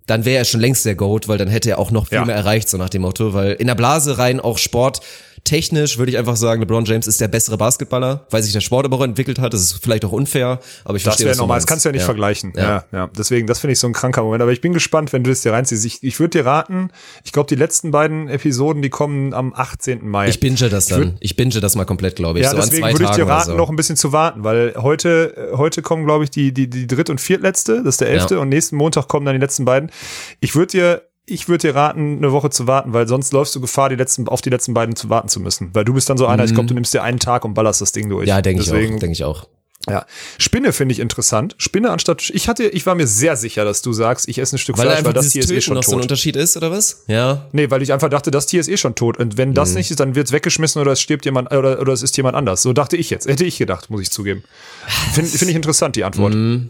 [0.06, 2.26] dann wäre er schon längst der GOAT, weil dann hätte er auch noch viel Ja.
[2.26, 5.02] mehr erreicht, so nach dem Motto, weil in der Blase rein auch Sport
[5.44, 8.86] technisch würde ich einfach sagen, LeBron James ist der bessere Basketballer, weil sich der Sport
[8.86, 9.54] aber auch entwickelt hat.
[9.54, 11.94] Das ist vielleicht auch unfair, aber ich Das verstehe du normal, das kannst du ja
[11.94, 12.54] nicht vergleichen.
[12.56, 12.64] Ja.
[12.64, 12.86] Ja.
[12.92, 14.42] ja, Deswegen, das finde ich so ein kranker Moment.
[14.42, 15.86] Aber ich bin gespannt, wenn du das dir reinziehst.
[15.86, 16.92] Ich, ich würde dir raten,
[17.24, 20.08] ich glaube, die letzten beiden Episoden, die kommen am 18.
[20.08, 20.28] Mai.
[20.30, 21.18] Ich binge das dann.
[21.20, 22.46] Ich binge das mal komplett, glaube ich.
[22.46, 23.58] ja, so deswegen würde ich dir raten, so.
[23.58, 26.88] noch ein bisschen zu warten, weil heute, äh, heute kommen, glaube ich, die, die, die
[26.88, 28.42] dritt- und viertletzte, das ist der elfte, Ja.
[28.42, 29.92] und nächsten Montag kommen dann die letzten beiden.
[30.40, 31.02] Ich würde dir,
[31.32, 34.28] ich würde dir raten, eine Woche zu warten, weil sonst läufst du Gefahr, die letzten,
[34.28, 35.70] auf die letzten beiden zu warten zu müssen.
[35.74, 37.82] Weil du bist dann so einer, ich glaube, du nimmst dir einen Tag und ballerst
[37.82, 38.26] das Ding durch.
[38.26, 38.30] Mhm.
[38.30, 38.76] Ja, denke ich auch.
[38.76, 39.48] Denke ich auch.
[39.90, 40.06] Ja.
[40.38, 41.56] Spinne finde ich interessant.
[41.58, 44.60] Spinne anstatt, ich hatte, ich war mir sehr sicher, dass du sagst, ich esse ein
[44.60, 46.02] Stück Weil Fleisch, weil das Tier ist eh schon noch so ein tot.
[46.04, 47.04] Unterschied ist, oder was?
[47.08, 47.48] Ja.
[47.54, 49.18] Nee, weil ich einfach dachte, das Tier ist eh schon tot.
[49.18, 49.54] Und wenn Mhm.
[49.54, 52.16] das nicht ist, dann wird es weggeschmissen oder es stirbt jemand oder, oder es ist
[52.18, 52.62] jemand anders.
[52.62, 53.26] So dachte ich jetzt.
[53.28, 54.44] Hätte ich gedacht, muss ich zugeben.
[55.14, 56.34] Finde find ich interessant, die Antwort.
[56.34, 56.70] Mhm.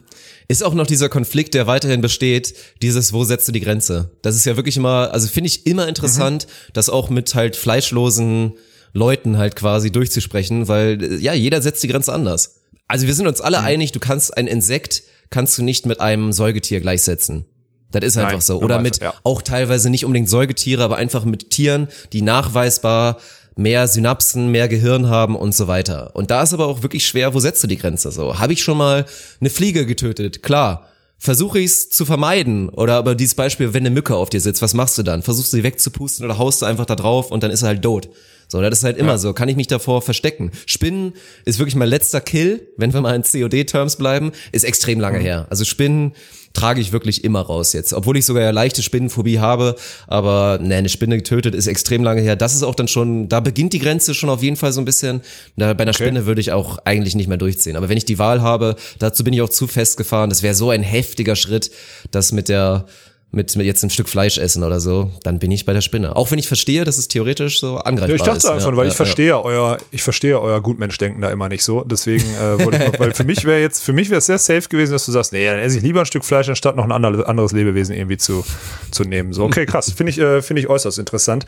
[0.52, 4.10] Ist auch noch dieser Konflikt, der weiterhin besteht, dieses, wo setzt du die Grenze?
[4.24, 6.72] Das ist ja wirklich immer, also finde ich immer interessant, Mhm.
[6.74, 8.54] das auch mit halt fleischlosen
[8.92, 12.62] Leuten halt quasi durchzusprechen, weil äh, ja, jeder setzt die Grenze anders.
[12.88, 13.46] Also wir sind uns Mhm.
[13.46, 17.46] alle einig, du kannst ein Insekt, kannst du nicht mit einem Säugetier gleichsetzen.
[17.92, 18.60] Das ist einfach Nein, so.
[18.62, 19.14] Oder mit ja.
[19.24, 23.20] auch teilweise nicht unbedingt Säugetiere, aber einfach mit Tieren, die nachweisbar
[23.60, 26.16] mehr Synapsen, mehr Gehirn haben und so weiter.
[26.16, 28.40] Und da ist aber auch wirklich schwer, wo setzt du die Grenze so?
[28.40, 29.06] Habe ich schon mal
[29.40, 30.42] eine Fliege getötet?
[30.42, 30.86] Klar.
[31.22, 34.62] Versuche ich es zu vermeiden oder aber dieses Beispiel, wenn eine Mücke auf dir sitzt,
[34.62, 35.22] was machst du dann?
[35.22, 37.82] Versuchst du sie wegzupusten oder haust du einfach da drauf und dann ist er halt
[37.82, 38.08] tot.
[38.48, 39.34] So, das ist halt immer so.
[39.34, 40.52] Kann ich mich davor verstecken?
[40.66, 45.20] Spinnen ist wirklich mein letzter Kill, wenn wir mal in COD-Terms bleiben, ist extrem lange
[45.20, 45.46] her.
[45.50, 46.14] Also Spinnen
[46.54, 47.94] trage ich wirklich immer raus jetzt.
[47.94, 49.76] Obwohl ich sogar ja leichte Spinnenphobie habe,
[50.08, 52.36] aber ne, eine Spinne getötet ist extrem lange her.
[52.36, 54.86] Das ist auch dann schon, da beginnt die Grenze schon auf jeden Fall so ein
[54.86, 55.22] bisschen.
[55.58, 57.76] Da, bei einer Spinne würde ich auch eigentlich nicht mehr durchziehen.
[57.76, 60.30] Aber wenn ich die Wahl habe, dazu bin ich auch zu festgefahren.
[60.30, 61.72] Das wäre so ein heftiger Schritt,
[62.12, 62.86] das mit der
[63.32, 66.16] mit, mit jetzt ein Stück Fleisch essen oder so, dann bin ich bei der Spinne.
[66.16, 68.46] Auch wenn ich verstehe, dass es theoretisch so angreifbar Ja, ich dachte ist.
[68.48, 71.84] einfach, ja, weil ja, ich verstehe euer, ich verstehe euer Gutmenschdenken da immer nicht so.
[71.84, 74.68] Deswegen äh, wollte ich weil für mich wäre jetzt, für mich wäre es sehr safe
[74.68, 76.92] gewesen, dass du sagst, nee, dann esse ich lieber ein Stück Fleisch, anstatt noch ein
[76.92, 78.44] anderes, Lebewesen irgendwie zu,
[78.90, 79.32] zu nehmen.
[79.32, 79.92] So, okay, krass.
[79.92, 81.46] Finde ich, äh, finde ich äußerst interessant.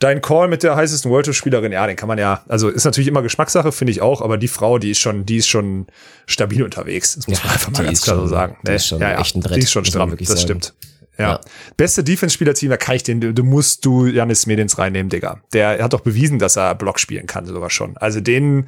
[0.00, 2.84] Dein Call mit der heißesten World Tour Spielerin, ja, den kann man ja, also ist
[2.84, 5.86] natürlich immer Geschmackssache, finde ich auch, aber die Frau, die ist schon, die ist schon
[6.26, 7.14] stabil unterwegs.
[7.14, 8.56] Das muss Ja, man einfach mal ganz ist klar so sagen.
[8.66, 8.76] die Ne?
[8.76, 10.40] ist schon ja, ja, echt ein Brett, Die ist schon stramm, das sagen.
[10.40, 10.74] stimmt.
[11.18, 11.32] Ja.
[11.32, 11.40] Ja.
[11.76, 15.40] Beste Defense-Spieler-Team, da kann ich den, du, musst du Janis Medins reinnehmen, Digga.
[15.52, 17.96] Der hat doch bewiesen, dass er Block spielen kann, sogar schon.
[17.98, 18.66] Also den,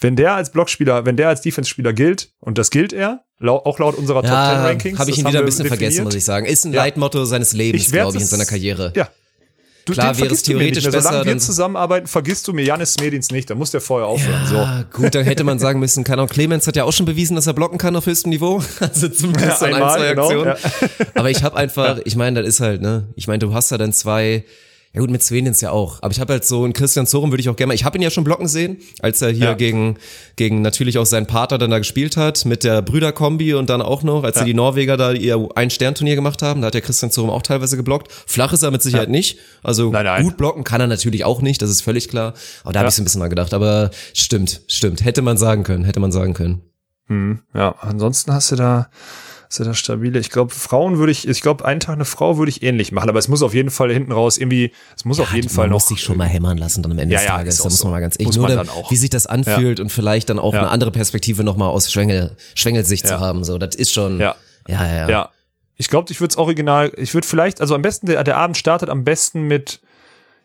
[0.00, 3.96] wenn der als Blockspieler, wenn der als Defense-Spieler gilt, und das gilt er, auch laut
[3.96, 4.98] unserer Top 10 Ja, Rankings.
[4.98, 6.46] habe ich ihn wieder ein bisschen vergessen, muss ich sagen.
[6.46, 6.82] Ist ein Ja.
[6.82, 8.92] Leitmotto seines Lebens, glaube ich, in seiner Karriere.
[8.96, 9.08] Ja.
[9.86, 13.50] Du, Klar wäre es theoretisch besser, Solange wir zusammenarbeiten, vergisst du mir Janis Medins nicht.
[13.50, 14.46] Dann muss der vorher aufhören.
[14.46, 14.56] So.
[14.56, 17.36] Ah, gut, dann hätte man sagen müssen, keine Ahnung, Clemens hat ja auch schon bewiesen,
[17.36, 18.62] dass er blocken kann auf höchstem Niveau.
[18.80, 20.46] Also zumindest Ja, an ein, einmal, zwei genau, Aktionen.
[20.46, 21.06] ja.
[21.14, 23.76] Aber ich habe einfach, ich meine, das ist halt, ne, ich meine, du hast da
[23.78, 24.44] dann zwei,
[24.94, 25.98] ja gut, mit Svenins ja auch.
[26.02, 27.98] Aber ich habe halt so einen Christian Zorum würde ich auch gerne mal, ich habe
[27.98, 29.54] ihn ja schon blocken sehen, als er hier Ja.
[29.54, 29.96] gegen,
[30.36, 34.02] gegen natürlich auch seinen Pater dann da gespielt hat, mit der Brüderkombi und dann auch
[34.04, 34.40] noch, als Ja.
[34.42, 37.76] sie die Norweger da ihr Ein-Stern-Turnier gemacht haben, da hat der Christian Zorum auch teilweise
[37.76, 38.12] geblockt.
[38.26, 39.38] Flach ist er mit Sicherheit nicht.
[39.64, 40.22] Also Nein, nein.
[40.22, 42.34] gut blocken kann er natürlich auch nicht, das ist völlig klar.
[42.62, 42.88] Aber da habe Ja.
[42.90, 43.52] ich so ein bisschen mal gedacht.
[43.52, 45.04] Aber stimmt, stimmt.
[45.04, 46.60] Hätte man sagen können, hätte man sagen können.
[47.08, 48.88] Hm, ja, ansonsten hast du da,
[49.58, 50.18] du da stabile.
[50.18, 53.08] Ich glaube, Frauen würde ich, ich glaube, einen Tag eine Frau würde ich ähnlich machen,
[53.08, 55.70] aber es muss auf jeden Fall hinten raus irgendwie, es muss auf jeden Fall man
[55.70, 55.76] noch.
[55.76, 57.54] muss sich schon mal hämmern lassen dann am Ende Ja, des ja, Tages.
[57.54, 57.84] ist Da muss so.
[57.84, 58.90] man mal ganz ehrlich, nur man da, dann auch.
[58.90, 60.60] wie sich das anfühlt und vielleicht dann auch Ja.
[60.60, 63.10] eine andere Perspektive nochmal aus Schwengel, Schwengelsicht Ja.
[63.16, 63.44] zu haben.
[63.44, 64.34] So, das ist schon, Ja.
[64.68, 64.94] ja, ja.
[64.96, 65.08] ja.
[65.10, 65.28] Ja.
[65.76, 68.56] Ich glaube, ich würde es original, ich würde vielleicht, also am besten, der, der Abend
[68.56, 69.80] startet am besten mit,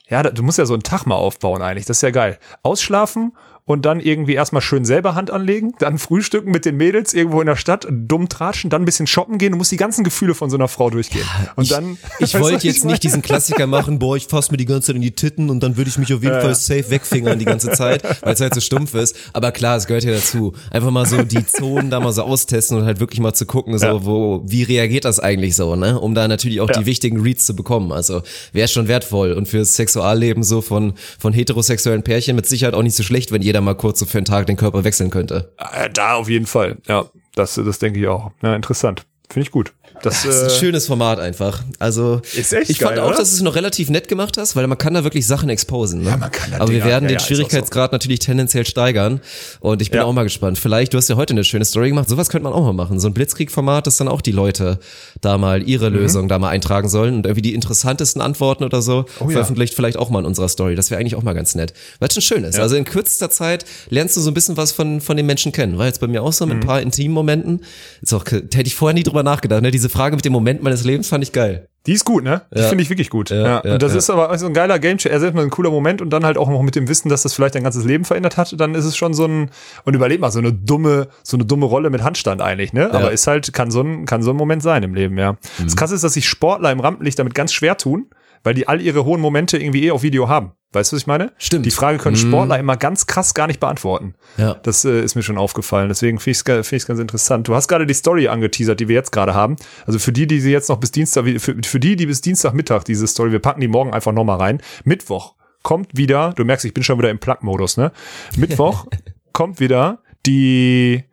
[0.10, 2.39] ja, da, du musst ja so einen Tag mal aufbauen eigentlich, das ist ja geil.
[2.64, 3.34] Ausschlafen
[3.70, 7.45] und dann irgendwie erstmal schön selber Hand anlegen, dann frühstücken mit den Mädels irgendwo in
[7.45, 10.49] der Stadt, dumm tratschen, dann ein bisschen shoppen gehen, du musst die ganzen Gefühle von
[10.49, 11.24] so einer Frau durchgehen.
[11.55, 11.99] und ich, dann.
[12.17, 12.93] ich wollte jetzt meine?
[12.93, 15.61] nicht diesen Klassiker machen, boah, ich fass mir die ganze Zeit in die Titten und
[15.61, 16.55] dann würde ich mich auf jeden Ja, Fall ja.
[16.55, 19.15] safe wegfingern die ganze Zeit, weil es halt so stumpf ist.
[19.34, 20.53] Aber klar, es gehört ja dazu.
[20.72, 23.78] Einfach mal so die Zonen da mal so austesten und halt wirklich mal zu gucken,
[23.78, 24.03] so, Ja.
[24.03, 25.99] wo, wie reagiert das eigentlich so, ne?
[25.99, 26.80] Um da natürlich auch Ja.
[26.80, 27.91] die wichtigen Reads zu bekommen.
[27.91, 32.82] Also wäre schon wertvoll und fürs Sexualleben so von, von heterosexuellen Pärchen mit Sicherheit auch
[32.82, 35.53] nicht so schlecht, wenn jeder mal kurz so für einen Tag den Körper wechseln könnte.
[35.57, 36.78] Äh, Da auf jeden Fall.
[36.88, 37.05] Ja,
[37.36, 38.32] das, das denke ich auch.
[38.41, 39.05] Ja, interessant.
[39.30, 39.74] Finde ich gut.
[40.03, 41.63] Das, Das ist ein äh, schönes Format einfach.
[41.79, 43.17] Also Ist echt ich fand geil, auch, oder?
[43.17, 46.03] dass du es noch relativ nett gemacht hast, weil man kann da wirklich Sachen exposen.
[46.03, 46.09] Ne?
[46.09, 49.21] Ja, man kann da Aber wir werden ja, den ja, auch Schwierigkeitsgrad natürlich tendenziell steigern.
[49.59, 50.05] Und ich bin Ja.
[50.05, 50.57] auch mal gespannt.
[50.59, 52.09] Vielleicht, du hast ja heute eine schöne Story gemacht.
[52.09, 52.99] Sowas könnte man auch mal machen.
[52.99, 54.79] So ein Blitzkrieg-Format, dass dann auch die Leute
[55.21, 55.67] da mal Mhm.
[55.67, 59.73] ihre Lösung da mal eintragen sollen und irgendwie die interessantesten Antworten oder so Oh veröffentlicht
[59.73, 60.75] vielleicht auch mal in unserer Story.
[60.75, 61.73] Das wäre eigentlich auch mal ganz nett.
[61.99, 62.59] Weil es schon schön ist.
[62.59, 65.77] Also in kürzester Zeit lernst du so ein bisschen was von, von den Menschen kennen.
[65.77, 66.61] War jetzt bei mir auch so mit Mhm.
[66.63, 67.61] ein paar intimen Momenten.
[68.01, 69.61] Ist auch, hätte ich vorher nie drüber nachgedacht.
[69.61, 69.71] Ne?
[69.71, 71.67] Diese Frage mit dem Moment meines Lebens fand ich geil.
[71.85, 72.41] Die ist gut, ne?
[72.53, 72.67] Die Ja.
[72.67, 73.29] finde ich wirklich gut.
[73.29, 75.19] Ja, Ja, und das ist aber so ein geiler Game Changer.
[75.19, 77.33] Selbst mal ein cooler Moment und dann halt auch noch mit dem Wissen, dass das
[77.33, 79.49] vielleicht dein ganzes Leben verändert hat, dann ist es schon so ein,
[79.85, 82.93] und überleg mal, so eine dumme, so eine dumme Rolle mit Handstand eigentlich, ne?
[82.93, 85.33] Aber ist halt, kann so ein, kann so ein Moment sein im Leben, ja.
[85.33, 85.37] Mhm.
[85.63, 88.07] Das krasse ist, dass sich Sportler im Rampenlicht damit ganz schwer tun,
[88.43, 90.53] weil die all ihre hohen Momente irgendwie eh auf Video haben.
[90.71, 91.31] Weißt du, was ich meine?
[91.39, 91.65] Stimmt.
[91.65, 92.27] Die Frage können Mhm.
[92.29, 94.13] Sportler immer ganz krass gar nicht beantworten.
[94.37, 94.53] Ja.
[94.53, 95.89] Das äh, ist mir schon aufgefallen.
[95.89, 97.47] Deswegen finde ich es find ganz interessant.
[97.47, 99.55] Du hast gerade die Story angeteasert, die wir jetzt gerade haben.
[99.87, 102.83] Also für die, die sie jetzt noch bis Dienstag, für, für die, die bis Dienstagmittag
[102.83, 104.61] diese Story, wir packen die morgen einfach nochmal rein.
[104.83, 105.33] Mittwoch
[105.63, 107.91] kommt wieder, du merkst, ich bin schon wieder im Plug-Modus, ne?
[108.37, 108.85] Mittwoch
[109.33, 111.03] kommt wieder die,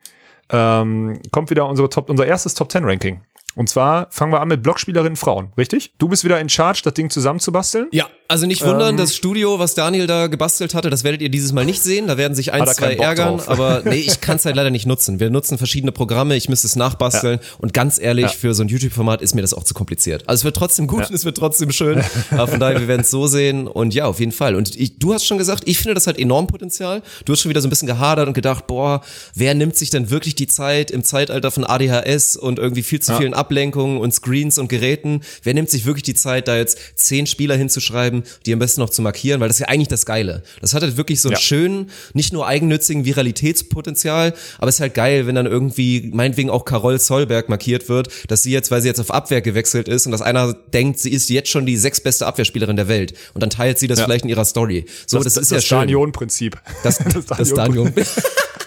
[0.50, 3.22] ähm, kommt wieder unsere Top, unser erstes Top 10 Ranking.
[3.56, 5.92] Und zwar fangen wir an mit Blockspielerinnen Frauen, richtig?
[5.98, 7.88] Du bist wieder in Charge, das Ding zusammenzubasteln.
[7.90, 11.30] Ja, also nicht wundern, Ähm, das Studio, was Daniel da gebastelt hatte, das werdet ihr
[11.30, 12.06] dieses Mal nicht sehen.
[12.06, 13.48] Da werden sich ein, zwei ärgern, drauf.
[13.48, 15.20] aber nee, ich kann es halt leider nicht nutzen.
[15.20, 18.28] Wir nutzen verschiedene Programme, ich müsste es nachbasteln und ganz ehrlich, Ja.
[18.30, 20.24] für so ein YouTube-Format ist mir das auch zu kompliziert.
[20.28, 21.06] Also es wird trotzdem gut Ja.
[21.08, 24.04] und es wird trotzdem schön, aber von daher, wir werden es so sehen und ja,
[24.04, 24.54] auf jeden Fall.
[24.54, 27.00] Und ich, du hast schon gesagt, ich finde das hat enorm Potenzial.
[27.24, 29.00] Du hast schon wieder so ein bisschen gehadert und gedacht, boah,
[29.34, 33.12] wer nimmt sich denn wirklich die Zeit im Zeitalter von ADHS und irgendwie viel zu
[33.12, 33.18] Ja.
[33.18, 37.26] vielen Ablenkungen und Screens und Geräten, wer nimmt sich wirklich die Zeit, da jetzt zehn
[37.28, 40.42] Spieler hinzuschreiben, die am besten noch zu markieren, weil das ist ja eigentlich das Geile.
[40.60, 41.40] Das hat halt wirklich so einen Ja.
[41.40, 46.64] schönen, nicht nur eigennützigen Viralitätspotenzial, aber es ist halt geil, wenn dann irgendwie meinetwegen auch
[46.64, 50.12] Carol Solberg markiert wird, dass sie jetzt, weil sie jetzt auf Abwehr gewechselt ist und
[50.12, 53.78] dass einer denkt, sie ist jetzt schon die sechstbeste Abwehrspielerin der Welt und dann teilt
[53.78, 54.06] sie das Ja.
[54.06, 54.86] vielleicht in ihrer Story.
[55.06, 55.78] So, das, ist ja schön.
[55.78, 56.56] Danion-Prinzip.
[56.82, 57.92] Das, das, Danion.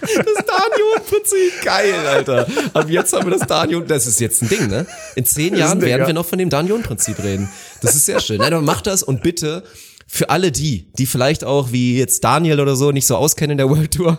[0.02, 2.48] Das Danion-Prinzip, geil, Alter.
[2.74, 4.86] Ab jetzt haben wir das Danion, das ist jetzt ein Ding, ne?
[5.16, 7.50] In zehn Jahren werden wir noch von dem Danion-Prinzip reden.
[7.82, 8.38] Das ist sehr schön.
[8.38, 9.64] Nein, aber mach das und bitte
[10.08, 13.58] für alle die, die vielleicht auch wie jetzt Daniel oder so nicht so auskennen in
[13.58, 14.18] der World Tour.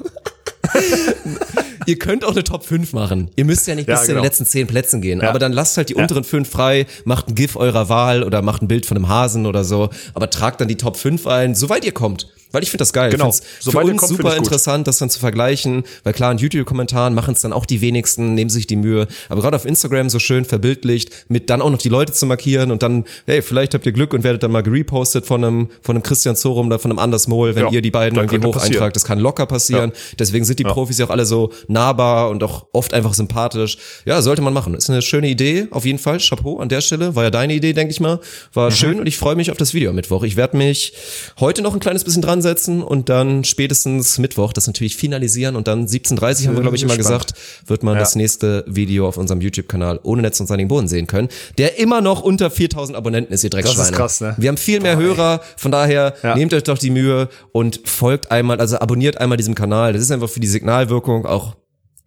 [1.86, 3.30] Ihr könnt auch eine Top 5 machen.
[3.36, 4.20] Ihr müsst ja nicht Ja, bis zu genau.
[4.20, 5.20] den letzten 10 Plätzen gehen.
[5.20, 5.28] Ja.
[5.28, 6.02] Aber dann lasst halt die Ja.
[6.02, 9.46] unteren 5 frei, macht ein GIF eurer Wahl oder macht ein Bild von einem Hasen
[9.46, 9.90] oder so.
[10.14, 12.28] Aber tragt dann die Top 5 ein, soweit ihr kommt.
[12.52, 13.10] Weil ich finde das geil.
[13.12, 13.28] Genau.
[13.28, 15.84] Ich find's Soweit für uns kommt, super interessant, das dann zu vergleichen.
[16.02, 19.06] Weil klar, in YouTube-Kommentaren machen es dann auch die wenigsten, nehmen sich die Mühe.
[19.28, 22.72] Aber gerade auf Instagram so schön verbildlicht, mit dann auch noch die Leute zu markieren
[22.72, 25.94] und dann, hey, vielleicht habt ihr Glück und werdet dann mal gerepostet von einem, von
[25.94, 28.54] einem Christian Zorum oder von einem Anders Mohl, wenn Ja, ihr die beiden irgendwie hoch
[28.54, 28.74] passieren.
[28.74, 28.96] eintragt.
[28.96, 29.92] Das kann locker passieren.
[30.18, 33.78] Deswegen sind die Profis ja auch alle so nahbar und auch oft einfach sympathisch.
[34.04, 34.74] Ja, sollte man machen.
[34.74, 36.18] Ist eine schöne Idee, auf jeden Fall.
[36.18, 37.14] Chapeau an der Stelle.
[37.16, 38.20] War ja deine Idee, denke ich mal.
[38.52, 40.22] War schön und ich freue mich auf das Video am Mittwoch.
[40.24, 40.92] Ich werde mich
[41.38, 45.68] heute noch ein kleines bisschen dran setzen und dann spätestens Mittwoch das natürlich finalisieren und
[45.68, 47.34] dann 17.30 haben wir, glaube ich, immer gesagt,
[47.66, 48.00] wird man Ja.
[48.00, 52.00] das nächste Video auf unserem YouTube-Kanal ohne Netz und seinigen Boden sehen können, der immer
[52.00, 53.96] noch unter 4000 Abonnenten ist, ihr Dreckschweine.
[53.96, 54.34] krass, ne?
[54.38, 56.34] Wir haben viel mehr Hörer, von daher Ja.
[56.34, 59.92] nehmt euch doch die Mühe und folgt einmal, also abonniert einmal diesem Kanal.
[59.92, 61.54] Das ist einfach für die Signalwirkung auch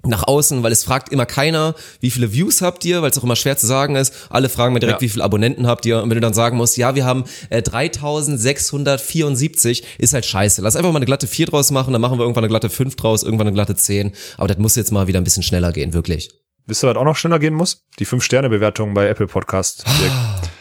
[0.05, 3.23] nach außen, weil es fragt immer keiner, wie viele Views habt ihr, weil es auch
[3.23, 4.13] immer schwer zu sagen ist.
[4.29, 5.05] Alle fragen mir direkt, Ja.
[5.05, 6.03] wie viele Abonnenten habt ihr.
[6.03, 10.61] Und wenn du dann sagen musst, ja, wir haben äh, 3674, ist halt scheiße.
[10.61, 12.95] Lass einfach mal eine glatte 4 draus machen, dann machen wir irgendwann eine glatte 5
[12.95, 14.11] draus, irgendwann eine glatte 10.
[14.37, 16.29] Aber das muss jetzt mal wieder ein bisschen schneller gehen, wirklich.
[16.65, 17.83] Wisst ihr, was auch noch schneller gehen muss?
[17.99, 19.85] Die 5-Sterne-Bewertungen bei Apple Podcast.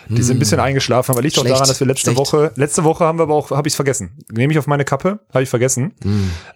[0.09, 2.19] Die sind ein bisschen eingeschlafen, aber liegt doch daran, dass wir letzte schlecht.
[2.19, 4.19] Woche, letzte Woche haben wir aber auch, habe ich vergessen.
[4.31, 5.95] Nehme ich auf meine Kappe, habe ich vergessen.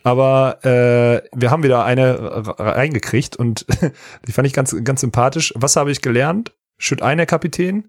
[0.02, 3.66] Aber äh, wir haben wieder eine reingekriegt und
[4.26, 5.54] die fand ich ganz, ganz sympathisch.
[5.56, 6.52] Was habe ich gelernt?
[6.76, 7.88] Schütt ein, Herr Kapitän.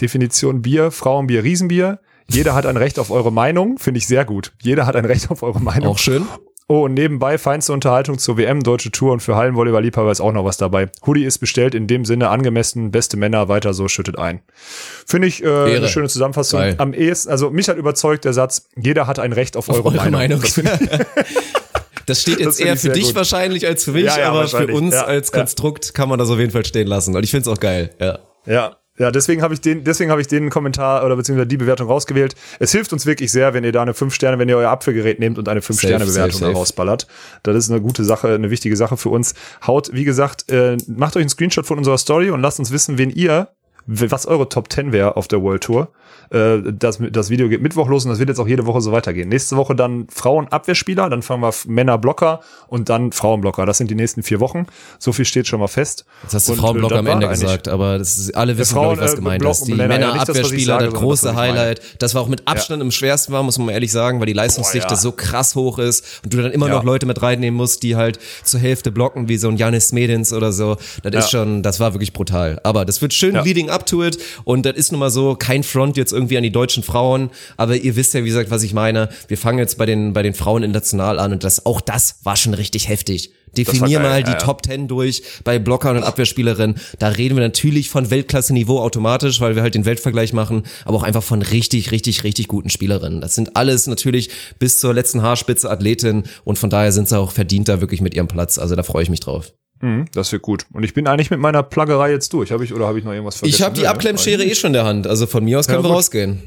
[0.00, 2.00] Definition Bier, Frauenbier, Riesenbier.
[2.28, 4.54] Jeder hat ein Recht auf eure Meinung, finde ich sehr gut.
[4.62, 5.88] Jeder hat ein Recht auf eure Meinung.
[5.88, 6.26] Auch schön.
[6.66, 10.46] Oh, und nebenbei feinste Unterhaltung zur WM, deutsche Tour und für Hallenvolleyball-Liebhaber ist auch noch
[10.46, 10.88] was dabei.
[11.06, 14.40] Hoodie ist bestellt, in dem Sinne angemessen, beste Männer, weiter so, schüttet ein.
[15.06, 15.76] Finde ich äh, Ehre.
[15.76, 16.60] eine schöne Zusammenfassung.
[16.60, 16.74] Geil.
[16.78, 19.96] Am ehesten, also mich hat überzeugt der Satz, jeder hat ein Recht auf, eure, Eure
[19.96, 20.12] Meinung.
[20.20, 20.40] Meinung.
[20.40, 20.54] Das
[22.06, 23.14] Das steht Das jetzt find eher für dich gut.
[23.14, 25.32] wahrscheinlich als für mich, Ja, ja, aber für uns Ja, als.
[25.32, 27.16] Konstrukt kann man das auf jeden Fall stehen lassen.
[27.16, 27.90] Und ich finde es auch geil.
[27.98, 28.18] Ja.
[28.46, 28.76] Ja.
[28.96, 32.36] Ja, deswegen habe ich den, deswegen habe ich den Kommentar oder beziehungsweise die Bewertung rausgewählt.
[32.60, 35.18] Es hilft uns wirklich sehr, wenn ihr da eine 5 Sterne, wenn ihr euer Apfelgerät
[35.18, 36.56] nehmt und eine 5 Safe, Sterne Bewertung safe, safe.
[36.56, 37.06] rausballert.
[37.42, 39.34] Das ist eine gute Sache, eine wichtige Sache für uns.
[39.66, 42.96] Haut, wie gesagt, äh, macht euch einen Screenshot von unserer Story und lasst uns wissen,
[42.96, 43.48] wen ihr,
[43.86, 45.88] was eure Top 10 wäre auf der World Tour.
[46.30, 48.92] Äh, das, das Video geht Mittwoch los und das wird jetzt auch jede Woche so
[48.92, 49.28] weitergehen.
[49.28, 53.66] Nächste Woche dann Frauen-Abwehrspieler, dann fangen wir Männer-Blocker und dann Frauenblocker.
[53.66, 54.66] Das sind die nächsten vier Wochen.
[54.98, 56.04] So viel steht schon mal fest.
[56.22, 58.74] Jetzt hast du Und, äh, Frauenblocker das am Ende gesagt, aber das ist, alle wissen,
[58.74, 59.64] Frauen, glaube ich, was äh, gemeint Block ist.
[59.66, 61.38] Die ja, das, Männerabwehrspieler, sondern das, große meine.
[61.60, 61.80] Highlight.
[61.98, 64.88] Das war auch mit Abstand am schwersten war, muss man ehrlich sagen, weil die Leistungsdichte
[64.88, 65.00] Boah, ja.
[65.00, 66.74] so krass hoch ist und du dann immer Ja.
[66.74, 70.32] noch Leute mit reinnehmen musst, die halt zur Hälfte blocken, wie so ein Janis Medins
[70.32, 70.76] oder so.
[71.02, 71.40] Das ist Ja.
[71.40, 72.60] schon, das war wirklich brutal.
[72.64, 73.42] Aber das wird schön Ja.
[73.42, 76.42] leading up to it und das ist nun mal so, kein Front jetzt irgendwie an
[76.42, 79.08] die deutschen Frauen, aber ihr wisst ja, wie gesagt, was ich meine.
[79.28, 82.36] Wir fangen jetzt bei den, bei den Frauen international an und das, auch das war
[82.36, 83.32] schon richtig heftig.
[83.56, 84.38] Definier mal ja, die ja.
[84.38, 86.76] Top 10 durch bei Blockern und Abwehrspielerinnen.
[86.98, 91.02] Da reden wir natürlich von Weltklasse-Niveau automatisch, weil wir halt den Weltvergleich machen, aber auch
[91.02, 93.20] einfach von richtig, richtig, richtig guten Spielerinnen.
[93.20, 97.30] Das sind alles natürlich bis zur letzten Haarspitze Athletinnen und von daher sind sie auch
[97.30, 98.58] verdient da wirklich mit ihrem Platz.
[98.58, 99.52] Also da freue ich mich drauf.
[99.80, 100.66] Mhm, das wird gut.
[100.72, 102.52] Und ich bin eigentlich mit meiner Plaggerei jetzt durch.
[102.52, 103.56] Habe ich oder habe ich noch irgendwas vergessen?
[103.56, 103.86] Ich habe die?
[103.86, 105.06] Abklemmschere eh schon in der Hand.
[105.06, 105.96] Also von mir aus können wir gut.
[105.96, 106.42] rausgehen.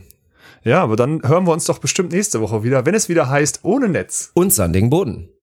[0.63, 3.59] Ja, aber dann hören wir uns doch bestimmt nächste Woche wieder, wenn es wieder heißt
[3.63, 4.31] ohne Netz.
[4.33, 5.29] Und sandigen Boden.